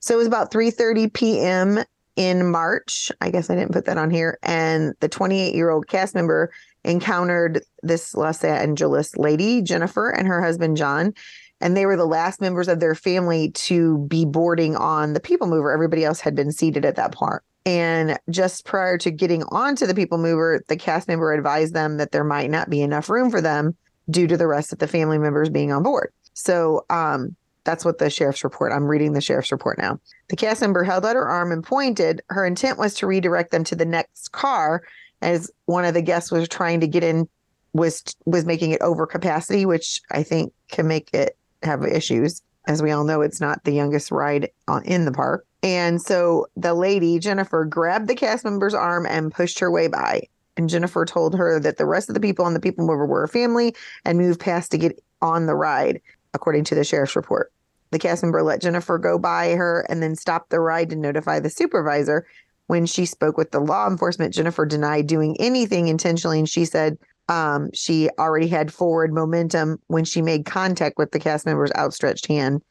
So 0.00 0.14
it 0.14 0.18
was 0.18 0.26
about 0.26 0.50
3:30 0.52 1.12
p.m. 1.12 1.84
in 2.16 2.50
March. 2.50 3.10
I 3.20 3.30
guess 3.30 3.48
I 3.48 3.54
didn't 3.54 3.72
put 3.72 3.86
that 3.86 3.98
on 3.98 4.10
here. 4.10 4.38
And 4.42 4.94
the 5.00 5.08
28-year-old 5.08 5.88
cast 5.88 6.14
member 6.14 6.52
encountered 6.84 7.62
this 7.82 8.14
Los 8.14 8.44
Angeles 8.44 9.16
lady, 9.16 9.62
Jennifer, 9.62 10.10
and 10.10 10.26
her 10.26 10.42
husband 10.42 10.76
John. 10.76 11.14
And 11.60 11.76
they 11.76 11.86
were 11.86 11.96
the 11.96 12.06
last 12.06 12.40
members 12.40 12.66
of 12.66 12.80
their 12.80 12.94
family 12.94 13.50
to 13.52 13.98
be 14.08 14.24
boarding 14.24 14.74
on 14.74 15.12
the 15.12 15.20
People 15.20 15.46
Mover. 15.46 15.70
Everybody 15.70 16.04
else 16.04 16.20
had 16.20 16.34
been 16.34 16.50
seated 16.50 16.84
at 16.84 16.96
that 16.96 17.12
part. 17.12 17.44
And 17.64 18.18
just 18.28 18.64
prior 18.64 18.98
to 18.98 19.10
getting 19.12 19.44
onto 19.44 19.86
the 19.86 19.94
People 19.94 20.18
Mover, 20.18 20.64
the 20.66 20.76
cast 20.76 21.06
member 21.06 21.32
advised 21.32 21.74
them 21.74 21.98
that 21.98 22.10
there 22.10 22.24
might 22.24 22.50
not 22.50 22.68
be 22.68 22.82
enough 22.82 23.08
room 23.08 23.30
for 23.30 23.40
them 23.40 23.76
due 24.10 24.26
to 24.26 24.36
the 24.36 24.48
rest 24.48 24.72
of 24.72 24.80
the 24.80 24.88
family 24.88 25.18
members 25.18 25.48
being 25.48 25.70
on 25.70 25.84
board. 25.84 26.12
So 26.34 26.84
um, 26.90 27.36
that's 27.64 27.84
what 27.84 27.98
the 27.98 28.10
sheriff's 28.10 28.42
report. 28.42 28.72
I'm 28.72 28.86
reading 28.86 29.12
the 29.12 29.20
sheriff's 29.20 29.52
report 29.52 29.78
now. 29.78 30.00
The 30.28 30.36
cast 30.36 30.60
member 30.60 30.82
held 30.82 31.06
out 31.06 31.16
her 31.16 31.28
arm 31.28 31.52
and 31.52 31.62
pointed. 31.62 32.22
Her 32.28 32.44
intent 32.44 32.78
was 32.78 32.94
to 32.94 33.06
redirect 33.06 33.52
them 33.52 33.64
to 33.64 33.76
the 33.76 33.84
next 33.84 34.32
car, 34.32 34.82
as 35.22 35.50
one 35.66 35.84
of 35.84 35.94
the 35.94 36.02
guests 36.02 36.30
was 36.30 36.48
trying 36.48 36.80
to 36.80 36.86
get 36.86 37.04
in, 37.04 37.28
was 37.72 38.02
was 38.26 38.44
making 38.44 38.72
it 38.72 38.82
over 38.82 39.06
capacity, 39.06 39.64
which 39.64 40.00
I 40.10 40.22
think 40.22 40.52
can 40.70 40.86
make 40.86 41.08
it 41.14 41.36
have 41.62 41.84
issues. 41.84 42.42
As 42.68 42.82
we 42.82 42.90
all 42.90 43.04
know, 43.04 43.22
it's 43.22 43.40
not 43.40 43.64
the 43.64 43.72
youngest 43.72 44.10
ride 44.10 44.50
on, 44.68 44.84
in 44.84 45.04
the 45.04 45.12
park. 45.12 45.46
And 45.62 46.00
so 46.02 46.46
the 46.56 46.74
lady, 46.74 47.18
Jennifer, 47.18 47.64
grabbed 47.64 48.08
the 48.08 48.14
cast 48.14 48.44
member's 48.44 48.74
arm 48.74 49.06
and 49.06 49.32
pushed 49.32 49.58
her 49.60 49.70
way 49.70 49.88
by. 49.88 50.28
And 50.56 50.68
Jennifer 50.68 51.04
told 51.04 51.34
her 51.36 51.58
that 51.60 51.78
the 51.78 51.86
rest 51.86 52.10
of 52.10 52.14
the 52.14 52.20
people 52.20 52.44
on 52.44 52.52
the 52.52 52.60
People 52.60 52.86
Mover 52.86 53.06
were 53.06 53.24
a 53.24 53.28
family 53.28 53.74
and 54.04 54.18
moved 54.18 54.40
past 54.40 54.70
to 54.72 54.78
get 54.78 55.02
on 55.22 55.46
the 55.46 55.54
ride, 55.54 56.00
according 56.34 56.64
to 56.64 56.74
the 56.74 56.84
sheriff's 56.84 57.16
report. 57.16 57.52
The 57.90 57.98
cast 57.98 58.22
member 58.22 58.42
let 58.42 58.60
Jennifer 58.60 58.98
go 58.98 59.18
by 59.18 59.50
her 59.50 59.86
and 59.88 60.02
then 60.02 60.16
stopped 60.16 60.50
the 60.50 60.60
ride 60.60 60.90
to 60.90 60.96
notify 60.96 61.40
the 61.40 61.50
supervisor. 61.50 62.26
When 62.66 62.86
she 62.86 63.06
spoke 63.06 63.36
with 63.36 63.50
the 63.50 63.60
law 63.60 63.88
enforcement, 63.88 64.34
Jennifer 64.34 64.64
denied 64.64 65.06
doing 65.06 65.36
anything 65.40 65.88
intentionally, 65.88 66.38
and 66.38 66.48
she 66.48 66.64
said, 66.64 66.96
Um, 67.28 67.70
she 67.74 68.08
already 68.18 68.48
had 68.48 68.72
forward 68.72 69.12
momentum 69.12 69.78
when 69.88 70.04
she 70.04 70.22
made 70.22 70.46
contact 70.46 70.98
with 70.98 71.10
the 71.10 71.20
cast 71.20 71.44
member's 71.46 71.72
outstretched 71.76 72.26
hand, 72.26 72.62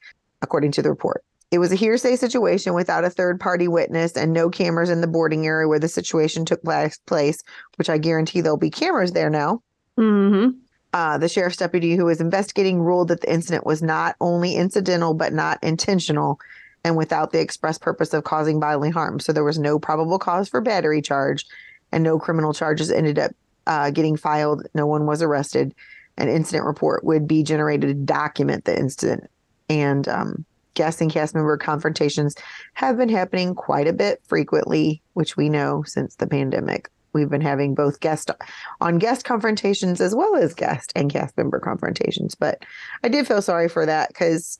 according 0.41 0.71
to 0.73 0.82
the 0.82 0.89
report. 0.89 1.23
It 1.51 1.60
was 1.60 1.73
a 1.73 1.75
hearsay 1.75 2.15
situation 2.15 2.73
without 2.73 3.04
a 3.04 3.10
third 3.10 3.39
party 3.39 3.67
witness 3.67 4.15
and 4.15 4.32
no 4.32 4.49
cameras 4.49 4.89
in 4.89 5.01
the 5.01 5.08
boarding 5.08 5.45
area 5.45 5.67
where 5.67 5.80
the 5.80 5.89
situation 5.89 6.45
took 6.45 6.62
place, 6.63 7.43
which 7.75 7.89
I 7.89 7.97
guarantee 7.97 8.39
there'll 8.39 8.58
be 8.58 8.69
cameras 8.69 9.12
there 9.12 9.30
now. 9.30 9.62
Mm-hmm. 9.97 10.51
Uh, 10.93 11.17
the 11.17 11.30
sheriff's 11.30 11.58
deputy 11.58 11.95
who 11.95 12.06
was 12.06 12.21
investigating 12.21 12.82
ruled 12.82 13.10
that 13.10 13.21
the 13.21 13.32
incident 13.32 13.65
was 13.65 13.82
not 13.82 14.15
only 14.21 14.56
incidental 14.56 15.13
but 15.13 15.34
not 15.34 15.60
intentional 15.62 16.39
and 16.84 16.98
without 16.98 17.32
the 17.32 17.39
express 17.39 17.78
purpose 17.78 18.13
of 18.13 18.24
causing 18.24 18.60
bodily 18.60 18.89
harm. 18.89 19.20
So 19.20 19.34
there 19.34 19.44
was 19.44 19.60
no 19.60 19.80
probable 19.80 20.20
cause 20.20 20.50
for 20.50 20.62
battery 20.62 21.02
charge 21.02 21.46
and 21.91 22.04
no 22.04 22.17
criminal 22.17 22.54
charges 22.54 22.91
ended 22.91 23.20
up 23.20 23.32
uh, 23.67 23.91
getting 23.91 24.17
filed. 24.17 24.65
No 24.74 24.88
one 24.88 25.06
was 25.06 25.22
arrested. 25.22 25.76
An 26.17 26.28
incident 26.28 26.65
report 26.65 27.04
would 27.04 27.28
be 27.28 27.44
generated 27.44 27.89
to 27.89 27.94
document 27.94 28.65
the 28.65 28.78
incident. 28.78 29.30
And 29.70 30.08
um, 30.08 30.46
guest 30.74 31.02
and 31.02 31.12
cast 31.12 31.36
member 31.36 31.58
confrontations 31.58 32.36
have 32.74 32.98
been 32.98 33.10
happening 33.10 33.56
quite 33.56 33.88
a 33.88 33.94
bit 33.94 34.22
frequently, 34.26 35.02
which 35.13 35.38
we 35.38 35.50
know 35.50 35.84
since 35.84 36.15
the 36.15 36.28
pandemic. 36.28 36.89
We've 37.13 37.30
been 37.30 37.41
having 37.41 37.76
both 37.76 38.00
guest 38.00 38.32
on 38.80 38.98
guest 38.98 39.26
confrontations 39.26 40.00
as 40.00 40.15
well 40.15 40.36
as 40.36 40.54
guest 40.54 40.94
and 40.96 41.12
cast 41.12 41.36
member 41.38 41.60
confrontations. 41.60 42.36
But 42.36 42.63
I 43.04 43.10
did 43.10 43.28
feel 43.28 43.41
sorry 43.41 43.67
for 43.67 43.86
that 43.86 44.10
because 44.10 44.60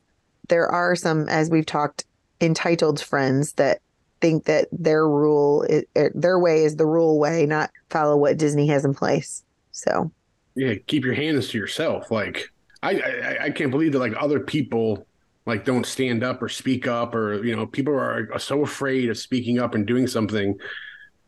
there 0.50 0.68
are 0.68 0.96
some, 0.96 1.30
as 1.30 1.50
we've 1.50 1.66
talked, 1.66 2.04
entitled 2.42 3.00
friends 3.02 3.54
that 3.54 3.80
think 4.20 4.46
that 4.46 4.68
their 4.72 5.08
rule, 5.08 5.64
is, 5.64 5.84
er, 5.98 6.12
their 6.14 6.40
way 6.40 6.64
is 6.64 6.76
the 6.76 6.86
rule 6.86 7.20
way, 7.20 7.46
not 7.46 7.72
follow 7.90 8.16
what 8.16 8.38
Disney 8.38 8.68
has 8.68 8.86
in 8.86 8.94
place. 8.94 9.44
So, 9.72 10.12
yeah, 10.56 10.76
keep 10.88 11.04
your 11.04 11.14
hands 11.14 11.50
to 11.50 11.58
yourself. 11.58 12.12
Like, 12.12 12.52
I, 12.84 13.00
I, 13.00 13.44
I 13.46 13.50
can't 13.50 13.72
believe 13.72 13.94
that 13.94 14.00
like 14.00 14.14
other 14.18 14.40
people 14.40 15.06
like 15.46 15.66
don't 15.66 15.86
stand 15.86 16.24
up 16.24 16.42
or 16.42 16.50
speak 16.50 16.88
up 16.88 17.16
or 17.16 17.44
you 17.44 17.56
know 17.56 17.66
people 17.66 17.94
are 17.94 18.38
so 18.40 18.64
afraid 18.64 19.10
of 19.10 19.18
speaking 19.18 19.60
up 19.60 19.76
and 19.76 19.86
doing 19.86 20.08
something 20.08 20.58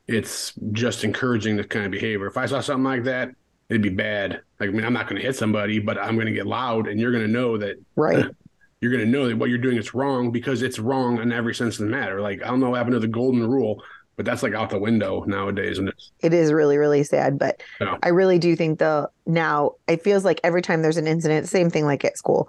it's 0.07 0.53
just 0.71 1.03
encouraging 1.03 1.55
this 1.55 1.65
kind 1.67 1.85
of 1.85 1.91
behavior 1.91 2.27
if 2.27 2.37
i 2.37 2.45
saw 2.45 2.59
something 2.59 2.83
like 2.83 3.03
that 3.03 3.29
it'd 3.69 3.81
be 3.81 3.89
bad 3.89 4.41
like, 4.59 4.69
i 4.69 4.71
mean 4.71 4.85
i'm 4.85 4.93
not 4.93 5.07
going 5.07 5.19
to 5.19 5.25
hit 5.25 5.35
somebody 5.35 5.79
but 5.79 5.97
i'm 5.97 6.15
going 6.15 6.27
to 6.27 6.33
get 6.33 6.45
loud 6.45 6.87
and 6.87 6.99
you're 6.99 7.11
going 7.11 7.25
to 7.25 7.31
know 7.31 7.57
that 7.57 7.75
right 7.95 8.25
you're 8.83 8.91
going 8.91 9.03
to 9.03 9.09
know 9.09 9.27
that 9.29 9.37
what 9.37 9.49
you're 9.49 9.57
doing 9.57 9.77
is 9.77 9.93
wrong 9.95 10.29
because 10.29 10.61
it's 10.61 10.77
wrong 10.77 11.19
in 11.21 11.31
every 11.31 11.55
sense 11.55 11.79
of 11.79 11.85
the 11.85 11.91
matter. 11.91 12.21
Like 12.21 12.43
i 12.43 12.47
don't 12.47 12.59
know 12.59 12.69
what 12.71 12.77
happened 12.77 12.93
to 12.93 12.99
the 12.99 13.07
golden 13.07 13.47
rule 13.49 13.81
but 14.15 14.25
that's 14.25 14.43
like 14.43 14.53
out 14.53 14.69
the 14.69 14.77
window 14.77 15.23
nowadays 15.25 15.79
and 15.79 15.89
it's 15.89 16.11
it 16.19 16.33
is 16.35 16.51
really 16.53 16.77
really 16.77 17.03
sad 17.03 17.39
but 17.39 17.63
Yeah. 17.81 17.97
i 18.03 18.09
really 18.09 18.37
do 18.37 18.55
think 18.55 18.77
the 18.77 19.09
now 19.25 19.71
it 19.87 20.03
feels 20.03 20.23
like 20.23 20.39
every 20.43 20.61
time 20.61 20.83
there's 20.83 20.97
an 20.97 21.07
incident 21.07 21.49
same 21.49 21.71
thing 21.71 21.85
like 21.85 22.05
at 22.05 22.17
school. 22.17 22.47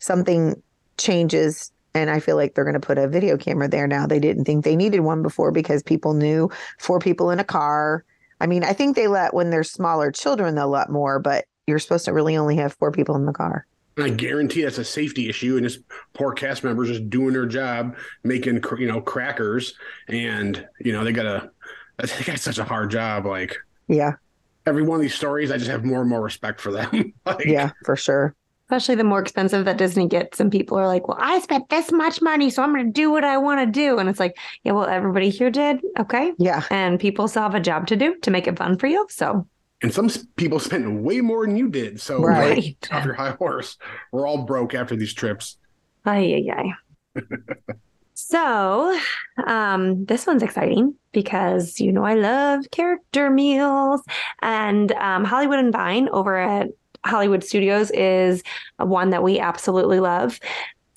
Something 0.00 0.60
changes 0.98 1.72
and 1.94 2.10
i 2.10 2.20
feel 2.20 2.36
like 2.36 2.54
they're 2.54 2.64
going 2.64 2.74
to 2.80 2.86
put 2.86 2.98
a 2.98 3.08
video 3.08 3.36
camera 3.36 3.68
there 3.68 3.86
now. 3.86 4.06
They 4.06 4.18
didn't 4.20 4.44
think 4.44 4.64
they 4.64 4.76
needed 4.76 5.00
one 5.00 5.22
before 5.22 5.52
because 5.52 5.82
people 5.82 6.12
knew 6.12 6.50
four 6.78 6.98
people 6.98 7.30
in 7.30 7.38
a 7.38 7.44
car. 7.44 8.04
I 8.40 8.46
mean 8.46 8.62
i 8.64 8.72
think 8.72 8.94
they 8.96 9.08
let 9.08 9.32
when 9.32 9.50
there's 9.50 9.70
smaller 9.70 10.10
children 10.12 10.54
they'll 10.54 10.68
let 10.68 10.90
more 10.90 11.18
but 11.18 11.44
you're 11.66 11.78
supposed 11.78 12.04
to 12.04 12.12
really 12.12 12.36
only 12.36 12.56
have 12.56 12.74
four 12.74 12.92
people 12.92 13.14
in 13.16 13.24
the 13.26 13.32
car 13.32 13.66
And 13.98 14.06
I 14.06 14.14
guarantee 14.14 14.62
that's 14.62 14.78
a 14.78 14.84
safety 14.84 15.28
issue, 15.28 15.56
and 15.56 15.66
just 15.66 15.80
poor 16.14 16.32
cast 16.32 16.62
members 16.62 16.88
just 16.88 17.10
doing 17.10 17.32
their 17.32 17.46
job, 17.46 17.96
making 18.22 18.60
cr- 18.60 18.78
you 18.78 18.86
know 18.86 19.00
crackers, 19.00 19.74
and 20.06 20.66
you 20.80 20.92
know 20.92 21.04
they 21.04 21.12
gotta. 21.12 21.50
They 21.98 22.22
got 22.24 22.38
such 22.38 22.58
a 22.58 22.64
hard 22.64 22.92
job. 22.92 23.26
Like 23.26 23.56
yeah 23.88 24.12
every 24.66 24.82
one 24.82 24.96
of 24.96 25.02
these 25.02 25.16
stories, 25.16 25.50
I 25.50 25.56
just 25.56 25.68
have 25.68 25.84
more 25.84 26.00
and 26.02 26.08
more 26.08 26.22
respect 26.22 26.60
for 26.60 26.70
them. 26.70 27.12
like, 27.26 27.44
yeah 27.44 27.72
for 27.84 27.96
sure 27.96 28.36
Especially 28.70 28.96
the 28.96 29.04
more 29.04 29.18
expensive 29.18 29.64
that 29.64 29.78
Disney 29.78 30.06
gets, 30.06 30.40
and 30.40 30.52
people 30.52 30.78
are 30.78 30.86
like, 30.86 31.08
"Well, 31.08 31.16
I 31.18 31.40
spent 31.40 31.70
this 31.70 31.90
much 31.90 32.20
money, 32.20 32.50
so 32.50 32.62
I'm 32.62 32.74
going 32.74 32.84
to 32.84 32.92
do 32.92 33.10
what 33.10 33.24
I 33.24 33.38
want 33.38 33.60
to 33.60 33.66
do." 33.66 33.98
And 33.98 34.10
it's 34.10 34.20
like, 34.20 34.36
"Yeah, 34.62 34.72
well, 34.72 34.84
everybody 34.84 35.30
here 35.30 35.50
did, 35.50 35.80
okay." 35.98 36.34
yeah 36.38 36.62
And 36.70 37.00
people 37.00 37.28
still 37.28 37.44
have 37.44 37.54
a 37.54 37.60
job 37.60 37.86
to 37.86 37.96
do 37.96 38.14
to 38.20 38.30
make 38.30 38.46
it 38.46 38.58
fun 38.58 38.76
for 38.76 38.86
you. 38.86 39.06
So, 39.08 39.48
And 39.82 39.92
some 39.92 40.10
people 40.36 40.58
spent 40.68 41.02
way 41.02 41.20
more 41.20 41.46
than 41.46 41.56
you 41.56 41.68
did. 41.68 42.00
So 42.00 42.20
Right. 42.22 42.76
off 42.90 43.04
your 43.04 43.14
high 43.14 43.32
horse. 43.32 43.76
We're 44.12 44.26
all 44.26 44.42
broke 44.44 44.74
after 44.74 44.96
these 44.96 45.14
trips. 45.14 45.56
Ay, 46.04 46.46
ay, 46.48 46.72
ay. 47.16 47.22
so, 48.14 48.98
um, 49.46 50.04
this 50.04 50.26
one's 50.26 50.42
exciting 50.42 50.94
because 51.12 51.80
you 51.80 51.92
know 51.92 52.04
I 52.04 52.14
love 52.14 52.64
character 52.70 53.30
meals, 53.30 54.02
and 54.40 54.92
um, 54.92 55.24
Hollywood 55.24 55.58
and 55.58 55.72
Vine 55.72 56.08
over 56.10 56.36
at 56.36 56.68
Hollywood 57.04 57.44
Studios 57.44 57.90
is 57.90 58.42
one 58.78 59.10
that 59.10 59.22
we 59.22 59.38
absolutely 59.38 60.00
love. 60.00 60.38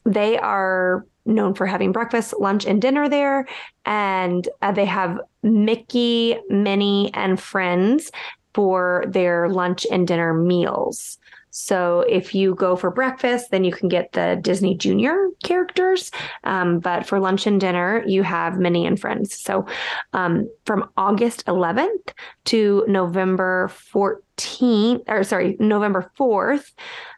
They 0.06 0.38
are 0.38 1.06
known 1.26 1.54
for 1.54 1.66
having 1.66 1.92
breakfast, 1.92 2.34
lunch, 2.40 2.66
and 2.66 2.82
dinner 2.82 3.10
there, 3.10 3.48
and 3.86 4.48
uh, 4.62 4.72
they 4.72 4.86
have 4.86 5.20
Mickey, 5.44 6.38
Minnie, 6.50 7.12
and 7.14 7.40
friends 7.40 8.12
for 8.54 9.06
their 9.08 9.50
lunch 9.50 9.86
and 9.92 10.08
dinner 10.08 10.34
meals. 10.34 11.18
So 11.52 12.06
if 12.08 12.34
you 12.34 12.56
go 12.56 12.76
for 12.76 12.90
breakfast, 12.90 13.52
then 13.52 13.64
you 13.64 13.74
can 13.74 13.90
get 13.90 14.14
the 14.14 14.40
Disney 14.42 14.76
Junior 14.76 15.28
characters. 15.44 16.10
Um, 16.46 16.80
but 16.80 17.06
for 17.06 17.20
lunch 17.20 17.46
and 17.46 17.60
dinner, 17.60 18.04
you 18.08 18.24
have 18.24 18.58
Minnie 18.58 18.88
and 18.88 19.00
Friends. 19.00 19.38
So 19.38 19.66
um, 20.14 20.50
from 20.66 20.90
August 20.96 21.46
11th 21.46 22.14
to 22.46 22.86
November 22.88 23.70
14th, 23.94 25.04
or 25.10 25.24
sorry, 25.24 25.58
November 25.60 26.10
4th, 26.18 26.72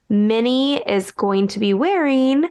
Minnie 0.10 0.82
is 0.84 1.12
going 1.12 1.48
to 1.48 1.60
be 1.60 1.74
wearing 1.74 2.50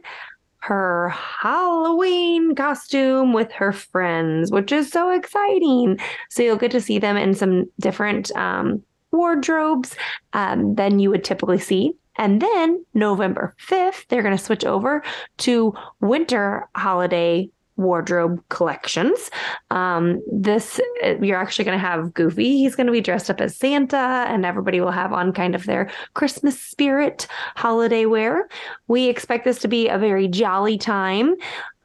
her 0.63 1.09
Halloween 1.09 2.55
costume 2.55 3.33
with 3.33 3.51
her 3.51 3.73
friends, 3.73 4.49
which 4.49 4.71
is 4.71 4.89
so 4.89 5.11
exciting. 5.11 5.99
So 6.29 6.41
you'll 6.41 6.55
get 6.55 6.71
to 6.71 6.79
see 6.79 6.99
them 6.99 7.17
in 7.17 7.33
some 7.33 7.65
different 7.81 8.33
um, 8.37 8.81
wardrobes 9.11 9.93
um, 10.31 10.75
than 10.75 10.99
you 10.99 11.09
would 11.09 11.25
typically 11.25 11.59
see. 11.59 11.95
And 12.15 12.41
then 12.41 12.85
November 12.93 13.55
5th, 13.67 14.07
they're 14.07 14.23
going 14.23 14.37
to 14.37 14.41
switch 14.41 14.63
over 14.63 15.03
to 15.39 15.73
winter 15.99 16.69
holiday 16.77 17.49
wardrobe 17.75 18.43
collections. 18.49 19.29
Um, 19.71 20.21
this, 20.31 20.79
uh, 21.03 21.15
you're 21.21 21.39
actually 21.39 21.65
going 21.65 21.77
to 21.77 21.85
have 21.85 22.13
Goofy. 22.13 22.57
He's 22.57 22.75
going 22.75 22.87
to 22.87 22.93
be 22.93 23.01
dressed 23.01 23.29
up 23.29 23.41
as 23.41 23.55
Santa, 23.55 24.25
and 24.27 24.45
everybody 24.45 24.79
will 24.79 24.91
have 24.91 25.13
on 25.13 25.33
kind 25.33 25.55
of 25.55 25.65
their 25.65 25.89
Christmas 26.13 26.59
spirit 26.59 27.27
holiday 27.55 28.05
wear. 28.05 28.47
We 28.87 29.07
expect 29.07 29.45
this 29.45 29.59
to 29.59 29.67
be 29.67 29.87
a 29.87 29.97
very 29.97 30.27
jolly 30.27 30.77
time. 30.77 31.35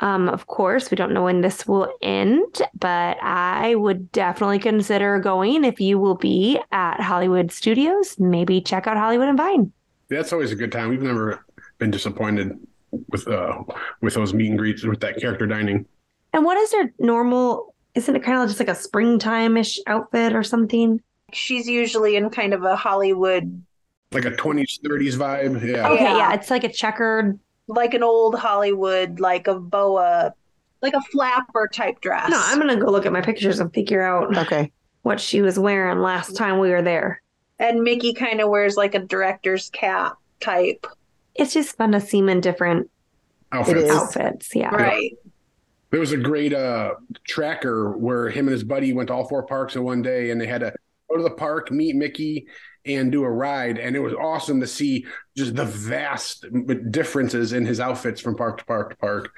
Um, 0.00 0.28
of 0.28 0.46
course, 0.46 0.90
we 0.90 0.96
don't 0.96 1.12
know 1.12 1.24
when 1.24 1.40
this 1.40 1.66
will 1.66 1.92
end, 2.02 2.62
but 2.78 3.16
I 3.20 3.74
would 3.74 4.12
definitely 4.12 4.60
consider 4.60 5.18
going 5.18 5.64
if 5.64 5.80
you 5.80 5.98
will 5.98 6.14
be 6.14 6.60
at 6.70 7.00
Hollywood 7.00 7.50
Studios. 7.50 8.18
Maybe 8.18 8.60
check 8.60 8.86
out 8.86 8.96
Hollywood 8.96 9.28
and 9.28 9.38
Vine. 9.38 9.72
That's 10.08 10.32
always 10.32 10.52
a 10.52 10.56
good 10.56 10.72
time. 10.72 10.88
We've 10.88 11.02
never 11.02 11.44
been 11.78 11.90
disappointed 11.90 12.52
with 13.08 13.26
uh 13.28 13.62
with 14.00 14.14
those 14.14 14.32
meet 14.34 14.50
and 14.50 14.58
greets 14.58 14.84
with 14.84 15.00
that 15.00 15.18
character 15.20 15.46
dining. 15.46 15.86
And 16.32 16.44
what 16.44 16.56
is 16.58 16.70
their 16.70 16.92
normal? 16.98 17.74
Isn't 17.94 18.14
it 18.16 18.22
kind 18.22 18.38
of 18.42 18.48
just 18.48 18.60
like 18.60 18.68
a 18.68 18.74
springtime 18.74 19.56
ish 19.56 19.78
outfit 19.86 20.34
or 20.34 20.42
something? 20.42 21.00
She's 21.32 21.66
usually 21.68 22.16
in 22.16 22.30
kind 22.30 22.54
of 22.54 22.62
a 22.64 22.76
Hollywood, 22.76 23.62
Like 24.12 24.24
a 24.24 24.30
20s, 24.30 24.80
30s 24.82 25.14
vibe. 25.16 25.62
Yeah. 25.66 25.88
Okay, 25.90 26.04
Yeah. 26.04 26.16
yeah, 26.16 26.34
it's 26.34 26.50
like 26.50 26.64
a 26.64 26.72
checkered. 26.72 27.38
like 27.66 27.92
an 27.94 28.02
old 28.02 28.34
Hollywood, 28.38 29.20
like 29.20 29.46
a 29.46 29.58
boa, 29.58 30.32
like 30.80 30.94
a 30.94 31.00
flapper 31.12 31.68
type 31.72 32.00
dress. 32.00 32.30
No, 32.30 32.40
I'm 32.42 32.58
gonna 32.58 32.76
go 32.76 32.86
look 32.90 33.04
at 33.04 33.12
my 33.12 33.20
pictures 33.20 33.60
and 33.60 33.72
figure 33.74 34.00
out 34.02 34.36
okay 34.38 34.70
what 35.02 35.20
she 35.20 35.40
was 35.42 35.58
wearing 35.58 35.98
last 36.00 36.36
time 36.36 36.58
we 36.58 36.70
were 36.70 36.82
there. 36.82 37.20
and 37.58 37.82
Mickey 37.82 38.12
kind 38.14 38.40
of 38.40 38.48
wears 38.50 38.76
like 38.76 38.94
a 38.94 38.98
director's 39.00 39.68
cap 39.70 40.16
type. 40.40 40.86
It's 41.38 41.54
just 41.54 41.76
fun 41.76 41.92
to 41.92 42.00
see 42.00 42.18
him 42.18 42.28
in 42.28 42.40
different 42.40 42.90
Outfits. 43.52 43.90
Outfits. 43.90 44.54
Yeah. 44.54 44.74
Right. 44.74 45.12
There 45.90 46.00
was 46.00 46.12
a 46.12 46.18
great 46.18 46.52
uh 46.52 46.94
tracker 47.24 47.96
where 47.96 48.28
him 48.28 48.46
and 48.46 48.52
his 48.52 48.64
buddy 48.64 48.92
went 48.92 49.06
to 49.08 49.14
all 49.14 49.26
four 49.26 49.44
parks 49.44 49.74
in 49.76 49.84
one 49.84 50.02
day 50.02 50.30
and 50.30 50.38
they 50.40 50.46
had 50.46 50.60
to 50.60 50.74
go 51.08 51.16
to 51.16 51.22
the 51.22 51.30
park, 51.30 51.70
meet 51.70 51.96
Mickey, 51.96 52.46
and 52.84 53.10
do 53.10 53.24
a 53.24 53.30
ride. 53.30 53.78
And 53.78 53.96
it 53.96 54.00
was 54.00 54.12
awesome 54.12 54.60
to 54.60 54.66
see 54.66 55.06
just 55.34 55.56
the 55.56 55.64
vast 55.64 56.44
differences 56.90 57.54
in 57.54 57.64
his 57.64 57.80
outfits 57.80 58.20
from 58.20 58.36
park 58.36 58.58
to 58.58 58.64
park 58.66 58.90
to 58.90 58.96
park. 58.96 59.30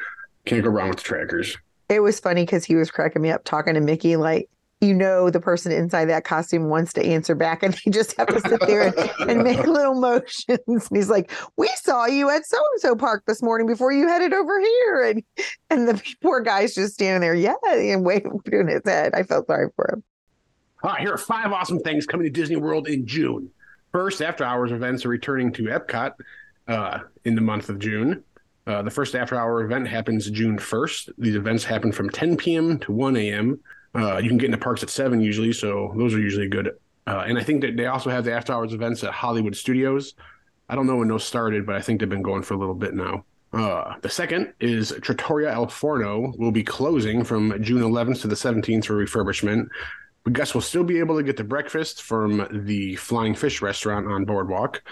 Can't 0.44 0.64
go 0.64 0.70
wrong 0.70 0.88
with 0.88 0.98
the 0.98 1.04
trackers. 1.04 1.56
it 1.88 2.00
was 2.00 2.18
funny 2.18 2.42
because 2.44 2.64
he 2.64 2.74
was 2.74 2.90
cracking 2.90 3.22
me 3.22 3.30
up 3.30 3.44
talking 3.44 3.74
to 3.74 3.80
mickey 3.80 4.16
like 4.16 4.48
you 4.80 4.94
know 4.94 5.28
the 5.28 5.40
person 5.40 5.72
inside 5.72 6.06
that 6.06 6.24
costume 6.24 6.68
wants 6.68 6.92
to 6.94 7.04
answer 7.04 7.34
back 7.34 7.62
and 7.62 7.74
they 7.74 7.90
just 7.90 8.16
have 8.16 8.28
to 8.28 8.40
sit 8.40 8.60
there 8.66 8.86
and, 8.86 9.30
and 9.30 9.42
make 9.44 9.66
little 9.66 9.94
motions 9.94 10.58
and 10.66 10.82
he's 10.90 11.10
like 11.10 11.30
we 11.56 11.68
saw 11.76 12.06
you 12.06 12.30
at 12.30 12.46
so 12.46 12.56
and 12.56 12.80
so 12.80 12.96
park 12.96 13.22
this 13.26 13.42
morning 13.42 13.66
before 13.66 13.92
you 13.92 14.08
headed 14.08 14.32
over 14.32 14.58
here 14.60 15.04
and 15.04 15.22
and 15.68 15.88
the 15.88 16.02
poor 16.22 16.40
guy's 16.40 16.74
just 16.74 16.94
standing 16.94 17.20
there 17.20 17.34
yeah 17.34 17.54
and 17.66 18.04
waving 18.04 18.40
doing 18.44 18.68
his 18.68 18.82
head 18.84 19.12
i 19.14 19.22
felt 19.22 19.46
sorry 19.46 19.68
for 19.76 19.90
him 19.92 20.02
All 20.82 20.90
right, 20.90 21.00
here 21.00 21.12
are 21.12 21.18
five 21.18 21.52
awesome 21.52 21.80
things 21.80 22.06
coming 22.06 22.24
to 22.24 22.30
Disney 22.30 22.56
World 22.56 22.88
in 22.88 23.06
June. 23.06 23.50
First 23.92 24.22
after 24.22 24.44
hours 24.44 24.72
events 24.72 25.04
are 25.04 25.10
returning 25.10 25.52
to 25.52 25.64
Epcot 25.64 26.12
uh, 26.68 27.00
in 27.24 27.34
the 27.34 27.40
month 27.40 27.68
of 27.68 27.78
June. 27.78 28.22
Uh, 28.66 28.82
the 28.82 28.90
first 28.90 29.14
after 29.14 29.34
hour 29.36 29.62
event 29.64 29.88
happens 29.88 30.30
June 30.30 30.56
1st. 30.56 31.10
These 31.18 31.34
events 31.34 31.64
happen 31.64 31.90
from 31.90 32.08
10 32.08 32.36
p.m. 32.36 32.78
to 32.80 32.92
1 32.92 33.16
a.m. 33.16 33.58
Uh, 33.94 34.18
you 34.18 34.28
can 34.28 34.38
get 34.38 34.46
into 34.46 34.58
parks 34.58 34.82
at 34.82 34.90
7 34.90 35.20
usually, 35.20 35.52
so 35.52 35.92
those 35.96 36.14
are 36.14 36.20
usually 36.20 36.48
good. 36.48 36.70
Uh, 37.06 37.24
and 37.26 37.38
I 37.38 37.42
think 37.42 37.62
that 37.62 37.76
they 37.76 37.86
also 37.86 38.10
have 38.10 38.24
the 38.24 38.32
after 38.32 38.52
hours 38.52 38.72
events 38.72 39.02
at 39.02 39.12
Hollywood 39.12 39.56
Studios. 39.56 40.14
I 40.68 40.76
don't 40.76 40.86
know 40.86 40.96
when 40.96 41.08
those 41.08 41.24
started, 41.24 41.66
but 41.66 41.74
I 41.74 41.80
think 41.80 42.00
they've 42.00 42.08
been 42.08 42.22
going 42.22 42.42
for 42.42 42.54
a 42.54 42.58
little 42.58 42.74
bit 42.74 42.94
now. 42.94 43.24
Uh, 43.52 43.94
the 44.02 44.08
second 44.08 44.52
is 44.60 44.94
Trattoria 45.02 45.50
al 45.50 45.66
Forno 45.66 46.32
will 46.38 46.52
be 46.52 46.62
closing 46.62 47.24
from 47.24 47.60
June 47.62 47.82
11th 47.82 48.20
to 48.20 48.28
the 48.28 48.36
17th 48.36 48.84
for 48.84 49.04
refurbishment. 49.04 49.66
But 50.22 50.34
guests 50.34 50.54
will 50.54 50.60
still 50.60 50.84
be 50.84 50.98
able 50.98 51.16
to 51.16 51.22
get 51.22 51.36
the 51.36 51.44
breakfast 51.44 52.02
from 52.02 52.46
the 52.64 52.94
Flying 52.96 53.34
Fish 53.34 53.62
restaurant 53.62 54.06
on 54.06 54.24
Boardwalk. 54.24 54.82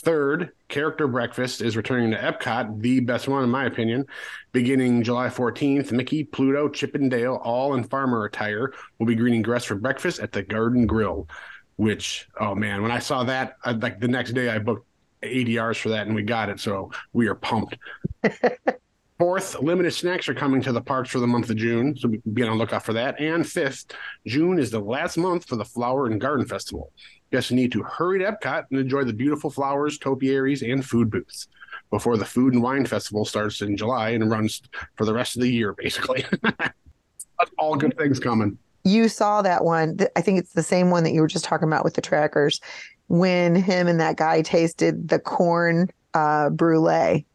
Third, 0.00 0.52
Character 0.68 1.06
Breakfast 1.08 1.62
is 1.62 1.76
returning 1.76 2.10
to 2.10 2.18
Epcot, 2.18 2.80
the 2.80 3.00
best 3.00 3.28
one 3.28 3.44
in 3.44 3.50
my 3.50 3.64
opinion. 3.64 4.06
Beginning 4.52 5.02
July 5.02 5.28
14th, 5.28 5.92
Mickey, 5.92 6.24
Pluto, 6.24 6.68
Chip 6.68 6.94
and 6.94 7.10
Dale, 7.10 7.40
all 7.42 7.74
in 7.74 7.84
farmer 7.84 8.24
attire, 8.24 8.72
will 8.98 9.06
be 9.06 9.14
greeting 9.14 9.42
guests 9.42 9.68
for 9.68 9.74
breakfast 9.74 10.20
at 10.20 10.32
the 10.32 10.42
Garden 10.42 10.86
Grill. 10.86 11.28
Which, 11.76 12.28
oh 12.40 12.54
man, 12.54 12.82
when 12.82 12.90
I 12.90 12.98
saw 12.98 13.24
that, 13.24 13.56
I, 13.64 13.72
like 13.72 14.00
the 14.00 14.08
next 14.08 14.32
day, 14.32 14.48
I 14.48 14.58
booked 14.58 14.86
ADRs 15.22 15.78
for 15.78 15.90
that 15.90 16.06
and 16.06 16.14
we 16.14 16.22
got 16.22 16.48
it. 16.48 16.60
So 16.60 16.90
we 17.12 17.28
are 17.28 17.34
pumped. 17.34 17.76
Fourth, 19.18 19.58
limited 19.62 19.92
snacks 19.92 20.28
are 20.28 20.34
coming 20.34 20.60
to 20.60 20.72
the 20.72 20.80
parks 20.80 21.08
for 21.08 21.20
the 21.20 21.26
month 21.26 21.48
of 21.48 21.56
June, 21.56 21.96
so 21.96 22.12
be 22.34 22.42
on 22.42 22.50
the 22.50 22.54
lookout 22.54 22.84
for 22.84 22.92
that. 22.92 23.18
And 23.18 23.48
fifth, 23.48 23.86
June 24.26 24.58
is 24.58 24.70
the 24.70 24.78
last 24.78 25.16
month 25.16 25.48
for 25.48 25.56
the 25.56 25.64
Flower 25.64 26.06
and 26.06 26.20
Garden 26.20 26.44
Festival. 26.44 26.92
Guests 27.32 27.50
need 27.50 27.72
to 27.72 27.82
hurry 27.82 28.20
to 28.20 28.24
Epcot 28.24 28.66
and 28.70 28.78
enjoy 28.78 29.04
the 29.04 29.12
beautiful 29.12 29.50
flowers, 29.50 29.98
topiaries, 29.98 30.62
and 30.62 30.84
food 30.84 31.10
booths 31.10 31.48
before 31.90 32.16
the 32.16 32.24
Food 32.24 32.54
and 32.54 32.62
Wine 32.62 32.86
Festival 32.86 33.24
starts 33.24 33.62
in 33.62 33.76
July 33.76 34.10
and 34.10 34.30
runs 34.30 34.62
for 34.96 35.04
the 35.04 35.12
rest 35.12 35.36
of 35.36 35.42
the 35.42 35.50
year, 35.50 35.72
basically. 35.72 36.24
all 37.58 37.76
good 37.76 37.96
things 37.98 38.18
coming. 38.18 38.58
You 38.84 39.08
saw 39.08 39.42
that 39.42 39.64
one. 39.64 39.98
I 40.14 40.20
think 40.20 40.38
it's 40.38 40.52
the 40.52 40.62
same 40.62 40.90
one 40.90 41.02
that 41.04 41.12
you 41.12 41.20
were 41.20 41.26
just 41.26 41.44
talking 41.44 41.68
about 41.68 41.84
with 41.84 41.94
the 41.94 42.00
trackers 42.00 42.60
when 43.08 43.54
him 43.54 43.88
and 43.88 44.00
that 44.00 44.16
guy 44.16 44.42
tasted 44.42 45.08
the 45.08 45.18
corn 45.18 45.88
uh, 46.14 46.50
brulee 46.50 47.26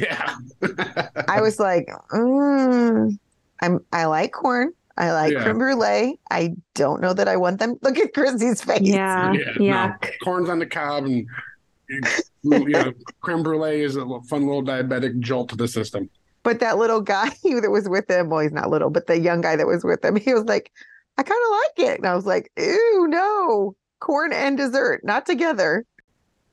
yeah. 0.00 0.34
I 1.28 1.40
was 1.40 1.58
like, 1.58 1.88
mm, 2.12 3.18
I'm 3.60 3.84
I 3.92 4.04
like 4.06 4.32
corn. 4.32 4.72
I 5.00 5.12
like 5.12 5.32
yeah. 5.32 5.44
creme 5.44 5.56
brulee. 5.56 6.20
I 6.30 6.54
don't 6.74 7.00
know 7.00 7.14
that 7.14 7.26
I 7.26 7.38
want 7.38 7.58
them. 7.58 7.78
Look 7.82 7.98
at 7.98 8.12
Chrissy's 8.12 8.60
face. 8.60 8.82
Yeah. 8.82 9.32
Yeah. 9.58 9.94
No, 10.02 10.08
corn's 10.22 10.50
on 10.50 10.58
the 10.58 10.66
cob 10.66 11.06
and 11.06 11.26
you 11.88 12.68
know, 12.68 12.92
creme 13.22 13.42
brulee 13.42 13.80
is 13.80 13.96
a 13.96 14.04
fun 14.28 14.46
little 14.46 14.62
diabetic 14.62 15.18
jolt 15.20 15.48
to 15.48 15.56
the 15.56 15.66
system. 15.66 16.10
But 16.42 16.60
that 16.60 16.76
little 16.76 17.00
guy 17.00 17.30
that 17.44 17.70
was 17.70 17.88
with 17.88 18.10
him, 18.10 18.28
well, 18.28 18.40
he's 18.40 18.52
not 18.52 18.68
little, 18.68 18.90
but 18.90 19.06
the 19.06 19.18
young 19.18 19.40
guy 19.40 19.56
that 19.56 19.66
was 19.66 19.84
with 19.84 20.04
him, 20.04 20.16
he 20.16 20.34
was 20.34 20.44
like, 20.44 20.70
I 21.16 21.22
kind 21.22 21.40
of 21.44 21.50
like 21.50 21.90
it. 21.90 21.98
And 21.98 22.06
I 22.06 22.14
was 22.14 22.26
like, 22.26 22.52
ew, 22.58 23.06
no, 23.08 23.74
corn 24.00 24.34
and 24.34 24.58
dessert, 24.58 25.02
not 25.02 25.24
together. 25.24 25.86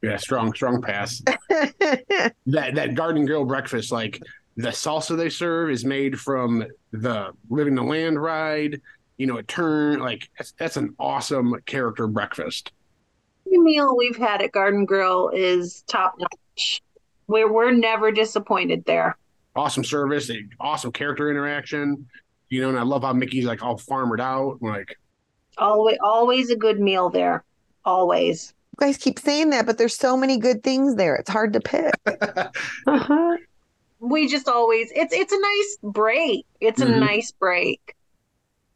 Yeah, 0.02 0.16
strong, 0.16 0.54
strong 0.54 0.82
pass. 0.82 1.22
that 1.50 2.34
that 2.46 2.96
Garden 2.96 3.26
Grill 3.26 3.44
breakfast, 3.44 3.92
like 3.92 4.22
the 4.58 4.70
salsa 4.70 5.16
they 5.16 5.30
serve 5.30 5.70
is 5.70 5.86
made 5.86 6.20
from 6.20 6.66
the 6.92 7.32
Living 7.50 7.76
the 7.76 7.84
Land 7.84 8.22
ride. 8.22 8.82
You 9.18 9.28
know, 9.28 9.38
a 9.38 9.44
turn 9.44 10.00
like 10.00 10.30
that's, 10.38 10.54
that's 10.54 10.78
an 10.78 10.96
awesome 11.00 11.56
character 11.66 12.08
breakfast. 12.08 12.72
The 13.46 13.60
meal 13.60 13.96
we've 13.96 14.18
had 14.18 14.42
at 14.42 14.52
Garden 14.52 14.86
Grill 14.86 15.30
is 15.30 15.84
top 15.88 16.16
notch. 16.18 16.82
We're 17.28 17.52
we're 17.52 17.72
never 17.72 18.12
disappointed 18.12 18.84
there. 18.86 19.18
Awesome 19.56 19.84
service, 19.84 20.30
awesome 20.60 20.92
character 20.92 21.30
interaction. 21.30 22.08
You 22.50 22.62
know, 22.62 22.70
and 22.70 22.80
I 22.80 22.84
love 22.84 23.04
how 23.04 23.14
Mickey's 23.14 23.46
like 23.46 23.64
all 23.64 23.78
farmered 23.78 24.20
out. 24.20 24.58
Like 24.62 24.98
always, 25.58 25.98
always 26.04 26.50
a 26.50 26.56
good 26.56 26.80
meal 26.80 27.10
there. 27.10 27.44
Always 27.86 28.54
guys 28.78 28.98
keep 28.98 29.20
saying 29.20 29.50
that, 29.50 29.66
but 29.66 29.78
there's 29.78 29.96
so 29.96 30.16
many 30.16 30.38
good 30.38 30.64
things 30.64 30.96
there. 30.96 31.16
It's 31.16 31.30
hard 31.30 31.54
to 31.54 31.60
pick. 31.60 31.94
uh-huh. 32.88 33.38
We 34.10 34.28
just 34.28 34.48
always 34.48 34.92
it's 34.96 35.14
it's 35.14 35.34
a 35.34 35.40
nice 35.40 35.78
break. 35.84 36.46
It's 36.60 36.82
mm-hmm. 36.82 36.94
a 36.94 37.00
nice 37.00 37.32
break. 37.32 37.96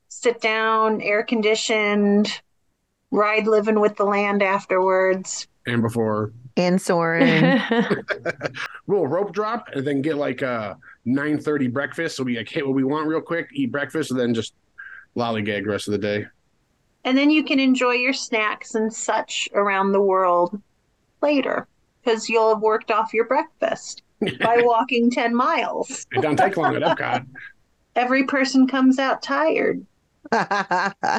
Sit 0.08 0.42
down, 0.42 1.02
air 1.02 1.24
conditioned, 1.24 2.42
ride 3.12 3.48
living 3.48 3.80
with 3.80 3.96
the 3.96 4.06
land 4.06 4.44
afterwards. 4.44 5.48
And 5.66 5.82
before. 5.82 6.34
And 6.58 6.82
Soarin'. 6.82 7.62
we'll 8.88 9.08
rope 9.08 9.32
drop 9.32 9.70
and 9.74 9.86
then 9.88 10.02
get 10.02 10.18
like 10.18 10.42
a 10.42 10.78
9:30 11.08 11.72
breakfast. 11.72 12.18
So 12.18 12.24
we 12.24 12.38
like 12.38 12.50
hit 12.50 12.66
what 12.66 12.76
we 12.76 12.84
want 12.84 13.08
real 13.08 13.22
quick, 13.22 13.50
eat 13.54 13.72
breakfast, 13.72 14.12
and 14.12 14.20
then 14.20 14.34
just 14.34 14.54
lollygag 15.16 15.64
the 15.64 15.70
rest 15.70 15.88
of 15.88 15.94
the 15.94 15.98
day 15.98 16.26
and 17.04 17.18
then 17.18 17.30
you 17.30 17.44
can 17.44 17.60
enjoy 17.60 17.94
your 17.94 18.14
snacks 18.14 18.76
and 18.76 18.94
such 18.94 19.50
around 19.54 19.92
the 19.92 20.02
world 20.02 20.62
later 21.22 21.68
because 22.04 22.30
you'll 22.30 22.54
have 22.54 22.62
worked 22.62 22.92
off 22.92 23.14
your 23.14 23.26
breakfast 23.26 24.01
by 24.40 24.62
walking 24.62 25.10
10 25.10 25.36
miles. 25.36 26.06
It 26.12 26.22
don't 26.22 26.38
take 26.38 26.58
long 26.58 26.76
at 26.76 26.82
Epcot. 26.82 27.26
Every 27.96 28.26
person 28.26 28.68
comes 28.68 29.00
out 29.00 29.22
tired. 29.22 29.86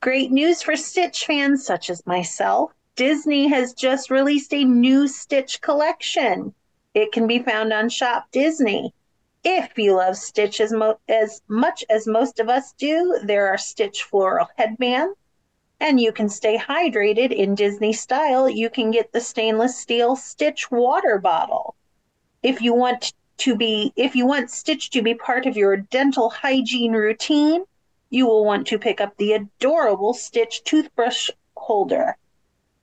Great 0.00 0.30
news 0.32 0.62
for 0.62 0.76
Stitch 0.76 1.24
fans 1.24 1.64
such 1.64 1.90
as 1.90 2.06
myself. 2.06 2.72
Disney 2.96 3.48
has 3.48 3.72
just 3.72 4.10
released 4.10 4.52
a 4.52 4.64
new 4.64 5.08
Stitch 5.08 5.60
collection. 5.60 6.54
It 6.94 7.12
can 7.12 7.26
be 7.26 7.40
found 7.40 7.72
on 7.72 7.88
Shop 7.88 8.26
Disney. 8.30 8.92
If 9.42 9.76
you 9.76 9.96
love 9.96 10.16
Stitch 10.16 10.60
as, 10.60 10.72
mo- 10.72 10.98
as 11.08 11.42
much 11.48 11.84
as 11.90 12.06
most 12.06 12.40
of 12.40 12.48
us 12.48 12.72
do, 12.72 13.18
there 13.24 13.48
are 13.48 13.58
Stitch 13.58 14.04
floral 14.04 14.46
headbands, 14.56 15.16
and 15.80 16.00
you 16.00 16.12
can 16.12 16.28
stay 16.28 16.56
hydrated 16.56 17.32
in 17.32 17.54
Disney 17.54 17.92
style. 17.92 18.48
You 18.48 18.70
can 18.70 18.90
get 18.90 19.12
the 19.12 19.20
stainless 19.20 19.76
steel 19.76 20.16
Stitch 20.16 20.70
water 20.70 21.18
bottle. 21.18 21.74
If 22.42 22.62
you 22.62 22.74
want 22.74 23.12
to 23.38 23.56
be, 23.56 23.92
if 23.96 24.14
you 24.14 24.26
want 24.26 24.50
Stitch 24.50 24.90
to 24.90 25.02
be 25.02 25.14
part 25.14 25.46
of 25.46 25.56
your 25.56 25.76
dental 25.76 26.30
hygiene 26.30 26.92
routine, 26.92 27.64
you 28.10 28.26
will 28.26 28.44
want 28.44 28.66
to 28.68 28.78
pick 28.78 29.00
up 29.00 29.16
the 29.16 29.32
adorable 29.32 30.14
Stitch 30.14 30.62
toothbrush 30.64 31.30
holder. 31.56 32.16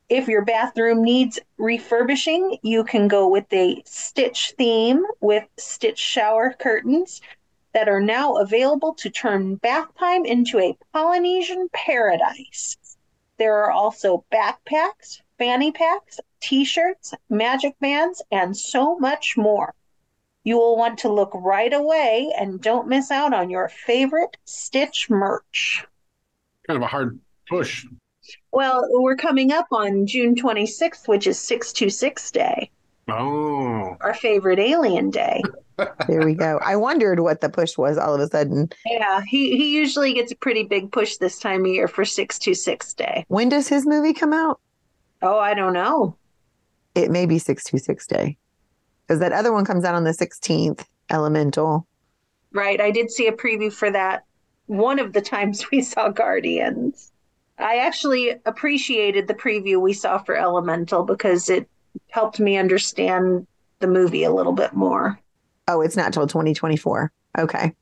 If 0.09 0.27
your 0.27 0.43
bathroom 0.43 1.03
needs 1.03 1.39
refurbishing, 1.57 2.57
you 2.63 2.83
can 2.83 3.07
go 3.07 3.29
with 3.29 3.45
a 3.53 3.81
Stitch 3.85 4.53
theme 4.57 5.05
with 5.21 5.45
Stitch 5.57 5.99
shower 5.99 6.53
curtains 6.59 7.21
that 7.73 7.87
are 7.87 8.01
now 8.01 8.35
available 8.35 8.93
to 8.95 9.09
turn 9.09 9.55
bath 9.55 9.87
time 9.97 10.25
into 10.25 10.59
a 10.59 10.77
Polynesian 10.91 11.69
paradise. 11.71 12.77
There 13.41 13.63
are 13.63 13.71
also 13.71 14.23
backpacks, 14.31 15.19
fanny 15.39 15.71
packs, 15.71 16.19
t 16.41 16.63
shirts, 16.63 17.15
magic 17.27 17.73
bands, 17.79 18.21
and 18.31 18.55
so 18.55 18.99
much 18.99 19.35
more. 19.35 19.73
You 20.43 20.57
will 20.57 20.77
want 20.77 20.99
to 20.99 21.11
look 21.11 21.31
right 21.33 21.73
away 21.73 22.31
and 22.37 22.61
don't 22.61 22.87
miss 22.87 23.09
out 23.09 23.33
on 23.33 23.49
your 23.49 23.67
favorite 23.67 24.37
Stitch 24.45 25.09
merch. 25.09 25.83
Kind 26.67 26.77
of 26.77 26.83
a 26.83 26.87
hard 26.87 27.19
push 27.49 27.83
well, 28.51 28.87
we're 28.91 29.15
coming 29.15 29.51
up 29.51 29.65
on 29.71 30.05
June 30.05 30.35
26th, 30.35 31.07
which 31.07 31.25
is 31.25 31.39
626 31.39 32.29
Day. 32.29 32.69
Oh. 33.11 33.97
Our 34.01 34.13
favorite 34.13 34.59
alien 34.59 35.09
day. 35.09 35.41
there 36.07 36.25
we 36.25 36.33
go. 36.33 36.59
I 36.63 36.75
wondered 36.75 37.19
what 37.19 37.41
the 37.41 37.49
push 37.49 37.77
was 37.77 37.97
all 37.97 38.13
of 38.13 38.21
a 38.21 38.27
sudden. 38.27 38.69
Yeah, 38.85 39.21
he, 39.27 39.57
he 39.57 39.75
usually 39.75 40.13
gets 40.13 40.31
a 40.31 40.35
pretty 40.35 40.63
big 40.63 40.91
push 40.91 41.17
this 41.17 41.39
time 41.39 41.61
of 41.61 41.67
year 41.67 41.87
for 41.87 42.05
626 42.05 42.93
Day. 42.93 43.25
When 43.27 43.49
does 43.49 43.67
his 43.67 43.85
movie 43.85 44.13
come 44.13 44.33
out? 44.33 44.59
Oh, 45.21 45.39
I 45.39 45.53
don't 45.53 45.73
know. 45.73 46.15
It 46.95 47.11
may 47.11 47.25
be 47.25 47.39
626 47.39 48.07
Day. 48.07 48.37
Because 49.07 49.19
that 49.19 49.33
other 49.33 49.51
one 49.51 49.65
comes 49.65 49.83
out 49.83 49.95
on 49.95 50.03
the 50.03 50.11
16th, 50.11 50.85
Elemental. 51.09 51.87
Right. 52.53 52.79
I 52.79 52.91
did 52.91 53.11
see 53.11 53.27
a 53.27 53.31
preview 53.31 53.71
for 53.71 53.91
that 53.91 54.25
one 54.67 54.99
of 54.99 55.13
the 55.13 55.21
times 55.21 55.69
we 55.71 55.81
saw 55.81 56.09
Guardians. 56.09 57.11
I 57.57 57.77
actually 57.77 58.35
appreciated 58.45 59.27
the 59.27 59.33
preview 59.33 59.79
we 59.79 59.93
saw 59.93 60.17
for 60.17 60.35
Elemental 60.35 61.03
because 61.03 61.49
it 61.49 61.69
helped 62.09 62.39
me 62.39 62.57
understand 62.57 63.47
the 63.79 63.87
movie 63.87 64.23
a 64.23 64.31
little 64.31 64.53
bit 64.53 64.73
more. 64.73 65.19
Oh, 65.67 65.81
it's 65.81 65.95
not 65.95 66.13
till 66.13 66.27
2024. 66.27 67.11
Okay. 67.37 67.73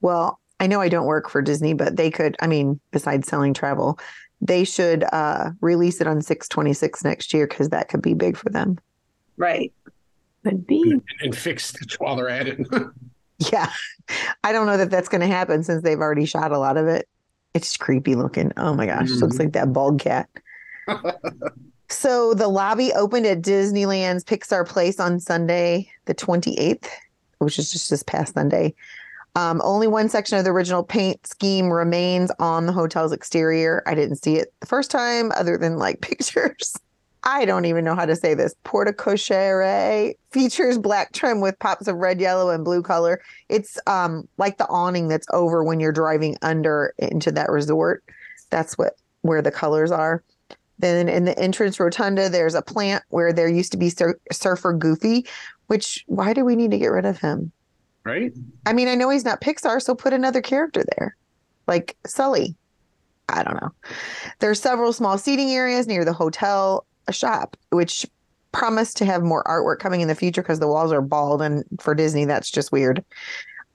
Well, 0.00 0.38
I 0.58 0.66
know 0.66 0.80
I 0.80 0.88
don't 0.88 1.06
work 1.06 1.30
for 1.30 1.42
Disney, 1.42 1.74
but 1.74 1.96
they 1.96 2.10
could, 2.10 2.36
I 2.40 2.46
mean, 2.46 2.80
besides 2.90 3.28
selling 3.28 3.54
travel, 3.54 3.98
they 4.40 4.64
should 4.64 5.04
uh, 5.12 5.50
release 5.60 6.00
it 6.00 6.06
on 6.06 6.22
626 6.22 7.04
next 7.04 7.32
year 7.32 7.46
because 7.46 7.70
that 7.70 7.88
could 7.88 8.02
be 8.02 8.14
big 8.14 8.36
for 8.36 8.50
them. 8.50 8.78
Right. 9.36 9.72
Could 10.44 10.66
be. 10.66 10.82
And, 10.82 11.02
and 11.22 11.36
fix 11.36 11.74
it 11.80 11.98
while 11.98 12.16
they're 12.16 12.28
at 12.28 12.48
it. 12.48 12.58
yeah. 13.52 13.70
I 14.44 14.52
don't 14.52 14.66
know 14.66 14.76
that 14.76 14.90
that's 14.90 15.08
going 15.08 15.20
to 15.20 15.26
happen 15.26 15.62
since 15.62 15.82
they've 15.82 15.98
already 15.98 16.26
shot 16.26 16.52
a 16.52 16.58
lot 16.58 16.76
of 16.76 16.86
it. 16.86 17.08
It's 17.54 17.76
creepy 17.76 18.14
looking. 18.14 18.52
Oh 18.56 18.74
my 18.74 18.86
gosh, 18.86 19.08
mm-hmm. 19.08 19.20
looks 19.20 19.38
like 19.38 19.52
that 19.52 19.72
bald 19.72 20.00
cat. 20.00 20.28
So 21.90 22.34
the 22.34 22.48
lobby 22.48 22.92
opened 22.92 23.26
at 23.26 23.42
Disneyland's 23.42 24.24
Pixar 24.24 24.66
Place 24.66 25.00
on 25.00 25.18
Sunday, 25.18 25.90
the 26.04 26.14
28th, 26.14 26.86
which 27.38 27.58
is 27.58 27.72
just 27.72 27.90
this 27.90 28.04
past 28.04 28.34
Sunday. 28.34 28.74
Um, 29.34 29.60
only 29.64 29.86
one 29.86 30.08
section 30.08 30.38
of 30.38 30.44
the 30.44 30.50
original 30.50 30.84
paint 30.84 31.26
scheme 31.26 31.70
remains 31.70 32.30
on 32.38 32.66
the 32.66 32.72
hotel's 32.72 33.12
exterior. 33.12 33.82
I 33.86 33.94
didn't 33.94 34.22
see 34.22 34.36
it 34.36 34.52
the 34.60 34.66
first 34.66 34.90
time, 34.90 35.32
other 35.32 35.58
than 35.58 35.78
like 35.78 36.00
pictures. 36.00 36.76
I 37.24 37.44
don't 37.44 37.66
even 37.66 37.84
know 37.84 37.94
how 37.94 38.06
to 38.06 38.16
say 38.16 38.34
this. 38.34 38.54
Porta 38.64 38.92
Cochere 38.92 40.14
features 40.30 40.78
black 40.78 41.12
trim 41.12 41.40
with 41.40 41.58
pops 41.58 41.86
of 41.86 41.96
red, 41.96 42.20
yellow, 42.20 42.50
and 42.50 42.64
blue 42.64 42.82
color. 42.82 43.20
It's 43.48 43.78
um 43.86 44.26
like 44.38 44.58
the 44.58 44.66
awning 44.68 45.08
that's 45.08 45.26
over 45.32 45.62
when 45.62 45.80
you're 45.80 45.92
driving 45.92 46.36
under 46.40 46.94
into 46.98 47.30
that 47.32 47.50
resort. 47.50 48.02
That's 48.48 48.78
what 48.78 48.94
where 49.20 49.42
the 49.42 49.50
colors 49.50 49.90
are. 49.90 50.22
Then 50.80 51.08
in 51.08 51.24
the 51.24 51.38
entrance 51.38 51.78
rotunda, 51.78 52.28
there's 52.28 52.54
a 52.54 52.62
plant 52.62 53.04
where 53.08 53.32
there 53.32 53.48
used 53.48 53.72
to 53.72 53.78
be 53.78 53.90
sur- 53.90 54.18
surfer 54.32 54.72
Goofy. 54.72 55.26
Which 55.66 56.04
why 56.06 56.32
do 56.32 56.44
we 56.44 56.56
need 56.56 56.70
to 56.72 56.78
get 56.78 56.88
rid 56.88 57.04
of 57.04 57.18
him? 57.18 57.52
Right? 58.04 58.32
I 58.66 58.72
mean, 58.72 58.88
I 58.88 58.94
know 58.94 59.10
he's 59.10 59.24
not 59.24 59.40
Pixar, 59.40 59.80
so 59.80 59.94
put 59.94 60.12
another 60.12 60.40
character 60.40 60.84
there, 60.96 61.16
like 61.66 61.96
Sully. 62.06 62.56
I 63.28 63.44
don't 63.44 63.60
know. 63.60 63.70
There's 64.40 64.60
several 64.60 64.92
small 64.92 65.18
seating 65.18 65.50
areas 65.50 65.86
near 65.86 66.04
the 66.04 66.12
hotel, 66.12 66.86
a 67.06 67.12
shop, 67.12 67.56
which 67.70 68.06
promised 68.52 68.96
to 68.96 69.04
have 69.04 69.22
more 69.22 69.44
artwork 69.44 69.78
coming 69.78 70.00
in 70.00 70.08
the 70.08 70.14
future 70.14 70.42
because 70.42 70.58
the 70.58 70.66
walls 70.66 70.92
are 70.92 71.02
bald, 71.02 71.42
and 71.42 71.62
for 71.78 71.94
Disney, 71.94 72.24
that's 72.24 72.50
just 72.50 72.72
weird. 72.72 73.04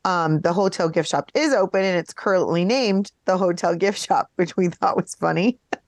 Um, 0.04 0.41
the 0.41 0.54
hotel 0.54 0.89
gift 0.89 1.10
shop 1.10 1.32
is 1.34 1.54
open, 1.54 1.84
and 1.84 1.98
it's 1.98 2.13
currently 2.13 2.65
named 2.65 3.12
the 3.26 3.38
Hotel 3.38 3.76
Gift 3.76 4.06
Shop, 4.06 4.30
which 4.36 4.58
we 4.58 4.68
thought 4.68 4.98
was 4.98 5.15
funny. 5.15 5.58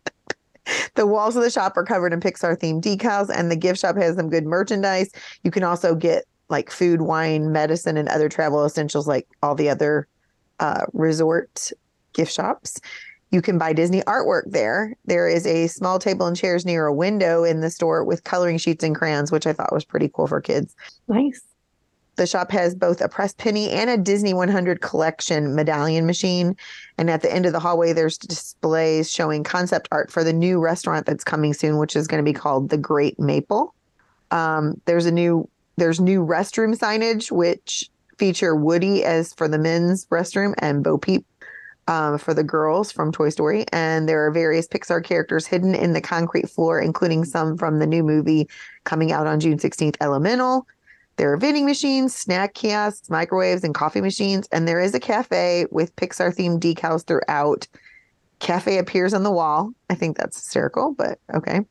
the 0.95 1.08
walls 1.08 1.36
of 1.36 1.43
the 1.43 1.49
shop 1.49 1.77
are 1.77 1.84
covered 1.84 2.13
in 2.13 2.19
Pixar 2.19 2.58
themed 2.58 2.82
decals, 2.82 3.30
and 3.30 3.51
the 3.51 3.56
gift 3.56 3.80
shop 3.80 3.95
has 3.97 4.15
some 4.15 4.30
good 4.30 4.45
merchandise. 4.45 5.12
You 5.43 5.51
can 5.51 5.63
also 5.63 5.95
get 5.95 6.25
like 6.49 6.71
food, 6.71 7.01
wine, 7.01 7.51
medicine, 7.51 7.97
and 7.97 8.08
other 8.10 8.30
travel 8.30 8.65
essentials 8.65 9.08
like 9.08 9.27
all 9.43 9.56
the 9.56 9.69
other 9.69 10.08
uh, 10.60 10.86
resort 10.93 11.71
gift 12.13 12.32
shops. 12.32 12.80
You 13.32 13.41
can 13.41 13.58
buy 13.58 13.73
Disney 13.73 14.01
artwork 14.03 14.43
there. 14.47 14.95
There 15.06 15.27
is 15.27 15.45
a 15.45 15.67
small 15.67 15.99
table 15.99 16.25
and 16.25 16.38
chairs 16.38 16.65
near 16.65 16.86
a 16.86 16.93
window 16.93 17.43
in 17.43 17.60
the 17.60 17.69
store 17.69 18.06
with 18.06 18.23
coloring 18.23 18.58
sheets 18.58 18.84
and 18.84 18.95
crayons, 18.95 19.32
which 19.32 19.45
I 19.45 19.51
thought 19.51 19.73
was 19.73 19.84
pretty 19.84 20.10
cool 20.13 20.27
for 20.27 20.39
kids. 20.39 20.73
Nice. 21.10 21.41
The 22.17 22.27
shop 22.27 22.51
has 22.51 22.75
both 22.75 22.99
a 22.99 23.08
press 23.08 23.34
penny 23.34 23.69
and 23.69 23.89
a 23.89 23.97
Disney 23.97 24.34
100 24.34 24.82
collection 24.82 25.56
medallion 25.56 26.06
machine. 26.06 26.56
And 26.97 27.10
at 27.10 27.21
the 27.21 27.34
end 27.34 27.45
of 27.45 27.53
the 27.53 27.60
hallway, 27.60 27.93
there's 27.93 28.17
displays 28.17 29.10
showing 29.10 29.43
concept 29.43 29.88
art 29.91 30.12
for 30.12 30.23
the 30.23 30.34
new 30.34 30.60
restaurant 30.60 31.06
that's 31.06 31.23
coming 31.23 31.53
soon, 31.53 31.77
which 31.77 31.95
is 31.95 32.08
going 32.08 32.23
to 32.23 32.30
be 32.30 32.38
called 32.38 32.69
the 32.69 32.77
Great 32.77 33.19
Maple. 33.19 33.73
Um, 34.32 34.82
there's 34.86 35.06
a 35.06 35.12
new 35.12 35.47
there's 35.77 35.99
new 35.99 36.25
restroom 36.25 36.75
signage 36.75 37.32
which 37.32 37.89
feature 38.17 38.56
Woody 38.56 39.03
as 39.03 39.32
for 39.34 39.47
the 39.47 39.60
men's 39.60 40.08
restroom 40.08 40.56
and 40.58 40.84
Bo 40.84 40.97
Peep 40.97 41.23
um, 41.88 42.17
for 42.17 42.34
the 42.34 42.43
girls 42.43 42.91
from 42.91 43.12
Toy 43.12 43.30
Story. 43.30 43.65
And 43.71 44.10
there 44.10 44.25
are 44.25 44.32
various 44.32 44.67
Pixar 44.67 45.03
characters 45.03 45.45
hidden 45.45 45.75
in 45.75 45.93
the 45.93 46.01
concrete 46.01 46.49
floor, 46.49 46.80
including 46.80 47.25
some 47.25 47.58
from 47.58 47.80
the 47.80 47.88
new 47.88 48.03
movie 48.03 48.49
coming 48.84 49.12
out 49.12 49.27
on 49.27 49.39
June 49.39 49.58
16th, 49.58 49.95
Elemental. 50.01 50.65
There 51.17 51.34
are 51.34 51.38
vending 51.38 51.65
machines, 51.65 52.15
snack 52.15 52.53
kiosks, 52.53 53.10
microwaves, 53.10 53.63
and 53.63 53.73
coffee 53.73 54.01
machines. 54.01 54.47
And 54.51 54.67
there 54.67 54.80
is 54.80 54.93
a 54.93 54.99
cafe 54.99 55.65
with 55.71 55.95
Pixar 55.95 56.36
themed 56.36 56.60
decals 56.60 57.06
throughout. 57.06 57.67
Cafe 58.39 58.77
appears 58.77 59.13
on 59.13 59.23
the 59.23 59.32
wall. 59.32 59.71
I 59.89 59.95
think 59.95 60.15
that's 60.15 60.38
hysterical, 60.38 60.93
but 60.93 61.19
okay. 61.34 61.62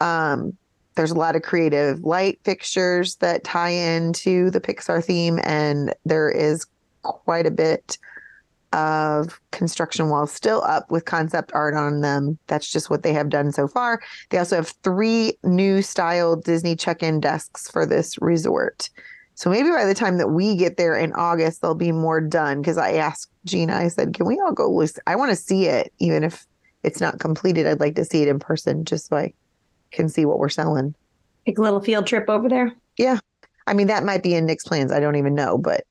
Um, 0.00 0.56
there's 0.96 1.12
a 1.12 1.18
lot 1.18 1.36
of 1.36 1.42
creative 1.42 2.02
light 2.02 2.40
fixtures 2.42 3.16
that 3.16 3.44
tie 3.44 3.70
into 3.70 4.50
the 4.50 4.60
Pixar 4.60 5.04
theme, 5.04 5.38
and 5.44 5.94
there 6.04 6.28
is 6.28 6.66
quite 7.02 7.46
a 7.46 7.50
bit 7.50 7.98
of 8.72 9.40
construction 9.52 10.08
walls 10.08 10.32
still 10.32 10.62
up 10.64 10.90
with 10.90 11.04
concept 11.04 11.52
art 11.54 11.74
on 11.74 12.00
them. 12.00 12.38
That's 12.46 12.70
just 12.70 12.90
what 12.90 13.02
they 13.02 13.12
have 13.12 13.28
done 13.28 13.52
so 13.52 13.68
far. 13.68 14.02
They 14.30 14.38
also 14.38 14.56
have 14.56 14.68
three 14.82 15.38
new 15.44 15.82
style 15.82 16.36
Disney 16.36 16.76
check 16.76 17.02
in 17.02 17.20
desks 17.20 17.70
for 17.70 17.86
this 17.86 18.20
resort. 18.20 18.90
So 19.34 19.50
maybe 19.50 19.70
by 19.70 19.84
the 19.84 19.94
time 19.94 20.16
that 20.18 20.28
we 20.28 20.56
get 20.56 20.76
there 20.78 20.96
in 20.96 21.12
August, 21.12 21.60
they'll 21.60 21.74
be 21.74 21.92
more 21.92 22.20
done. 22.20 22.60
Because 22.60 22.78
I 22.78 22.94
asked 22.94 23.30
Gina, 23.44 23.76
I 23.76 23.88
said, 23.88 24.14
can 24.14 24.26
we 24.26 24.40
all 24.40 24.52
go? 24.52 24.70
Loose? 24.70 24.98
I 25.06 25.14
want 25.16 25.30
to 25.30 25.36
see 25.36 25.66
it, 25.66 25.92
even 25.98 26.24
if 26.24 26.46
it's 26.82 27.00
not 27.00 27.20
completed. 27.20 27.66
I'd 27.66 27.80
like 27.80 27.96
to 27.96 28.04
see 28.04 28.22
it 28.22 28.28
in 28.28 28.38
person 28.38 28.84
just 28.84 29.08
so 29.08 29.16
I 29.16 29.32
can 29.90 30.08
see 30.08 30.24
what 30.24 30.38
we're 30.38 30.48
selling. 30.48 30.94
Take 31.44 31.58
a 31.58 31.62
little 31.62 31.80
field 31.80 32.06
trip 32.06 32.28
over 32.28 32.48
there. 32.48 32.72
Yeah. 32.96 33.18
I 33.66 33.74
mean, 33.74 33.88
that 33.88 34.04
might 34.04 34.22
be 34.22 34.34
in 34.34 34.46
Nick's 34.46 34.64
plans. 34.64 34.90
I 34.90 35.00
don't 35.00 35.16
even 35.16 35.34
know, 35.34 35.58
but 35.58 35.84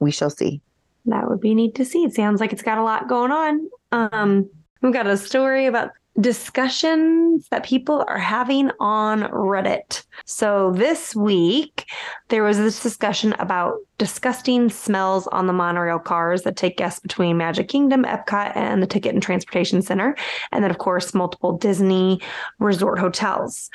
we 0.00 0.10
shall 0.10 0.30
see. 0.30 0.60
That 1.08 1.28
would 1.28 1.40
be 1.40 1.54
neat 1.54 1.74
to 1.76 1.84
see. 1.84 2.04
It 2.04 2.14
sounds 2.14 2.40
like 2.40 2.52
it's 2.52 2.62
got 2.62 2.78
a 2.78 2.82
lot 2.82 3.08
going 3.08 3.32
on. 3.32 3.68
Um, 3.92 4.50
we've 4.82 4.92
got 4.92 5.06
a 5.06 5.16
story 5.16 5.66
about 5.66 5.90
discussions 6.20 7.46
that 7.50 7.64
people 7.64 8.04
are 8.08 8.18
having 8.18 8.70
on 8.80 9.22
Reddit. 9.30 10.04
So 10.24 10.72
this 10.72 11.14
week, 11.14 11.86
there 12.28 12.42
was 12.42 12.58
this 12.58 12.82
discussion 12.82 13.34
about 13.38 13.76
disgusting 13.98 14.68
smells 14.68 15.26
on 15.28 15.46
the 15.46 15.52
monorail 15.52 15.98
cars 15.98 16.42
that 16.42 16.56
take 16.56 16.76
guests 16.76 17.00
between 17.00 17.36
Magic 17.36 17.68
Kingdom, 17.68 18.04
Epcot, 18.04 18.56
and 18.56 18.82
the 18.82 18.86
Ticket 18.86 19.14
and 19.14 19.22
Transportation 19.22 19.80
Center. 19.80 20.16
And 20.50 20.64
then, 20.64 20.70
of 20.70 20.78
course, 20.78 21.14
multiple 21.14 21.56
Disney 21.56 22.20
resort 22.58 22.98
hotels. 22.98 23.70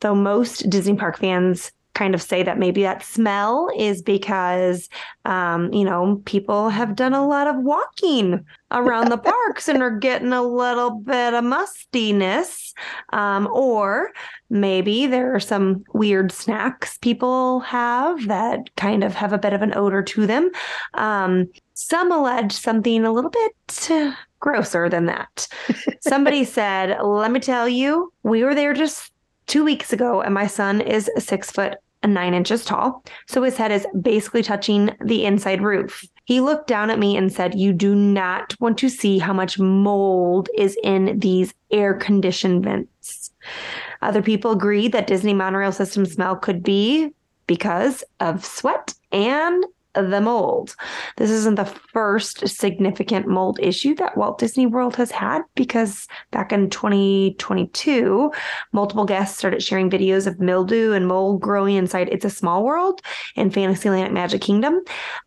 Though 0.00 0.14
most 0.14 0.68
Disney 0.70 0.96
park 0.96 1.18
fans 1.18 1.70
kind 1.94 2.14
of 2.14 2.20
say 2.20 2.42
that 2.42 2.58
maybe 2.58 2.82
that 2.82 3.02
smell 3.02 3.70
is 3.76 4.02
because 4.02 4.88
um, 5.24 5.72
you 5.72 5.84
know 5.84 6.20
people 6.24 6.68
have 6.68 6.96
done 6.96 7.14
a 7.14 7.26
lot 7.26 7.46
of 7.46 7.56
walking 7.56 8.44
around 8.70 9.10
the 9.10 9.18
parks 9.32 9.68
and 9.68 9.82
are 9.82 9.96
getting 9.96 10.32
a 10.32 10.42
little 10.42 10.90
bit 10.90 11.34
of 11.34 11.44
mustiness. 11.44 12.74
Um, 13.12 13.48
or 13.52 14.10
maybe 14.50 15.06
there 15.06 15.34
are 15.34 15.40
some 15.40 15.84
weird 15.94 16.32
snacks 16.32 16.98
people 16.98 17.60
have 17.60 18.26
that 18.26 18.74
kind 18.76 19.04
of 19.04 19.14
have 19.14 19.32
a 19.32 19.38
bit 19.38 19.52
of 19.52 19.62
an 19.62 19.74
odor 19.74 20.02
to 20.02 20.26
them. 20.26 20.50
Um, 20.94 21.46
some 21.74 22.12
allege 22.12 22.52
something 22.52 23.04
a 23.04 23.12
little 23.12 23.30
bit 23.30 23.90
uh, 23.90 24.12
grosser 24.40 24.88
than 24.88 25.06
that. 25.06 25.48
Somebody 26.00 26.44
said 26.58 26.98
let 27.02 27.30
me 27.30 27.40
tell 27.40 27.68
you 27.68 28.12
we 28.22 28.44
were 28.44 28.54
there 28.54 28.74
just 28.74 29.12
two 29.46 29.64
weeks 29.64 29.92
ago, 29.92 30.22
and 30.22 30.32
my 30.32 30.46
son 30.46 30.80
is 30.80 31.10
six 31.18 31.50
foot 31.50 31.76
nine 32.06 32.34
inches 32.34 32.64
tall. 32.64 33.04
So 33.26 33.42
his 33.42 33.56
head 33.56 33.72
is 33.72 33.86
basically 34.00 34.42
touching 34.42 34.94
the 35.04 35.24
inside 35.24 35.62
roof. 35.62 36.04
He 36.24 36.40
looked 36.40 36.66
down 36.66 36.90
at 36.90 36.98
me 36.98 37.16
and 37.16 37.32
said, 37.32 37.54
You 37.54 37.72
do 37.72 37.94
not 37.94 38.54
want 38.60 38.78
to 38.78 38.88
see 38.88 39.18
how 39.18 39.32
much 39.32 39.58
mold 39.58 40.48
is 40.56 40.76
in 40.82 41.18
these 41.18 41.54
air 41.70 41.94
conditioned 41.94 42.64
vents. 42.64 43.30
Other 44.02 44.22
people 44.22 44.52
agreed 44.52 44.92
that 44.92 45.06
Disney 45.06 45.34
monorail 45.34 45.72
system 45.72 46.06
smell 46.06 46.36
could 46.36 46.62
be 46.62 47.10
because 47.46 48.04
of 48.20 48.44
sweat 48.44 48.94
and 49.12 49.64
the 49.94 50.20
mold. 50.20 50.74
This 51.16 51.30
isn't 51.30 51.56
the 51.56 51.64
first 51.64 52.46
significant 52.48 53.26
mold 53.26 53.58
issue 53.60 53.94
that 53.96 54.16
Walt 54.16 54.38
Disney 54.38 54.66
World 54.66 54.96
has 54.96 55.10
had 55.10 55.42
because 55.54 56.06
back 56.30 56.52
in 56.52 56.70
2022, 56.70 58.30
multiple 58.72 59.04
guests 59.04 59.38
started 59.38 59.62
sharing 59.62 59.90
videos 59.90 60.26
of 60.26 60.40
mildew 60.40 60.92
and 60.92 61.06
mold 61.06 61.40
growing 61.40 61.76
inside 61.76 62.08
It's 62.10 62.24
a 62.24 62.30
Small 62.30 62.64
World 62.64 63.00
in 63.36 63.50
Fantasyland 63.50 64.04
at 64.04 64.12
Magic 64.12 64.40
Kingdom. 64.40 64.80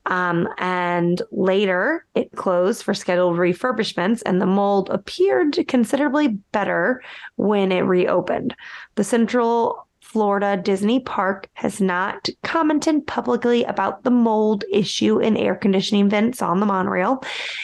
Um, 0.06 0.48
and 0.58 1.22
later, 1.32 2.06
it 2.16 2.32
closed 2.36 2.84
for 2.84 2.94
scheduled 2.94 3.38
refurbishments, 3.38 4.22
and 4.26 4.42
the 4.42 4.46
mold 4.46 4.90
appeared 4.90 5.58
considerably 5.68 6.30
better 6.52 7.02
when 7.36 7.72
it 7.72 7.82
reopened. 7.82 8.56
The 8.96 9.04
central 9.04 9.87
Florida 10.18 10.58
Disney 10.58 11.00
Park 11.00 11.48
has 11.54 11.80
not 11.80 12.28
commented 12.42 13.06
publicly 13.06 13.64
about 13.66 14.02
the 14.02 14.10
mold 14.10 14.64
issue 14.74 15.20
in 15.20 15.38
air 15.38 15.54
conditioning 15.54 16.10
vents 16.10 16.42
on 16.42 16.60
the 16.60 16.66
monorail. 16.66 17.22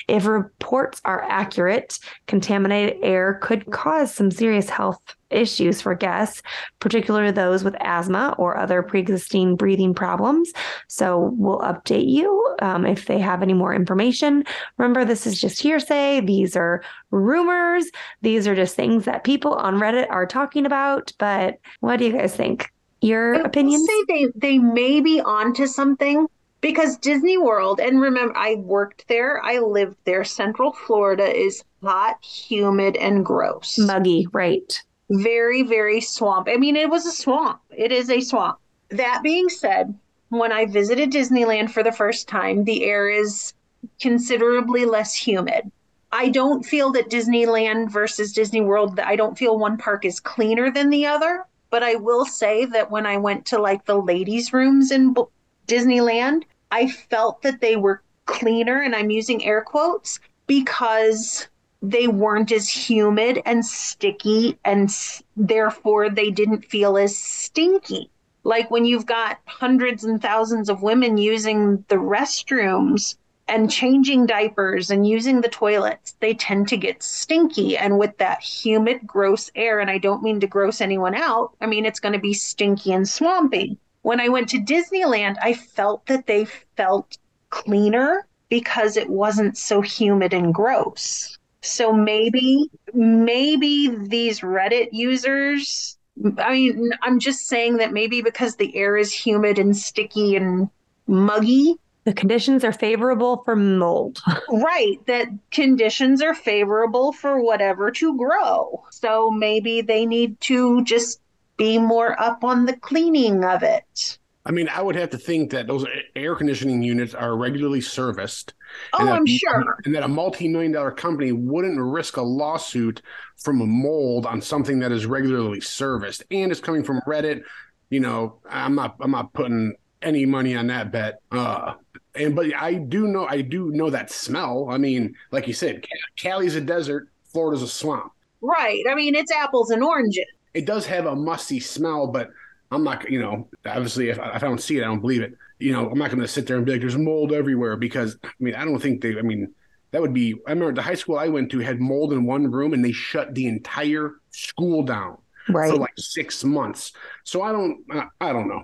If 0.08 0.28
reports 0.28 1.02
are 1.04 1.24
accurate, 1.24 1.98
contaminated 2.28 3.00
air 3.02 3.40
could 3.42 3.72
cause 3.72 4.14
some 4.14 4.30
serious 4.30 4.70
health 4.70 5.02
issues 5.34 5.82
for 5.82 5.96
guests, 5.96 6.42
particularly 6.80 7.32
those 7.32 7.64
with 7.64 7.76
asthma 7.80 8.36
or 8.38 8.58
other 8.58 8.84
pre 8.84 9.00
existing 9.00 9.56
breathing 9.56 9.94
problems. 9.94 10.52
So 10.88 11.32
we'll 11.38 11.60
update 11.60 12.10
you 12.10 12.56
um, 12.62 12.86
if 12.86 13.06
they 13.06 13.20
have 13.20 13.42
any 13.42 13.54
more 13.54 13.74
information. 13.74 14.44
Remember, 14.78 15.06
this 15.06 15.26
is 15.28 15.40
just 15.40 15.62
hearsay. 15.62 16.22
These 16.22 16.56
are 16.56 16.84
rumors. 17.12 17.86
These 18.22 18.48
are 18.48 18.56
just 18.56 18.76
things 18.76 19.06
that 19.06 19.24
people 19.24 19.54
on 19.54 19.76
Reddit 19.76 20.10
are 20.10 20.26
talking 20.26 20.66
about. 20.66 21.12
But 21.18 21.60
what 21.80 21.98
do 21.98 22.06
you 22.06 22.14
guys 22.14 22.36
think? 22.36 22.72
Your 23.02 23.34
opinion? 23.34 23.86
Say 23.86 24.04
they 24.08 24.28
they 24.36 24.58
may 24.60 25.02
be 25.02 25.20
onto 25.20 25.68
something 25.68 26.28
because 26.64 26.98
Disney 26.98 27.38
World, 27.38 27.82
and 27.82 28.00
remember, 28.00 28.36
I 28.38 28.56
worked 28.56 29.06
there, 29.10 29.44
I 29.44 29.60
lived 29.60 29.98
there. 30.06 30.24
Central 30.24 30.72
Florida 30.72 31.26
is 31.26 31.62
hot, 31.84 32.24
humid, 32.24 32.96
and 32.96 33.26
gross. 33.26 33.78
Muggy, 33.78 34.28
right? 34.32 34.82
Very, 35.22 35.64
very 35.64 36.02
swamp. 36.02 36.48
I 36.50 36.58
mean, 36.58 36.76
it 36.76 36.90
was 36.90 37.06
a 37.06 37.12
swamp. 37.12 37.60
It 37.70 37.92
is 37.92 38.10
a 38.10 38.22
swamp. 38.22 38.60
That 38.90 39.22
being 39.24 39.50
said, 39.50 39.98
when 40.30 40.52
I 40.52 40.66
visited 40.66 41.12
Disneyland 41.12 41.70
for 41.70 41.84
the 41.84 41.92
first 41.92 42.28
time, 42.28 42.64
the 42.64 42.84
air 42.84 43.10
is 43.10 43.54
considerably 44.02 44.86
less 44.86 45.14
humid. 45.14 45.72
I 46.12 46.30
don't 46.30 46.64
feel 46.64 46.92
that 46.92 47.10
Disneyland 47.10 47.92
versus 47.92 48.34
Disney 48.34 48.62
World, 48.62 49.00
I 49.00 49.16
don't 49.16 49.38
feel 49.38 49.58
one 49.58 49.78
park 49.78 50.06
is 50.06 50.20
cleaner 50.20 50.72
than 50.72 50.90
the 50.90 51.06
other. 51.06 51.46
But 51.70 51.82
I 51.82 51.96
will 51.96 52.26
say 52.26 52.66
that 52.66 52.92
when 52.92 53.08
I 53.08 53.18
went 53.18 53.48
to 53.48 53.60
like 53.60 53.86
the 53.86 53.98
ladies' 54.00 54.54
rooms 54.54 54.92
in 54.92 55.14
B- 55.16 55.24
Disneyland, 55.68 56.44
I 56.72 56.88
felt 56.88 57.42
that 57.42 57.62
they 57.62 57.78
were 57.78 58.04
cleaner, 58.26 58.80
and 58.80 58.96
I'm 58.96 59.10
using 59.10 59.44
air 59.44 59.64
quotes 59.64 60.20
because 60.46 61.48
they 61.84 62.08
weren't 62.08 62.50
as 62.54 62.70
humid 62.70 63.42
and 63.46 63.66
sticky, 63.66 64.58
and 64.64 64.86
s- 64.86 65.22
therefore 65.36 66.10
they 66.10 66.32
didn't 66.32 66.64
feel 66.64 66.98
as 66.98 67.18
stinky. 67.18 68.10
Like 68.46 68.72
when 68.72 68.86
you've 68.86 69.06
got 69.06 69.40
hundreds 69.46 70.06
and 70.06 70.22
thousands 70.22 70.70
of 70.70 70.82
women 70.82 71.18
using 71.18 71.84
the 71.90 71.98
restrooms 71.98 73.18
and 73.50 73.70
changing 73.70 74.26
diapers 74.26 74.90
and 74.92 75.06
using 75.06 75.42
the 75.42 75.50
toilets, 75.50 76.16
they 76.22 76.34
tend 76.34 76.70
to 76.70 76.78
get 76.78 77.04
stinky. 77.04 77.78
And 77.78 78.00
with 78.00 78.18
that 78.18 78.42
humid, 78.42 79.06
gross 79.06 79.52
air, 79.54 79.82
and 79.82 79.90
I 79.90 79.98
don't 79.98 80.24
mean 80.24 80.40
to 80.40 80.48
gross 80.48 80.80
anyone 80.80 81.16
out, 81.16 81.52
I 81.60 81.66
mean, 81.66 81.86
it's 81.86 82.00
going 82.00 82.14
to 82.14 82.20
be 82.20 82.34
stinky 82.34 82.94
and 82.94 83.08
swampy. 83.08 83.78
When 84.04 84.22
I 84.22 84.30
went 84.30 84.48
to 84.50 84.58
Disneyland, 84.58 85.36
I 85.42 85.54
felt 85.54 86.06
that 86.06 86.28
they 86.28 86.46
felt 86.78 87.18
cleaner 87.50 88.26
because 88.48 88.96
it 88.96 89.10
wasn't 89.10 89.58
so 89.58 89.82
humid 89.82 90.34
and 90.34 90.54
gross. 90.54 91.38
So 91.64 91.94
maybe, 91.94 92.70
maybe 92.94 93.88
these 93.88 94.42
Reddit 94.42 94.90
users, 94.92 95.98
I 96.38 96.52
mean, 96.52 96.92
I'm 97.02 97.20
just 97.20 97.48
saying 97.48 97.78
that 97.78 97.94
maybe 97.94 98.22
because 98.22 98.56
the 98.56 98.76
air 98.76 98.98
is 98.98 99.14
humid 99.14 99.58
and 99.58 99.76
sticky 99.76 100.36
and 100.36 100.70
muggy, 101.08 101.76
The 102.06 102.14
conditions 102.14 102.64
are 102.64 102.74
favorable 102.74 103.44
for 103.46 103.56
mold. 103.56 104.20
right 104.50 105.00
that 105.08 105.28
conditions 105.52 106.22
are 106.22 106.34
favorable 106.34 107.14
for 107.14 107.42
whatever 107.42 107.92
to 107.92 108.18
grow. 108.18 108.84
So 108.92 109.32
maybe 109.32 109.82
they 109.82 110.06
need 110.06 110.40
to 110.42 110.84
just 110.84 111.22
be 111.58 111.78
more 111.80 112.20
up 112.22 112.44
on 112.44 112.66
the 112.66 112.76
cleaning 112.76 113.44
of 113.46 113.64
it 113.64 114.18
I 114.46 114.52
mean, 114.52 114.68
I 114.68 114.82
would 114.82 114.96
have 114.96 115.10
to 115.12 115.18
think 115.18 115.52
that 115.52 115.68
those 115.68 115.86
air 116.18 116.36
conditioning 116.36 116.84
units 116.84 117.14
are 117.14 117.38
regularly 117.38 117.80
serviced. 117.80 118.54
oh 118.94 119.00
and 119.00 119.08
that- 119.08 119.14
i'm 119.16 119.26
sure 119.26 119.78
And 119.86 119.96
that 119.96 120.04
a 120.04 120.08
multi 120.08 120.48
million 120.50 120.72
dollar 120.74 120.92
company 120.92 121.32
wouldn't 121.32 121.80
risk 121.80 122.18
a 122.18 122.22
lawsuit 122.22 123.02
from 123.38 123.62
a 123.62 123.66
mold 123.66 124.26
on 124.26 124.42
something 124.42 124.80
that 124.80 124.92
is 124.92 125.06
regularly 125.06 125.62
serviced 125.62 126.24
and 126.32 126.52
it's 126.52 126.60
coming 126.62 126.84
from 126.84 127.00
Reddit. 127.08 127.44
You 127.90 128.00
know, 128.02 128.40
I'm 128.50 128.76
not 128.76 128.96
I'm 129.00 129.12
not 129.12 129.32
putting 129.34 129.76
any 130.02 130.26
money 130.26 130.56
on 130.56 130.68
that 130.68 130.92
bet. 130.92 131.20
Uh 131.32 131.76
and 132.16 132.36
but 132.36 132.54
I 132.54 132.74
do 132.74 133.08
know 133.08 133.26
I 133.26 133.42
do 133.42 133.72
know 133.72 133.90
that 133.92 134.12
smell. 134.12 134.68
I 134.70 134.78
mean, 134.78 135.16
like 135.32 135.48
you 135.48 135.54
said, 135.54 135.86
Cali's 136.18 136.56
a 136.56 136.62
desert, 136.62 137.08
Florida's 137.32 137.64
a 137.64 137.68
swamp. 137.68 138.12
right 138.42 138.84
i 138.90 138.94
mean 138.96 139.16
it's 139.16 139.32
apples 139.32 139.70
and 139.70 139.82
oranges 139.84 140.26
It 140.54 140.66
does 140.66 140.86
have 140.88 141.06
a 141.06 141.16
musty 141.16 141.60
smell, 141.62 142.08
but 142.08 142.30
I'm 142.74 142.84
not, 142.84 143.10
you 143.10 143.20
know, 143.20 143.50
obviously 143.66 144.10
if, 144.10 144.18
if 144.18 144.24
I 144.24 144.40
don't 144.40 144.62
see 144.62 144.78
it, 144.78 144.82
I 144.84 144.86
don't 144.88 145.02
believe 145.02 145.22
it. 145.22 145.34
You 145.60 145.72
know, 145.74 145.90
I'm 145.90 145.98
not 145.98 146.10
going 146.10 146.22
to 146.22 146.28
sit 146.28 146.48
there 146.48 146.58
and 146.58 146.66
be 146.66 146.74
like, 146.74 146.82
there's 146.82 146.98
mold 146.98 147.32
everywhere 147.32 147.78
because, 147.78 148.18
I 148.24 148.30
mean, 148.40 148.56
I 148.56 148.66
don't 148.66 148.80
think 148.80 149.02
they, 149.02 149.18
I 149.18 149.22
mean, 149.22 149.54
that 149.92 150.02
would 150.02 150.14
be, 150.14 150.34
I 150.48 150.52
remember 150.52 150.74
the 150.74 150.82
high 150.82 150.96
school 150.96 151.18
I 151.18 151.28
went 151.30 151.52
to 151.52 151.60
had 151.60 151.80
mold 151.80 152.14
in 152.14 152.26
one 152.26 152.50
room 152.52 152.74
and 152.74 152.84
they 152.84 152.92
shut 152.92 153.34
the 153.36 153.48
entire 153.48 154.14
school 154.32 154.84
down 154.84 155.18
Right. 155.50 155.70
for 155.70 155.78
like 155.78 155.94
six 155.98 156.44
months. 156.44 156.94
So 157.26 157.42
I 157.42 157.52
don't, 157.52 157.84
I, 157.92 158.06
I 158.22 158.34
don't 158.34 158.48
know. 158.48 158.64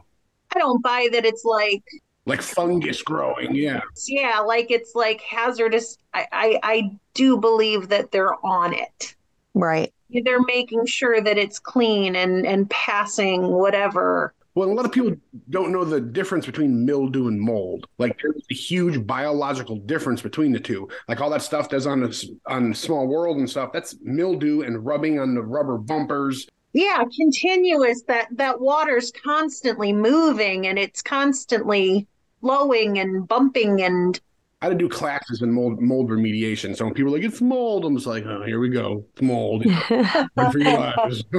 i 0.56 0.60
don't 0.60 0.82
buy 0.82 1.10
that 1.12 1.26
it's 1.26 1.46
like 1.46 1.84
Like 2.26 2.42
fungus 2.42 3.02
growing. 3.02 3.56
Yeah. 3.56 3.82
yeah 4.08 4.40
like 4.40 4.72
it's 4.72 4.94
like 4.96 5.22
hazardous 5.22 5.98
i 6.14 6.28
i, 6.32 6.60
I 6.64 6.92
do 7.14 7.38
believe 7.38 7.90
that 7.90 8.12
they're 8.12 8.36
on 8.46 8.74
it 8.74 9.16
right. 9.54 9.94
they're 10.24 10.42
making 10.42 10.86
sure 10.86 11.22
that 11.22 11.38
it's 11.38 11.60
clean 11.60 12.16
and 12.16 12.46
and 12.46 12.70
passing 12.70 13.48
whatever 13.48 14.34
Well, 14.56 14.70
a 14.70 14.74
lot 14.74 14.86
of 14.86 14.92
people 14.92 15.16
don't 15.50 15.72
know 15.72 15.86
the 15.86 16.02
difference 16.02 16.46
between 16.46 16.86
mildew 16.86 17.28
and 17.28 17.40
mold. 17.40 17.86
Like 17.98 18.18
there's 18.22 18.44
a 18.52 18.54
huge 18.56 19.06
biological 19.06 19.78
difference 19.78 20.22
between 20.22 20.52
the 20.52 20.60
two. 20.60 20.90
Like 21.08 21.22
all 21.22 21.30
that 21.30 21.44
stuff 21.44 21.70
does 21.70 21.86
on 21.88 22.02
the, 22.02 22.38
on 22.48 22.74
Small 22.74 23.08
World 23.08 23.38
and 23.38 23.50
stuff. 23.50 23.72
That's 23.72 23.96
mildew 24.02 24.62
and 24.62 24.86
rubbing 24.86 25.20
on 25.20 25.36
the 25.36 25.44
rubber 25.44 25.78
bumpers. 25.78 26.48
yeah 26.74 27.04
continuous 27.16 28.04
that 28.04 28.28
that 28.32 28.60
water's 28.60 29.12
constantly 29.12 29.92
moving 29.94 30.68
and 30.68 30.78
it's 30.78 31.02
constantly 31.02 32.08
flowing 32.42 33.00
and 33.00 33.28
bumping 33.28 33.82
and 33.82 34.20
I 34.62 34.66
had 34.66 34.70
to 34.72 34.76
do 34.76 34.90
classes 34.90 35.42
in 35.42 35.52
mold 35.52 35.82
mold 35.82 36.10
remediation. 36.10 36.76
So 36.76 36.86
when 36.86 36.94
people 36.94 37.14
are 37.14 37.18
like, 37.18 37.26
it's 37.26 37.40
mold, 37.40 37.86
I'm 37.86 37.96
just 37.96 38.08
like, 38.08 38.26
oh, 38.26 38.44
here 38.44 38.60
we 38.60 38.70
go. 38.70 39.06
It's 39.14 39.22
mold. 39.22 39.64
Good 39.88 40.52
for 40.52 40.60
your 40.60 40.78
lives. 40.78 41.24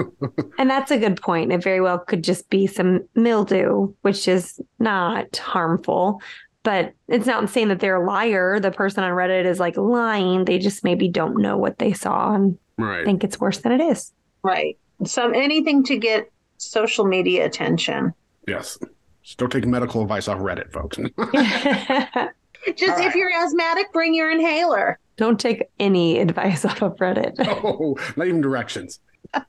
And 0.59 0.69
that's 0.69 0.91
a 0.91 0.99
good 0.99 1.21
point. 1.21 1.53
It 1.53 1.63
very 1.63 1.81
well 1.81 1.99
could 1.99 2.23
just 2.23 2.51
be 2.51 2.67
some 2.67 3.01
mildew, 3.15 3.95
which 4.03 4.29
is 4.29 4.61
not 4.79 5.39
harmful. 5.39 6.21
But 6.63 6.93
it's 7.09 7.25
not 7.25 7.49
saying 7.49 7.69
that 7.69 7.81
they're 7.81 8.03
a 8.03 8.07
liar. 8.07 8.61
The 8.61 8.71
person 8.71 9.03
on 9.03 9.13
Reddit 9.13 9.47
is 9.47 9.59
like 9.59 9.79
lying. 9.79 10.45
They 10.45 10.59
just 10.59 10.85
maybe 10.85 11.09
don't 11.09 11.41
know 11.41 11.57
what 11.57 11.79
they 11.79 11.95
saw 11.95 12.35
and 12.35 12.59
right. 12.77 13.07
think 13.07 13.25
it's 13.25 13.41
worse 13.41 13.59
than 13.59 13.73
it 13.73 13.81
is. 13.81 14.13
right 14.43 14.77
So 15.07 15.31
anything 15.31 15.83
to 15.85 15.97
get 15.97 16.31
social 16.59 17.07
media 17.07 17.47
attention 17.47 18.13
Yes. 18.47 18.79
Just 19.23 19.39
don't 19.39 19.51
take 19.51 19.67
medical 19.67 20.03
advice 20.03 20.29
off 20.29 20.39
Reddit, 20.39 20.73
folks. 20.73 20.99
just 22.77 22.93
All 22.93 22.99
if 22.99 23.07
right. 23.07 23.15
you're 23.17 23.33
asthmatic 23.33 23.93
bring 23.93 24.15
your 24.15 24.31
inhaler 24.31 24.99
don't 25.21 25.39
take 25.39 25.65
any 25.79 26.19
advice 26.21 26.65
off 26.65 26.83
of 26.83 26.97
Reddit. 26.97 27.35
oh, 27.63 27.97
not 28.17 28.27
even 28.27 28.41
directions. 28.41 29.01
All 29.35 29.45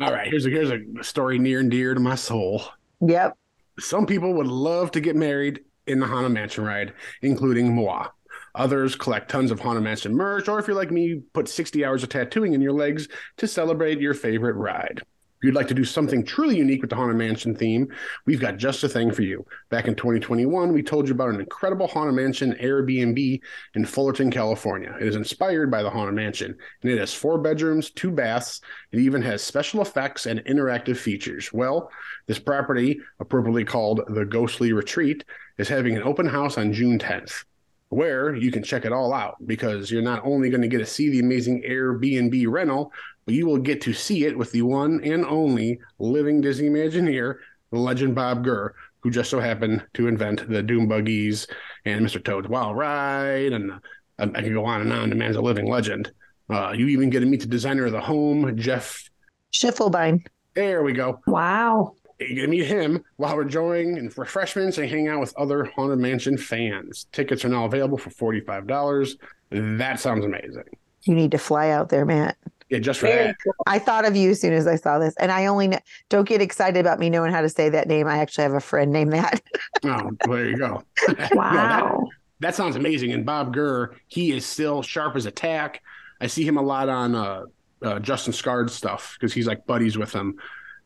right. 0.00 0.28
Here's 0.28 0.44
a 0.44 0.50
here's 0.50 0.70
a 0.70 0.80
story 1.02 1.38
near 1.38 1.60
and 1.60 1.70
dear 1.70 1.94
to 1.94 2.00
my 2.00 2.16
soul. 2.16 2.64
Yep. 3.00 3.38
Some 3.78 4.06
people 4.06 4.34
would 4.34 4.48
love 4.48 4.90
to 4.92 5.00
get 5.00 5.14
married 5.14 5.60
in 5.86 6.00
the 6.00 6.06
Haunted 6.06 6.32
Mansion 6.32 6.64
ride, 6.64 6.92
including 7.22 7.74
moi. 7.74 8.08
Others 8.56 8.96
collect 8.96 9.30
tons 9.30 9.52
of 9.52 9.60
Haunted 9.60 9.84
Mansion 9.84 10.14
merch, 10.16 10.48
or 10.48 10.58
if 10.58 10.66
you're 10.66 10.76
like 10.76 10.90
me, 10.90 11.22
put 11.32 11.48
60 11.48 11.84
hours 11.84 12.02
of 12.02 12.08
tattooing 12.08 12.54
in 12.54 12.60
your 12.60 12.72
legs 12.72 13.06
to 13.36 13.46
celebrate 13.46 14.00
your 14.00 14.14
favorite 14.14 14.56
ride. 14.56 15.00
If 15.38 15.44
you'd 15.44 15.54
like 15.54 15.68
to 15.68 15.74
do 15.74 15.84
something 15.84 16.24
truly 16.24 16.56
unique 16.56 16.80
with 16.80 16.90
the 16.90 16.96
Haunted 16.96 17.16
Mansion 17.16 17.54
theme, 17.54 17.86
we've 18.26 18.40
got 18.40 18.56
just 18.56 18.82
a 18.82 18.88
thing 18.88 19.12
for 19.12 19.22
you. 19.22 19.46
Back 19.70 19.86
in 19.86 19.94
2021, 19.94 20.72
we 20.72 20.82
told 20.82 21.06
you 21.06 21.14
about 21.14 21.28
an 21.28 21.38
incredible 21.38 21.86
Haunted 21.86 22.16
Mansion 22.16 22.56
Airbnb 22.60 23.40
in 23.76 23.84
Fullerton, 23.84 24.32
California. 24.32 24.96
It 25.00 25.06
is 25.06 25.14
inspired 25.14 25.70
by 25.70 25.84
the 25.84 25.90
Haunted 25.90 26.16
Mansion, 26.16 26.56
and 26.82 26.90
it 26.90 26.98
has 26.98 27.14
four 27.14 27.38
bedrooms, 27.38 27.90
two 27.90 28.10
baths. 28.10 28.60
It 28.90 28.98
even 28.98 29.22
has 29.22 29.40
special 29.40 29.80
effects 29.80 30.26
and 30.26 30.40
interactive 30.40 30.96
features. 30.96 31.52
Well, 31.52 31.88
this 32.26 32.40
property, 32.40 32.98
appropriately 33.20 33.64
called 33.64 34.00
the 34.08 34.24
Ghostly 34.24 34.72
Retreat, 34.72 35.24
is 35.56 35.68
having 35.68 35.96
an 35.96 36.02
open 36.02 36.26
house 36.26 36.58
on 36.58 36.72
June 36.72 36.98
10th, 36.98 37.44
where 37.90 38.34
you 38.34 38.50
can 38.50 38.64
check 38.64 38.84
it 38.84 38.92
all 38.92 39.14
out 39.14 39.36
because 39.46 39.88
you're 39.88 40.02
not 40.02 40.24
only 40.24 40.50
going 40.50 40.62
to 40.62 40.68
get 40.68 40.78
to 40.78 40.86
see 40.86 41.10
the 41.10 41.20
amazing 41.20 41.62
Airbnb 41.62 42.44
rental, 42.48 42.92
you 43.30 43.46
will 43.46 43.58
get 43.58 43.80
to 43.82 43.92
see 43.92 44.24
it 44.24 44.36
with 44.36 44.52
the 44.52 44.62
one 44.62 45.00
and 45.04 45.24
only 45.24 45.78
living 45.98 46.40
Disney 46.40 46.68
Imagineer, 46.68 47.36
the 47.70 47.78
legend 47.78 48.14
Bob 48.14 48.44
Gurr, 48.44 48.74
who 49.00 49.10
just 49.10 49.30
so 49.30 49.40
happened 49.40 49.84
to 49.94 50.08
invent 50.08 50.48
the 50.48 50.62
Doom 50.62 50.88
Buggies 50.88 51.46
and 51.84 52.04
Mr. 52.04 52.22
Toad's 52.22 52.48
Wild 52.48 52.76
Ride, 52.76 53.52
and 53.52 53.72
uh, 53.72 53.78
I 54.18 54.42
can 54.42 54.52
go 54.52 54.64
on 54.64 54.80
and 54.80 54.92
on. 54.92 55.10
The 55.10 55.14
man's 55.14 55.36
a 55.36 55.40
living 55.40 55.68
legend. 55.68 56.10
Uh, 56.50 56.72
you 56.74 56.88
even 56.88 57.10
get 57.10 57.20
to 57.20 57.26
meet 57.26 57.40
the 57.40 57.46
designer 57.46 57.86
of 57.86 57.92
the 57.92 58.00
home, 58.00 58.56
Jeff. 58.56 59.08
Schiffelbein. 59.52 60.26
There 60.54 60.82
we 60.82 60.92
go. 60.92 61.20
Wow. 61.26 61.94
You 62.18 62.34
get 62.34 62.42
to 62.42 62.48
meet 62.48 62.66
him 62.66 63.04
while 63.16 63.36
we're 63.36 63.42
enjoying 63.42 64.10
refreshments 64.16 64.78
and 64.78 64.90
hang 64.90 65.08
out 65.08 65.20
with 65.20 65.36
other 65.36 65.64
Haunted 65.76 66.00
Mansion 66.00 66.36
fans. 66.36 67.06
Tickets 67.12 67.44
are 67.44 67.48
now 67.48 67.64
available 67.64 67.98
for 67.98 68.10
$45. 68.10 69.16
That 69.50 70.00
sounds 70.00 70.24
amazing. 70.24 70.64
You 71.04 71.14
need 71.14 71.30
to 71.30 71.38
fly 71.38 71.70
out 71.70 71.90
there, 71.90 72.04
Matt. 72.04 72.36
Yeah, 72.70 72.78
just 72.80 73.00
for 73.00 73.06
very 73.06 73.28
that. 73.28 73.36
cool 73.42 73.52
I 73.66 73.78
thought 73.78 74.04
of 74.04 74.14
you 74.14 74.30
as 74.30 74.40
soon 74.40 74.52
as 74.52 74.66
I 74.66 74.76
saw 74.76 74.98
this, 74.98 75.14
and 75.18 75.32
I 75.32 75.46
only 75.46 75.68
kn- 75.68 75.80
don't 76.10 76.28
get 76.28 76.42
excited 76.42 76.78
about 76.78 76.98
me 76.98 77.08
knowing 77.08 77.32
how 77.32 77.40
to 77.40 77.48
say 77.48 77.68
that 77.70 77.88
name. 77.88 78.06
I 78.06 78.18
actually 78.18 78.42
have 78.42 78.52
a 78.54 78.60
friend 78.60 78.92
named 78.92 79.12
that. 79.12 79.40
Oh, 79.84 80.10
there 80.26 80.48
you 80.50 80.56
go. 80.56 80.82
No, 81.08 81.14
that- 81.14 81.34
Wow. 81.34 82.08
that 82.40 82.54
sounds 82.54 82.76
amazing. 82.76 83.12
And 83.12 83.24
Bob 83.24 83.54
Gurr, 83.54 83.94
he 84.08 84.32
is 84.32 84.44
still 84.44 84.82
sharp 84.82 85.16
as 85.16 85.24
a 85.26 85.30
tack. 85.30 85.80
I 86.20 86.26
see 86.26 86.44
him 86.44 86.56
a 86.58 86.62
lot 86.62 86.88
on 86.88 87.14
uh, 87.14 87.44
uh, 87.82 87.98
Justin 88.00 88.32
Scard's 88.32 88.74
stuff 88.74 89.16
because 89.18 89.32
he's 89.32 89.46
like 89.46 89.64
buddies 89.66 89.96
with 89.96 90.12
him, 90.12 90.36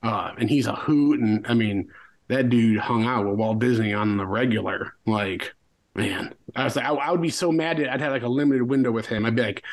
uh, 0.02 0.32
and 0.38 0.48
he's 0.48 0.66
a 0.66 0.74
hoot. 0.74 1.20
And 1.20 1.46
I 1.48 1.54
mean, 1.54 1.90
that 2.28 2.48
dude 2.50 2.78
hung 2.78 3.06
out 3.06 3.26
with 3.26 3.36
Walt 3.38 3.58
Disney 3.58 3.92
on 3.94 4.16
the 4.18 4.26
regular. 4.26 4.94
Like, 5.06 5.52
man, 5.94 6.34
I 6.54 6.64
was 6.64 6.76
like, 6.76 6.84
I, 6.84 6.90
I 6.92 7.10
would 7.10 7.22
be 7.22 7.30
so 7.30 7.50
mad 7.50 7.78
that 7.78 7.92
I'd 7.92 8.00
have 8.02 8.12
like 8.12 8.22
a 8.22 8.28
limited 8.28 8.62
window 8.62 8.92
with 8.92 9.06
him. 9.06 9.24
I'd 9.26 9.34
be 9.34 9.42
like, 9.42 9.64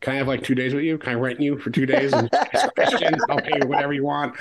Can 0.00 0.14
I 0.14 0.16
have 0.16 0.28
like 0.28 0.44
two 0.44 0.54
days 0.54 0.74
with 0.74 0.84
you? 0.84 0.96
Can 0.98 1.12
I 1.12 1.14
rent 1.14 1.40
you 1.40 1.58
for 1.58 1.70
two 1.70 1.86
days 1.86 2.12
and 2.12 2.32
ask 2.32 2.72
questions? 2.74 3.20
I'll 3.28 3.40
pay 3.40 3.58
you 3.60 3.66
whatever 3.66 3.92
you 3.92 4.04
want. 4.04 4.36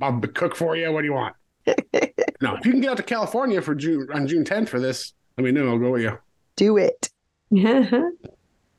I'll 0.00 0.20
cook 0.20 0.56
for 0.56 0.76
you. 0.76 0.90
What 0.92 1.02
do 1.02 1.06
you 1.08 1.14
want? 1.14 1.34
No, 2.40 2.54
if 2.54 2.64
you 2.64 2.70
can 2.70 2.80
get 2.80 2.90
out 2.90 2.96
to 2.98 3.02
California 3.02 3.60
for 3.60 3.74
June 3.74 4.06
on 4.14 4.28
June 4.28 4.44
10th 4.44 4.68
for 4.68 4.78
this, 4.78 5.12
let 5.36 5.44
me 5.44 5.50
know. 5.50 5.70
I'll 5.70 5.78
go 5.78 5.90
with 5.90 6.02
you. 6.02 6.16
Do 6.54 6.76
it. 6.76 7.10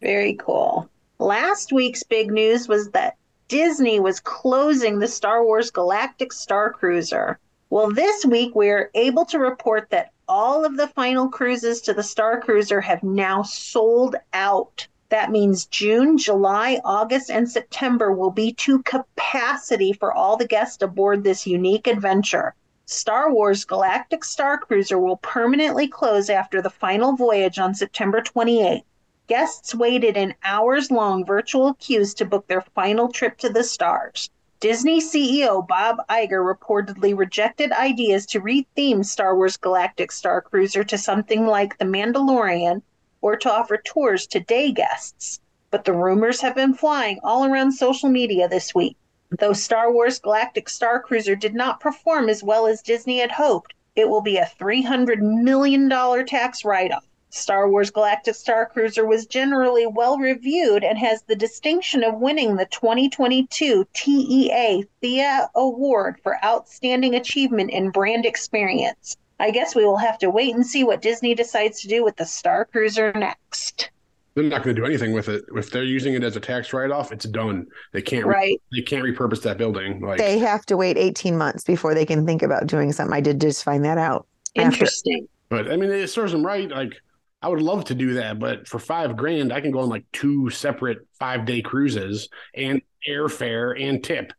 Very 0.01 0.36
cool. 0.36 0.89
Last 1.20 1.74
week's 1.74 2.03
big 2.03 2.32
news 2.32 2.70
was 2.70 2.89
that 2.91 3.18
Disney 3.49 3.99
was 3.99 4.22
closing 4.22 4.99
the 4.99 5.07
Star 5.10 5.43
Wars 5.43 5.72
Galactic 5.72 6.32
Star 6.32 6.72
Cruiser. 6.72 7.38
Well, 7.70 7.91
this 7.91 8.26
week 8.26 8.55
we're 8.55 8.91
able 8.95 9.26
to 9.26 9.39
report 9.39 9.89
that 9.89 10.14
all 10.30 10.64
of 10.64 10.78
the 10.78 10.88
final 10.88 11.28
cruises 11.28 11.82
to 11.82 11.93
the 11.93 12.03
Star 12.03 12.39
Cruiser 12.39 12.80
have 12.80 13.03
now 13.03 13.41
sold 13.41 14.16
out. 14.32 14.88
That 15.10 15.32
means 15.32 15.66
June, 15.66 16.20
July, 16.20 16.80
August, 16.86 17.32
and 17.32 17.49
September 17.49 18.12
will 18.12 18.30
be 18.30 18.53
to 18.53 18.84
capacity 18.84 19.91
for 19.91 20.14
all 20.14 20.38
the 20.38 20.47
guests 20.47 20.84
aboard 20.84 21.24
this 21.24 21.47
unique 21.47 21.88
adventure. 21.88 22.53
Star 22.86 23.32
Wars 23.32 23.66
Galactic 23.66 24.24
Star 24.24 24.60
Cruiser 24.60 24.99
will 24.99 25.18
permanently 25.18 25.88
close 25.88 26.30
after 26.30 26.62
the 26.62 26.70
final 26.70 27.16
voyage 27.16 27.57
on 27.57 27.74
September 27.74 28.22
28th. 28.22 28.84
Guests 29.28 29.74
waited 29.74 30.16
in 30.16 30.36
hours 30.43 30.91
long 30.91 31.26
virtual 31.26 31.74
queues 31.76 32.14
to 32.16 32.26
book 32.26 32.47
their 32.47 32.62
final 32.62 33.12
trip 33.12 33.38
to 33.38 33.49
the 33.49 33.64
stars. 33.64 34.30
Disney 34.60 34.99
CEO 34.99 35.68
Bob 35.68 35.97
Iger 36.10 36.43
reportedly 36.43 37.18
rejected 37.18 37.72
ideas 37.72 38.26
to 38.28 38.41
retheme 38.41 39.05
Star 39.05 39.36
Wars 39.36 39.57
Galactic 39.57 40.12
Star 40.12 40.41
Cruiser 40.41 40.84
to 40.84 40.97
something 40.97 41.47
like 41.47 41.78
The 41.78 41.86
Mandalorian 41.86 42.82
or 43.22 43.36
to 43.36 43.51
offer 43.51 43.78
tours 43.78 44.28
to 44.28 44.39
day 44.39 44.72
guests. 44.72 45.39
But 45.72 45.86
the 45.86 45.93
rumors 45.93 46.41
have 46.41 46.55
been 46.55 46.74
flying 46.74 47.20
all 47.24 47.45
around 47.45 47.74
social 47.74 48.09
media 48.09 48.47
this 48.47 48.74
week. 48.74 48.97
Though 49.38 49.53
Star 49.53 49.91
Wars 49.91 50.20
Galactic 50.20 50.67
Star 50.70 50.99
Cruiser 51.01 51.36
did 51.36 51.53
not 51.53 51.80
perform 51.80 52.30
as 52.30 52.43
well 52.43 52.65
as 52.65 52.82
Disney 52.82 53.20
had 53.20 53.32
hoped, 53.32 53.74
it 53.95 54.09
will 54.09 54.22
be 54.22 54.38
a 54.38 54.51
$300 54.59 55.20
million 55.20 55.89
tax 56.26 56.65
write 56.65 56.91
off. 56.91 57.05
Star 57.32 57.70
Wars 57.70 57.91
Galactic 57.91 58.34
Star 58.34 58.65
Cruiser 58.65 59.05
was 59.05 59.28
generally 59.28 59.86
well 59.86 60.17
reviewed 60.17 60.84
and 60.84 60.97
has 60.97 61.22
the 61.22 61.36
distinction 61.36 62.03
of 62.03 62.15
winning 62.15 62.55
the 62.55 62.65
2022 62.65 63.86
TEA 63.93 64.86
Thea 64.99 65.49
Award 65.53 66.20
for 66.24 66.43
Outstanding 66.43 67.13
Achievement 67.13 67.70
in 67.70 67.91
Brand 67.91 68.26
Experience. 68.26 69.15
I 69.40 69.52
guess 69.52 69.76
we 69.76 69.86
will 69.86 69.98
have 69.98 70.18
to 70.20 70.30
wait 70.30 70.54
and 70.54 70.66
see 70.66 70.84
what 70.84 71.02
Disney 71.02 71.34
decides 71.34 71.82
to 71.82 71.88
do 71.88 72.04
with 72.04 72.16
the 72.18 72.26
Star 72.26 72.66
Cruiser 72.66 73.14
next. 73.14 73.90
They're 74.36 74.44
not 74.44 74.64
going 74.64 74.76
to 74.76 74.82
do 74.82 74.86
anything 74.86 75.14
with 75.14 75.28
it. 75.28 75.44
If 75.56 75.72
they're 75.72 75.84
using 75.84 76.14
it 76.14 76.24
as 76.24 76.36
a 76.36 76.40
tax 76.40 76.72
write-off, 76.72 77.12
it's 77.12 77.26
done. 77.26 77.66
They 77.94 78.02
can't. 78.02 78.26
Right. 78.26 78.62
They 78.72 78.82
can't 78.82 79.04
repurpose 79.04 79.42
that 79.44 79.58
building. 79.58 80.02
Like 80.02 80.18
They 80.18 80.40
have 80.40 80.66
to 80.68 80.78
wait 80.78 80.98
18 80.98 81.38
months 81.38 81.64
before 81.64 81.94
they 81.94 82.06
can 82.06 82.26
think 82.26 82.42
about 82.42 82.68
doing 82.68 82.92
something. 82.92 83.14
I 83.14 83.22
did 83.22 83.42
just 83.42 83.64
find 83.64 83.84
that 83.86 83.98
out. 83.98 84.28
After- 84.56 84.72
Interesting. 84.72 85.28
But 85.50 85.72
I 85.72 85.78
mean, 85.78 85.90
it 85.90 86.08
serves 86.10 86.32
them 86.32 86.46
right. 86.46 86.70
Like, 86.70 87.02
I 87.42 87.48
would 87.48 87.62
love 87.62 87.86
to 87.86 87.96
do 87.96 88.16
that, 88.16 88.38
but 88.38 88.68
for 88.68 88.80
five 88.80 89.16
grand, 89.18 89.52
I 89.52 89.62
can 89.62 89.72
go 89.72 89.80
on 89.80 89.90
like 89.90 90.06
two 90.12 90.50
separate 90.50 91.08
five 91.18 91.46
day 91.46 91.62
cruises 91.62 92.30
and 92.54 92.82
airfare 93.10 93.82
and 93.82 94.04
tip. 94.04 94.32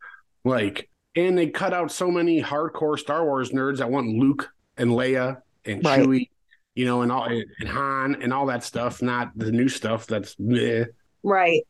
Like, 0.44 0.88
and 1.16 1.36
they 1.36 1.48
cut 1.48 1.72
out 1.74 1.90
so 1.90 2.11
many 2.11 2.42
hardcore 2.42 2.98
Star 2.98 3.24
Wars 3.24 3.51
nerds 3.51 3.78
that 3.78 3.90
want 3.90 4.07
Luke 4.07 4.51
and 4.80 4.90
Leia 4.92 5.42
and 5.64 5.84
Right. 5.84 6.00
Chewie, 6.00 6.28
you 6.74 6.84
know, 6.86 7.02
and 7.02 7.12
all 7.12 7.24
and 7.26 7.68
Han 7.68 8.16
and 8.22 8.32
all 8.32 8.46
that 8.46 8.64
stuff, 8.64 9.02
not 9.02 9.30
the 9.36 9.52
new 9.52 9.68
stuff 9.68 10.06
that's 10.06 10.34
meh. 10.38 10.84
Right. 11.22 11.62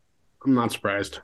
I'm 0.44 0.54
not 0.54 0.72
surprised. 0.72 1.18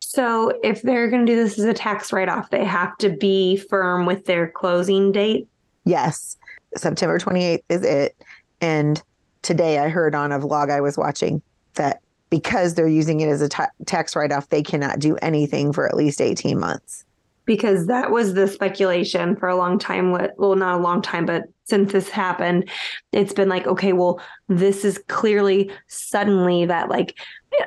so 0.00 0.52
if 0.62 0.82
they're 0.82 1.08
going 1.08 1.26
to 1.26 1.32
do 1.32 1.36
this 1.36 1.58
as 1.58 1.64
a 1.64 1.74
tax 1.74 2.12
write 2.12 2.28
off, 2.28 2.50
they 2.50 2.64
have 2.64 2.96
to 2.98 3.10
be 3.10 3.56
firm 3.56 4.06
with 4.06 4.24
their 4.26 4.46
closing 4.48 5.10
date. 5.12 5.48
Yes. 5.84 6.36
September 6.76 7.18
28th 7.18 7.62
is 7.68 7.82
it. 7.82 8.16
And 8.60 9.02
today 9.42 9.78
I 9.78 9.88
heard 9.88 10.14
on 10.14 10.30
a 10.32 10.38
vlog 10.38 10.70
I 10.70 10.80
was 10.80 10.96
watching 10.96 11.42
that 11.74 12.00
because 12.30 12.74
they're 12.74 12.86
using 12.88 13.20
it 13.20 13.28
as 13.28 13.42
a 13.42 13.48
ta- 13.48 13.70
tax 13.86 14.14
write 14.16 14.32
off, 14.32 14.48
they 14.48 14.62
cannot 14.62 14.98
do 14.98 15.16
anything 15.16 15.72
for 15.72 15.86
at 15.86 15.96
least 15.96 16.20
18 16.20 16.58
months. 16.58 17.04
Because 17.44 17.86
that 17.86 18.10
was 18.10 18.34
the 18.34 18.46
speculation 18.46 19.34
for 19.36 19.48
a 19.48 19.56
long 19.56 19.78
time 19.78 20.10
what 20.12 20.32
well 20.38 20.54
not 20.54 20.78
a 20.78 20.82
long 20.82 21.02
time 21.02 21.26
but 21.26 21.44
since 21.64 21.92
this 21.92 22.08
happened 22.08 22.68
it's 23.12 23.32
been 23.32 23.48
like 23.48 23.66
okay 23.66 23.92
well 23.92 24.20
this 24.48 24.84
is 24.84 24.98
clearly 25.08 25.70
suddenly 25.88 26.64
that 26.66 26.88
like 26.88 27.18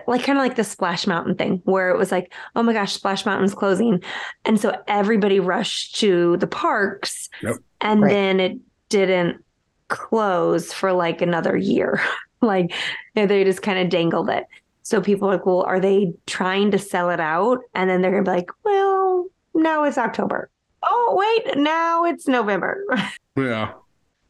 like 0.08 0.24
kind 0.24 0.38
of 0.38 0.44
like 0.44 0.56
the 0.56 0.64
splash 0.64 1.06
mountain 1.08 1.36
thing 1.36 1.62
where 1.66 1.90
it 1.90 1.98
was 1.98 2.12
like 2.12 2.34
oh 2.56 2.64
my 2.64 2.74
gosh 2.74 2.94
splash 2.94 3.26
mountain's 3.26 3.54
closing 3.54 4.02
and 4.46 4.60
so 4.60 4.76
everybody 4.88 5.40
rushed 5.40 5.96
to 5.96 6.38
the 6.38 6.48
parks 6.48 7.30
Yep. 7.44 7.56
and 7.82 8.02
Right. 8.02 8.10
then 8.10 8.40
it 8.40 8.58
didn't 8.90 9.44
close 9.88 10.74
for 10.74 10.92
like 10.94 11.22
another 11.22 11.56
year 11.56 12.02
like 12.42 12.72
they 13.16 13.44
just 13.44 13.62
kind 13.62 13.80
of 13.80 13.90
dangled 13.90 14.30
it 14.30 14.46
so 14.84 15.02
people 15.02 15.28
are 15.30 15.34
like 15.34 15.46
well 15.46 15.62
are 15.64 15.80
they 15.80 16.14
trying 16.28 16.72
to 16.72 16.80
sell 16.80 17.10
it 17.10 17.20
out 17.20 17.60
and 17.74 17.90
then 17.90 18.02
they're 18.02 18.12
gonna 18.12 18.24
be 18.24 18.32
like 18.32 18.50
well 18.64 19.26
now 19.56 19.84
it's 19.84 19.98
October. 19.98 20.50
Oh, 20.84 21.44
wait, 21.46 21.58
now 21.58 22.06
it's 22.06 22.28
November. 22.28 22.84
Yeah. 23.38 23.74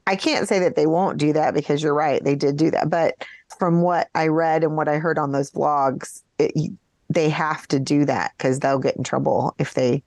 I 0.08 0.16
can't 0.16 0.48
say 0.48 0.58
that 0.58 0.76
they 0.76 0.88
won't 0.88 1.20
do 1.20 1.32
that 1.34 1.54
because 1.54 1.84
you're 1.84 1.94
right. 1.94 2.24
They 2.24 2.36
did 2.36 2.58
do 2.58 2.72
that. 2.72 2.90
But 2.90 3.14
from 3.60 3.82
what 3.84 4.10
I 4.16 4.28
read 4.30 4.64
and 4.64 4.76
what 4.76 4.88
I 4.88 4.98
heard 4.98 5.20
on 5.20 5.32
those 5.32 5.52
vlogs, 5.52 6.24
it, 6.40 6.72
they 7.10 7.30
have 7.30 7.68
to 7.68 7.80
do 7.80 8.04
that 8.06 8.32
because 8.36 8.60
they'll 8.60 8.80
get 8.80 8.96
in 8.96 9.04
trouble 9.04 9.54
if 9.60 9.76
they, 9.76 10.02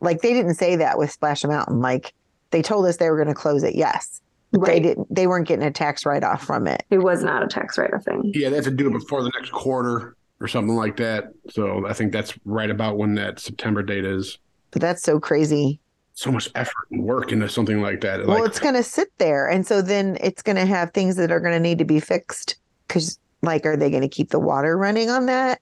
like, 0.00 0.20
they 0.20 0.32
didn't 0.32 0.54
say 0.54 0.76
that 0.76 0.98
with 0.98 1.10
Splash 1.10 1.42
Mountain. 1.44 1.80
Like, 1.80 2.14
they 2.50 2.62
told 2.62 2.86
us 2.86 2.98
they 2.98 3.10
were 3.10 3.16
going 3.16 3.26
to 3.26 3.34
close 3.34 3.64
it. 3.64 3.74
Yes. 3.74 4.20
But 4.52 4.66
They 4.66 4.78
didn't, 4.78 5.12
they 5.12 5.26
weren't 5.26 5.48
getting 5.48 5.66
a 5.66 5.72
tax 5.72 6.06
write 6.06 6.22
off 6.22 6.44
from 6.44 6.68
it. 6.68 6.84
It 6.90 6.98
was 6.98 7.24
not 7.24 7.42
a 7.42 7.48
tax 7.48 7.76
write 7.76 7.92
off 7.92 8.04
thing. 8.04 8.30
Yeah, 8.34 8.50
they 8.50 8.56
have 8.56 8.64
to 8.66 8.70
do 8.70 8.86
it 8.86 8.92
before 8.92 9.24
the 9.24 9.32
next 9.34 9.50
quarter 9.50 10.16
or 10.40 10.46
something 10.46 10.76
like 10.76 10.96
that. 10.98 11.32
So 11.50 11.86
I 11.88 11.92
think 11.92 12.12
that's 12.12 12.34
right 12.44 12.70
about 12.70 12.98
when 12.98 13.16
that 13.16 13.40
September 13.40 13.82
date 13.82 14.04
is. 14.04 14.38
But 14.74 14.82
that's 14.82 15.02
so 15.02 15.18
crazy. 15.18 15.80
So 16.12 16.30
much 16.30 16.50
effort 16.54 16.86
and 16.90 17.02
work 17.02 17.32
into 17.32 17.48
something 17.48 17.80
like 17.80 18.02
that. 18.02 18.26
well, 18.26 18.40
like, 18.40 18.50
it's 18.50 18.60
going 18.60 18.74
to 18.74 18.82
sit 18.82 19.08
there. 19.16 19.48
And 19.48 19.66
so 19.66 19.80
then 19.80 20.18
it's 20.20 20.42
going 20.42 20.56
to 20.56 20.66
have 20.66 20.92
things 20.92 21.16
that 21.16 21.32
are 21.32 21.40
going 21.40 21.54
to 21.54 21.60
need 21.60 21.78
to 21.78 21.84
be 21.84 21.98
fixed. 21.98 22.56
Because, 22.86 23.18
like, 23.40 23.64
are 23.64 23.76
they 23.76 23.88
going 23.88 24.02
to 24.02 24.08
keep 24.08 24.28
the 24.28 24.38
water 24.38 24.76
running 24.76 25.08
on 25.08 25.26
that? 25.26 25.60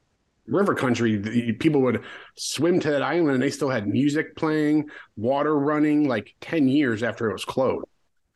river 0.48 0.74
country 0.74 1.18
the, 1.18 1.52
people 1.52 1.80
would 1.80 2.02
swim 2.36 2.80
to 2.80 2.90
that 2.90 3.00
island 3.00 3.30
and 3.30 3.42
they 3.42 3.48
still 3.48 3.70
had 3.70 3.86
music 3.86 4.34
playing 4.34 4.84
water 5.16 5.56
running 5.56 6.08
like 6.08 6.34
10 6.40 6.66
years 6.66 7.04
after 7.04 7.30
it 7.30 7.32
was 7.32 7.44
closed 7.44 7.86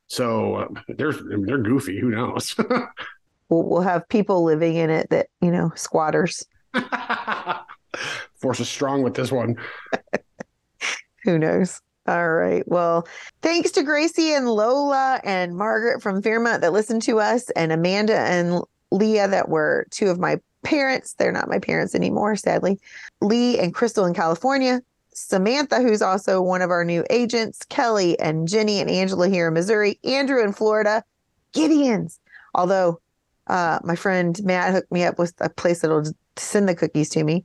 so 0.06 0.54
uh, 0.54 0.68
they're 0.96 1.12
they're 1.12 1.58
goofy 1.58 1.98
who 1.98 2.10
knows 2.10 2.54
We'll, 3.48 3.62
we'll 3.62 3.82
have 3.82 4.08
people 4.08 4.44
living 4.44 4.76
in 4.76 4.90
it 4.90 5.10
that, 5.10 5.28
you 5.40 5.50
know, 5.50 5.72
squatters. 5.76 6.44
force 8.34 8.60
is 8.60 8.68
strong 8.68 9.02
with 9.02 9.14
this 9.14 9.32
one 9.32 9.56
Who 11.26 11.38
knows? 11.38 11.82
All 12.06 12.30
right. 12.30 12.62
Well, 12.68 13.06
thanks 13.42 13.72
to 13.72 13.82
Gracie 13.82 14.32
and 14.32 14.48
Lola 14.48 15.20
and 15.24 15.56
Margaret 15.56 16.00
from 16.00 16.22
Fairmont 16.22 16.60
that 16.60 16.72
listened 16.72 17.02
to 17.02 17.18
us, 17.18 17.50
and 17.50 17.72
Amanda 17.72 18.16
and 18.16 18.62
Leah 18.92 19.26
that 19.26 19.48
were 19.48 19.88
two 19.90 20.08
of 20.08 20.20
my 20.20 20.38
parents. 20.62 21.14
They're 21.14 21.32
not 21.32 21.48
my 21.48 21.58
parents 21.58 21.96
anymore, 21.96 22.36
sadly. 22.36 22.78
Lee 23.20 23.58
and 23.58 23.74
Crystal 23.74 24.04
in 24.04 24.14
California. 24.14 24.80
Samantha, 25.12 25.80
who's 25.80 26.00
also 26.00 26.40
one 26.40 26.62
of 26.62 26.70
our 26.70 26.84
new 26.84 27.04
agents, 27.10 27.64
Kelly 27.68 28.16
and 28.20 28.46
Jenny 28.46 28.80
and 28.80 28.88
Angela 28.88 29.28
here 29.28 29.48
in 29.48 29.54
Missouri, 29.54 29.98
Andrew 30.04 30.44
in 30.44 30.52
Florida, 30.52 31.02
Gideon's. 31.52 32.20
Although 32.54 33.00
uh, 33.48 33.80
my 33.82 33.96
friend 33.96 34.38
Matt 34.44 34.72
hooked 34.72 34.92
me 34.92 35.02
up 35.02 35.18
with 35.18 35.34
a 35.40 35.48
place 35.48 35.80
that'll 35.80 36.04
send 36.36 36.68
the 36.68 36.74
cookies 36.76 37.08
to 37.10 37.24
me. 37.24 37.44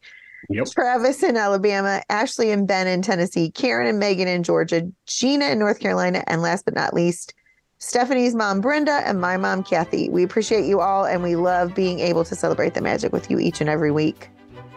Yep 0.49 0.67
Travis 0.67 1.23
in 1.23 1.37
Alabama, 1.37 2.01
Ashley 2.09 2.51
and 2.51 2.67
Ben 2.67 2.87
in 2.87 3.01
Tennessee, 3.01 3.51
Karen 3.51 3.87
and 3.87 3.99
Megan 3.99 4.27
in 4.27 4.43
Georgia, 4.43 4.89
Gina 5.05 5.45
in 5.45 5.59
North 5.59 5.79
Carolina, 5.79 6.23
and 6.27 6.41
last 6.41 6.65
but 6.65 6.75
not 6.75 6.93
least, 6.93 7.33
Stephanie's 7.81 8.35
mom, 8.35 8.61
Brenda, 8.61 9.01
and 9.05 9.19
my 9.19 9.37
mom, 9.37 9.63
Kathy. 9.63 10.07
We 10.09 10.23
appreciate 10.23 10.65
you 10.65 10.81
all 10.81 11.03
and 11.03 11.23
we 11.23 11.35
love 11.35 11.73
being 11.73 11.99
able 11.99 12.23
to 12.25 12.35
celebrate 12.35 12.75
the 12.75 12.81
magic 12.81 13.11
with 13.11 13.31
you 13.31 13.39
each 13.39 13.59
and 13.59 13.69
every 13.69 13.91
week. 13.91 14.29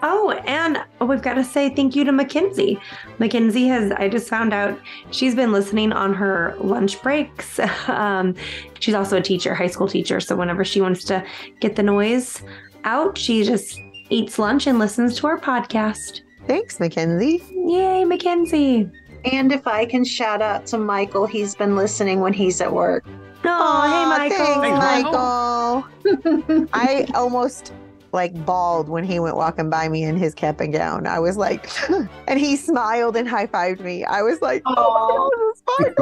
Oh, 0.03 0.31
and 0.47 0.83
we've 1.07 1.23
got 1.23 1.35
to 1.35 1.45
say 1.45 1.75
thank 1.75 1.95
you 1.95 2.05
to 2.05 2.13
Mackenzie. 2.13 2.79
Mackenzie 3.19 3.69
has, 3.69 3.93
I 3.93 4.09
just 4.09 4.29
found 4.29 4.53
out 4.53 4.79
she's 5.11 5.35
been 5.35 5.53
listening 5.53 5.93
on 5.93 6.15
her 6.15 6.57
lunch 6.61 7.01
breaks. 7.03 7.61
Um, 7.87 8.35
she's 8.81 8.95
also 8.95 9.19
a 9.19 9.21
teacher, 9.21 9.55
high 9.55 9.67
school 9.67 9.87
teacher. 9.87 10.19
So 10.19 10.35
whenever 10.35 10.65
she 10.65 10.81
wants 10.81 11.05
to 11.05 11.25
get 11.61 11.77
the 11.77 11.83
noise 11.83 12.43
out, 12.85 13.17
she 13.19 13.45
just 13.45 13.79
eats 14.15 14.39
lunch 14.39 14.67
and 14.67 14.79
listens 14.79 15.17
to 15.17 15.27
our 15.27 15.39
podcast. 15.39 16.21
Thanks, 16.47 16.79
Mackenzie. 16.79 17.43
Yay, 17.67 18.05
Mackenzie. 18.05 18.89
And 19.25 19.51
if 19.51 19.67
I 19.67 19.87
can 19.87 20.05
shout 20.05 20.41
out 20.41 20.67
to 20.67 20.79
Michael, 20.79 21.27
he's 21.27 21.55
been 21.55 21.75
listening 21.77 22.21
when 22.21 22.33
he's 22.33 22.61
at 22.61 22.73
work. 22.73 23.05
Oh, 23.45 23.83
hey, 23.83 24.29
Michael. 24.29 24.61
Thanks, 24.63 25.05
Michael. 25.05 26.69
I 26.73 27.07
almost 27.15 27.73
like 28.15 28.33
bawled 28.47 28.89
when 28.89 29.05
he 29.05 29.19
went 29.19 29.37
walking 29.37 29.69
by 29.69 29.89
me 29.89 30.05
in 30.05 30.17
his 30.17 30.35
cap 30.35 30.61
and 30.61 30.73
gown. 30.73 31.07
I 31.07 31.19
was 31.19 31.37
like, 31.37 31.69
and 32.29 32.39
he 32.41 32.57
smiled 32.57 33.17
and 33.17 33.29
high 33.29 33.47
fived 33.47 33.81
me. 33.81 34.05
I 34.05 34.23
was 34.23 34.41
like, 34.41 34.63
oh, 34.65 35.31
my 35.79 35.89
God, 35.89 35.95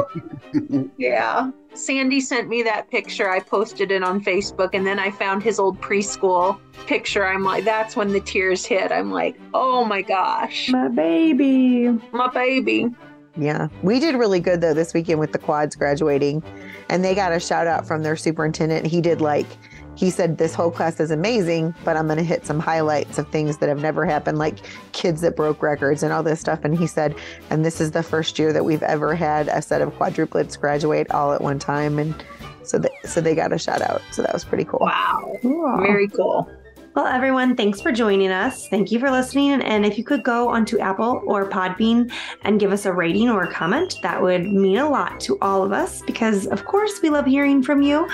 it's. 0.53 0.89
Yeah. 0.97 1.49
Sandy 1.73 2.21
sent 2.21 2.47
me 2.47 2.61
that 2.63 2.89
picture. 2.91 3.29
I 3.29 3.39
posted 3.39 3.91
it 3.91 4.03
on 4.03 4.23
Facebook 4.23 4.69
and 4.73 4.85
then 4.85 4.99
I 4.99 5.09
found 5.09 5.41
his 5.41 5.59
old 5.59 5.81
preschool 5.81 6.59
picture. 6.85 7.25
I'm 7.25 7.43
like, 7.43 7.63
that's 7.65 7.95
when 7.95 8.11
the 8.13 8.19
tears 8.19 8.63
hit. 8.63 8.91
I'm 8.91 9.11
like, 9.11 9.35
oh 9.55 9.83
my 9.83 10.03
gosh, 10.03 10.69
My 10.69 10.87
baby. 10.89 11.89
my 12.11 12.29
baby. 12.31 12.89
Yeah, 13.35 13.67
we 13.81 13.99
did 13.99 14.13
really 14.15 14.39
good 14.39 14.61
though 14.61 14.75
this 14.75 14.93
weekend 14.93 15.19
with 15.19 15.31
the 15.31 15.39
quads 15.39 15.75
graduating, 15.75 16.43
and 16.89 17.03
they 17.03 17.15
got 17.15 17.31
a 17.33 17.39
shout 17.39 17.65
out 17.65 17.87
from 17.87 18.03
their 18.03 18.15
superintendent. 18.15 18.85
He 18.85 19.01
did 19.01 19.21
like, 19.21 19.47
he 19.95 20.09
said, 20.09 20.37
This 20.37 20.53
whole 20.53 20.71
class 20.71 20.99
is 20.99 21.11
amazing, 21.11 21.73
but 21.83 21.97
I'm 21.97 22.07
going 22.07 22.17
to 22.17 22.23
hit 22.23 22.45
some 22.45 22.59
highlights 22.59 23.17
of 23.17 23.27
things 23.29 23.57
that 23.57 23.69
have 23.69 23.81
never 23.81 24.05
happened, 24.05 24.37
like 24.37 24.59
kids 24.91 25.21
that 25.21 25.35
broke 25.35 25.61
records 25.61 26.03
and 26.03 26.11
all 26.11 26.23
this 26.23 26.39
stuff. 26.39 26.63
And 26.63 26.77
he 26.77 26.87
said, 26.87 27.15
And 27.49 27.63
this 27.63 27.79
is 27.79 27.91
the 27.91 28.03
first 28.03 28.39
year 28.39 28.53
that 28.53 28.65
we've 28.65 28.83
ever 28.83 29.15
had 29.15 29.47
a 29.47 29.61
set 29.61 29.81
of 29.81 29.93
quadruplets 29.93 30.59
graduate 30.59 31.09
all 31.11 31.33
at 31.33 31.41
one 31.41 31.59
time. 31.59 31.99
And 31.99 32.15
so 32.63 32.79
they, 32.79 32.91
so 33.05 33.21
they 33.21 33.35
got 33.35 33.53
a 33.53 33.57
shout 33.57 33.81
out. 33.81 34.01
So 34.11 34.21
that 34.21 34.33
was 34.33 34.43
pretty 34.43 34.65
cool. 34.65 34.79
Wow. 34.81 35.37
Cool. 35.41 35.77
Very 35.81 36.07
cool. 36.07 36.49
Well, 36.95 37.07
everyone, 37.07 37.55
thanks 37.55 37.81
for 37.81 37.91
joining 37.91 38.29
us. 38.29 38.67
Thank 38.67 38.91
you 38.91 38.99
for 38.99 39.09
listening. 39.09 39.63
And 39.63 39.83
if 39.83 39.97
you 39.97 40.03
could 40.03 40.23
go 40.23 40.47
onto 40.49 40.77
Apple 40.77 41.23
or 41.25 41.49
Podbean 41.49 42.13
and 42.43 42.59
give 42.59 42.71
us 42.71 42.85
a 42.85 42.93
rating 42.93 43.31
or 43.31 43.41
a 43.41 43.51
comment, 43.51 43.97
that 44.03 44.21
would 44.21 44.45
mean 44.45 44.77
a 44.77 44.87
lot 44.87 45.19
to 45.21 45.39
all 45.41 45.63
of 45.63 45.71
us 45.71 46.03
because, 46.03 46.45
of 46.45 46.65
course, 46.65 47.01
we 47.01 47.09
love 47.09 47.25
hearing 47.25 47.63
from 47.63 47.81
you. 47.81 48.07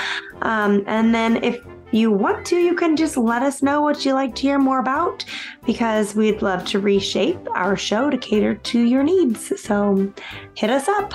Um, 0.43 0.85
and 0.87 1.13
then 1.13 1.43
if 1.43 1.59
you 1.91 2.09
want 2.09 2.45
to, 2.47 2.55
you 2.55 2.73
can 2.73 2.95
just 2.95 3.17
let 3.17 3.43
us 3.43 3.61
know 3.61 3.81
what 3.81 4.05
you'd 4.05 4.13
like 4.13 4.33
to 4.35 4.43
hear 4.43 4.59
more 4.59 4.79
about 4.79 5.25
because 5.65 6.15
we'd 6.15 6.41
love 6.41 6.63
to 6.67 6.79
reshape 6.79 7.49
our 7.55 7.75
show 7.75 8.09
to 8.09 8.17
cater 8.17 8.55
to 8.55 8.79
your 8.79 9.03
needs. 9.03 9.59
So 9.61 10.13
hit 10.55 10.69
us 10.69 10.87
up. 10.87 11.13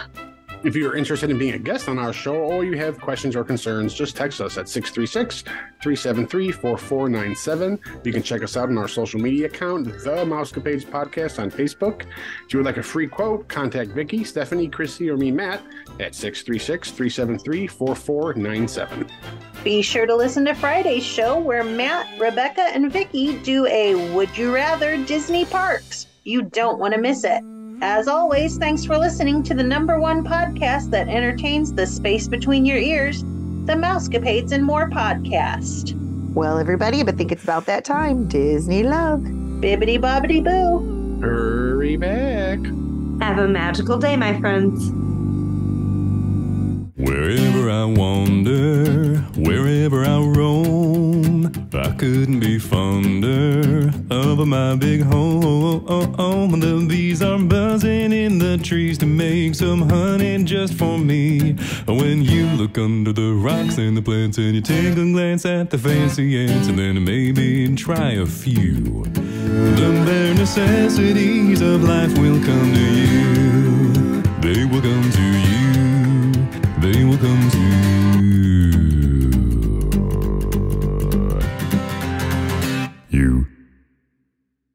If 0.64 0.74
you 0.74 0.88
are 0.88 0.96
interested 0.96 1.30
in 1.30 1.36
being 1.36 1.52
a 1.52 1.58
guest 1.58 1.90
on 1.90 1.98
our 1.98 2.14
show 2.14 2.36
or 2.36 2.64
you 2.64 2.78
have 2.78 2.98
questions 2.98 3.36
or 3.36 3.44
concerns, 3.44 3.92
just 3.92 4.16
text 4.16 4.40
us 4.40 4.56
at 4.56 4.66
636 4.66 5.42
373 5.42 6.52
4497. 6.52 7.78
You 8.02 8.12
can 8.14 8.22
check 8.22 8.42
us 8.42 8.56
out 8.56 8.70
on 8.70 8.78
our 8.78 8.88
social 8.88 9.20
media 9.20 9.44
account, 9.48 9.84
The 9.84 10.24
Mousecapades 10.24 10.86
Podcast 10.86 11.38
on 11.38 11.50
Facebook. 11.50 12.06
If 12.46 12.54
you 12.54 12.60
would 12.60 12.64
like 12.64 12.78
a 12.78 12.82
free 12.82 13.06
quote, 13.06 13.46
contact 13.46 13.90
Vicky, 13.90 14.24
Stephanie, 14.24 14.68
Chrissy, 14.68 15.10
or 15.10 15.18
me, 15.18 15.30
Matt, 15.30 15.60
at 16.00 16.14
636 16.14 16.92
373 16.92 17.66
4497. 17.66 19.10
Be 19.62 19.82
sure 19.82 20.06
to 20.06 20.16
listen 20.16 20.46
to 20.46 20.54
Friday's 20.54 21.04
show 21.04 21.38
where 21.38 21.62
Matt, 21.62 22.18
Rebecca, 22.18 22.62
and 22.62 22.90
Vicky 22.90 23.36
do 23.40 23.66
a 23.66 24.14
Would 24.14 24.34
You 24.38 24.54
Rather 24.54 24.96
Disney 25.04 25.44
Parks. 25.44 26.06
You 26.22 26.40
don't 26.40 26.78
want 26.78 26.94
to 26.94 27.00
miss 27.00 27.24
it. 27.24 27.44
As 27.86 28.08
always, 28.08 28.56
thanks 28.56 28.82
for 28.86 28.96
listening 28.96 29.42
to 29.42 29.52
the 29.52 29.62
number 29.62 30.00
one 30.00 30.24
podcast 30.24 30.88
that 30.88 31.06
entertains 31.06 31.70
the 31.70 31.86
space 31.86 32.26
between 32.26 32.64
your 32.64 32.78
ears, 32.78 33.20
the 33.20 33.74
Mousecapades 33.74 34.52
and 34.52 34.64
More 34.64 34.88
podcast. 34.88 35.92
Well, 36.32 36.56
everybody, 36.56 37.02
but 37.02 37.18
think 37.18 37.30
it's 37.30 37.44
about 37.44 37.66
that 37.66 37.84
time. 37.84 38.26
Disney 38.26 38.84
love. 38.84 39.20
Bibbity 39.20 39.98
bobbity 40.00 40.42
boo. 40.42 41.20
Hurry 41.20 41.98
back. 41.98 42.58
Have 43.20 43.38
a 43.38 43.46
magical 43.46 43.98
day, 43.98 44.16
my 44.16 44.40
friends. 44.40 44.90
Wherever 47.04 47.70
I 47.70 47.84
wander, 47.84 49.16
wherever 49.36 50.04
I 50.04 50.18
roam, 50.18 51.46
I 51.72 51.90
couldn't 51.92 52.40
be 52.40 52.58
fonder 52.58 53.92
of 54.10 54.46
my 54.46 54.74
big 54.76 55.02
home. 55.02 55.84
Oh 55.86 56.46
the 56.46 56.86
bees 56.88 57.22
are 57.22 57.38
buzzing 57.38 58.12
in 58.12 58.38
the 58.38 58.56
trees 58.56 58.96
to 58.98 59.06
make 59.06 59.54
some 59.54 59.82
honey 59.88 60.42
just 60.44 60.74
for 60.74 60.98
me. 60.98 61.52
When 61.86 62.22
you 62.22 62.46
look 62.56 62.78
under 62.78 63.12
the 63.12 63.32
rocks 63.34 63.76
and 63.76 63.96
the 63.96 64.02
plants 64.02 64.38
and 64.38 64.54
you 64.54 64.62
take 64.62 64.96
a 64.96 65.12
glance 65.12 65.44
at 65.44 65.70
the 65.70 65.78
fancy 65.78 66.46
ants 66.46 66.68
and 66.68 66.78
then 66.78 67.04
maybe 67.04 67.74
try 67.74 68.12
a 68.12 68.26
few. 68.26 69.04
The 69.76 70.02
bare 70.06 70.34
necessities 70.34 71.60
of 71.60 71.82
life 71.84 72.16
will 72.18 72.42
come 72.42 72.72
to 72.72 73.43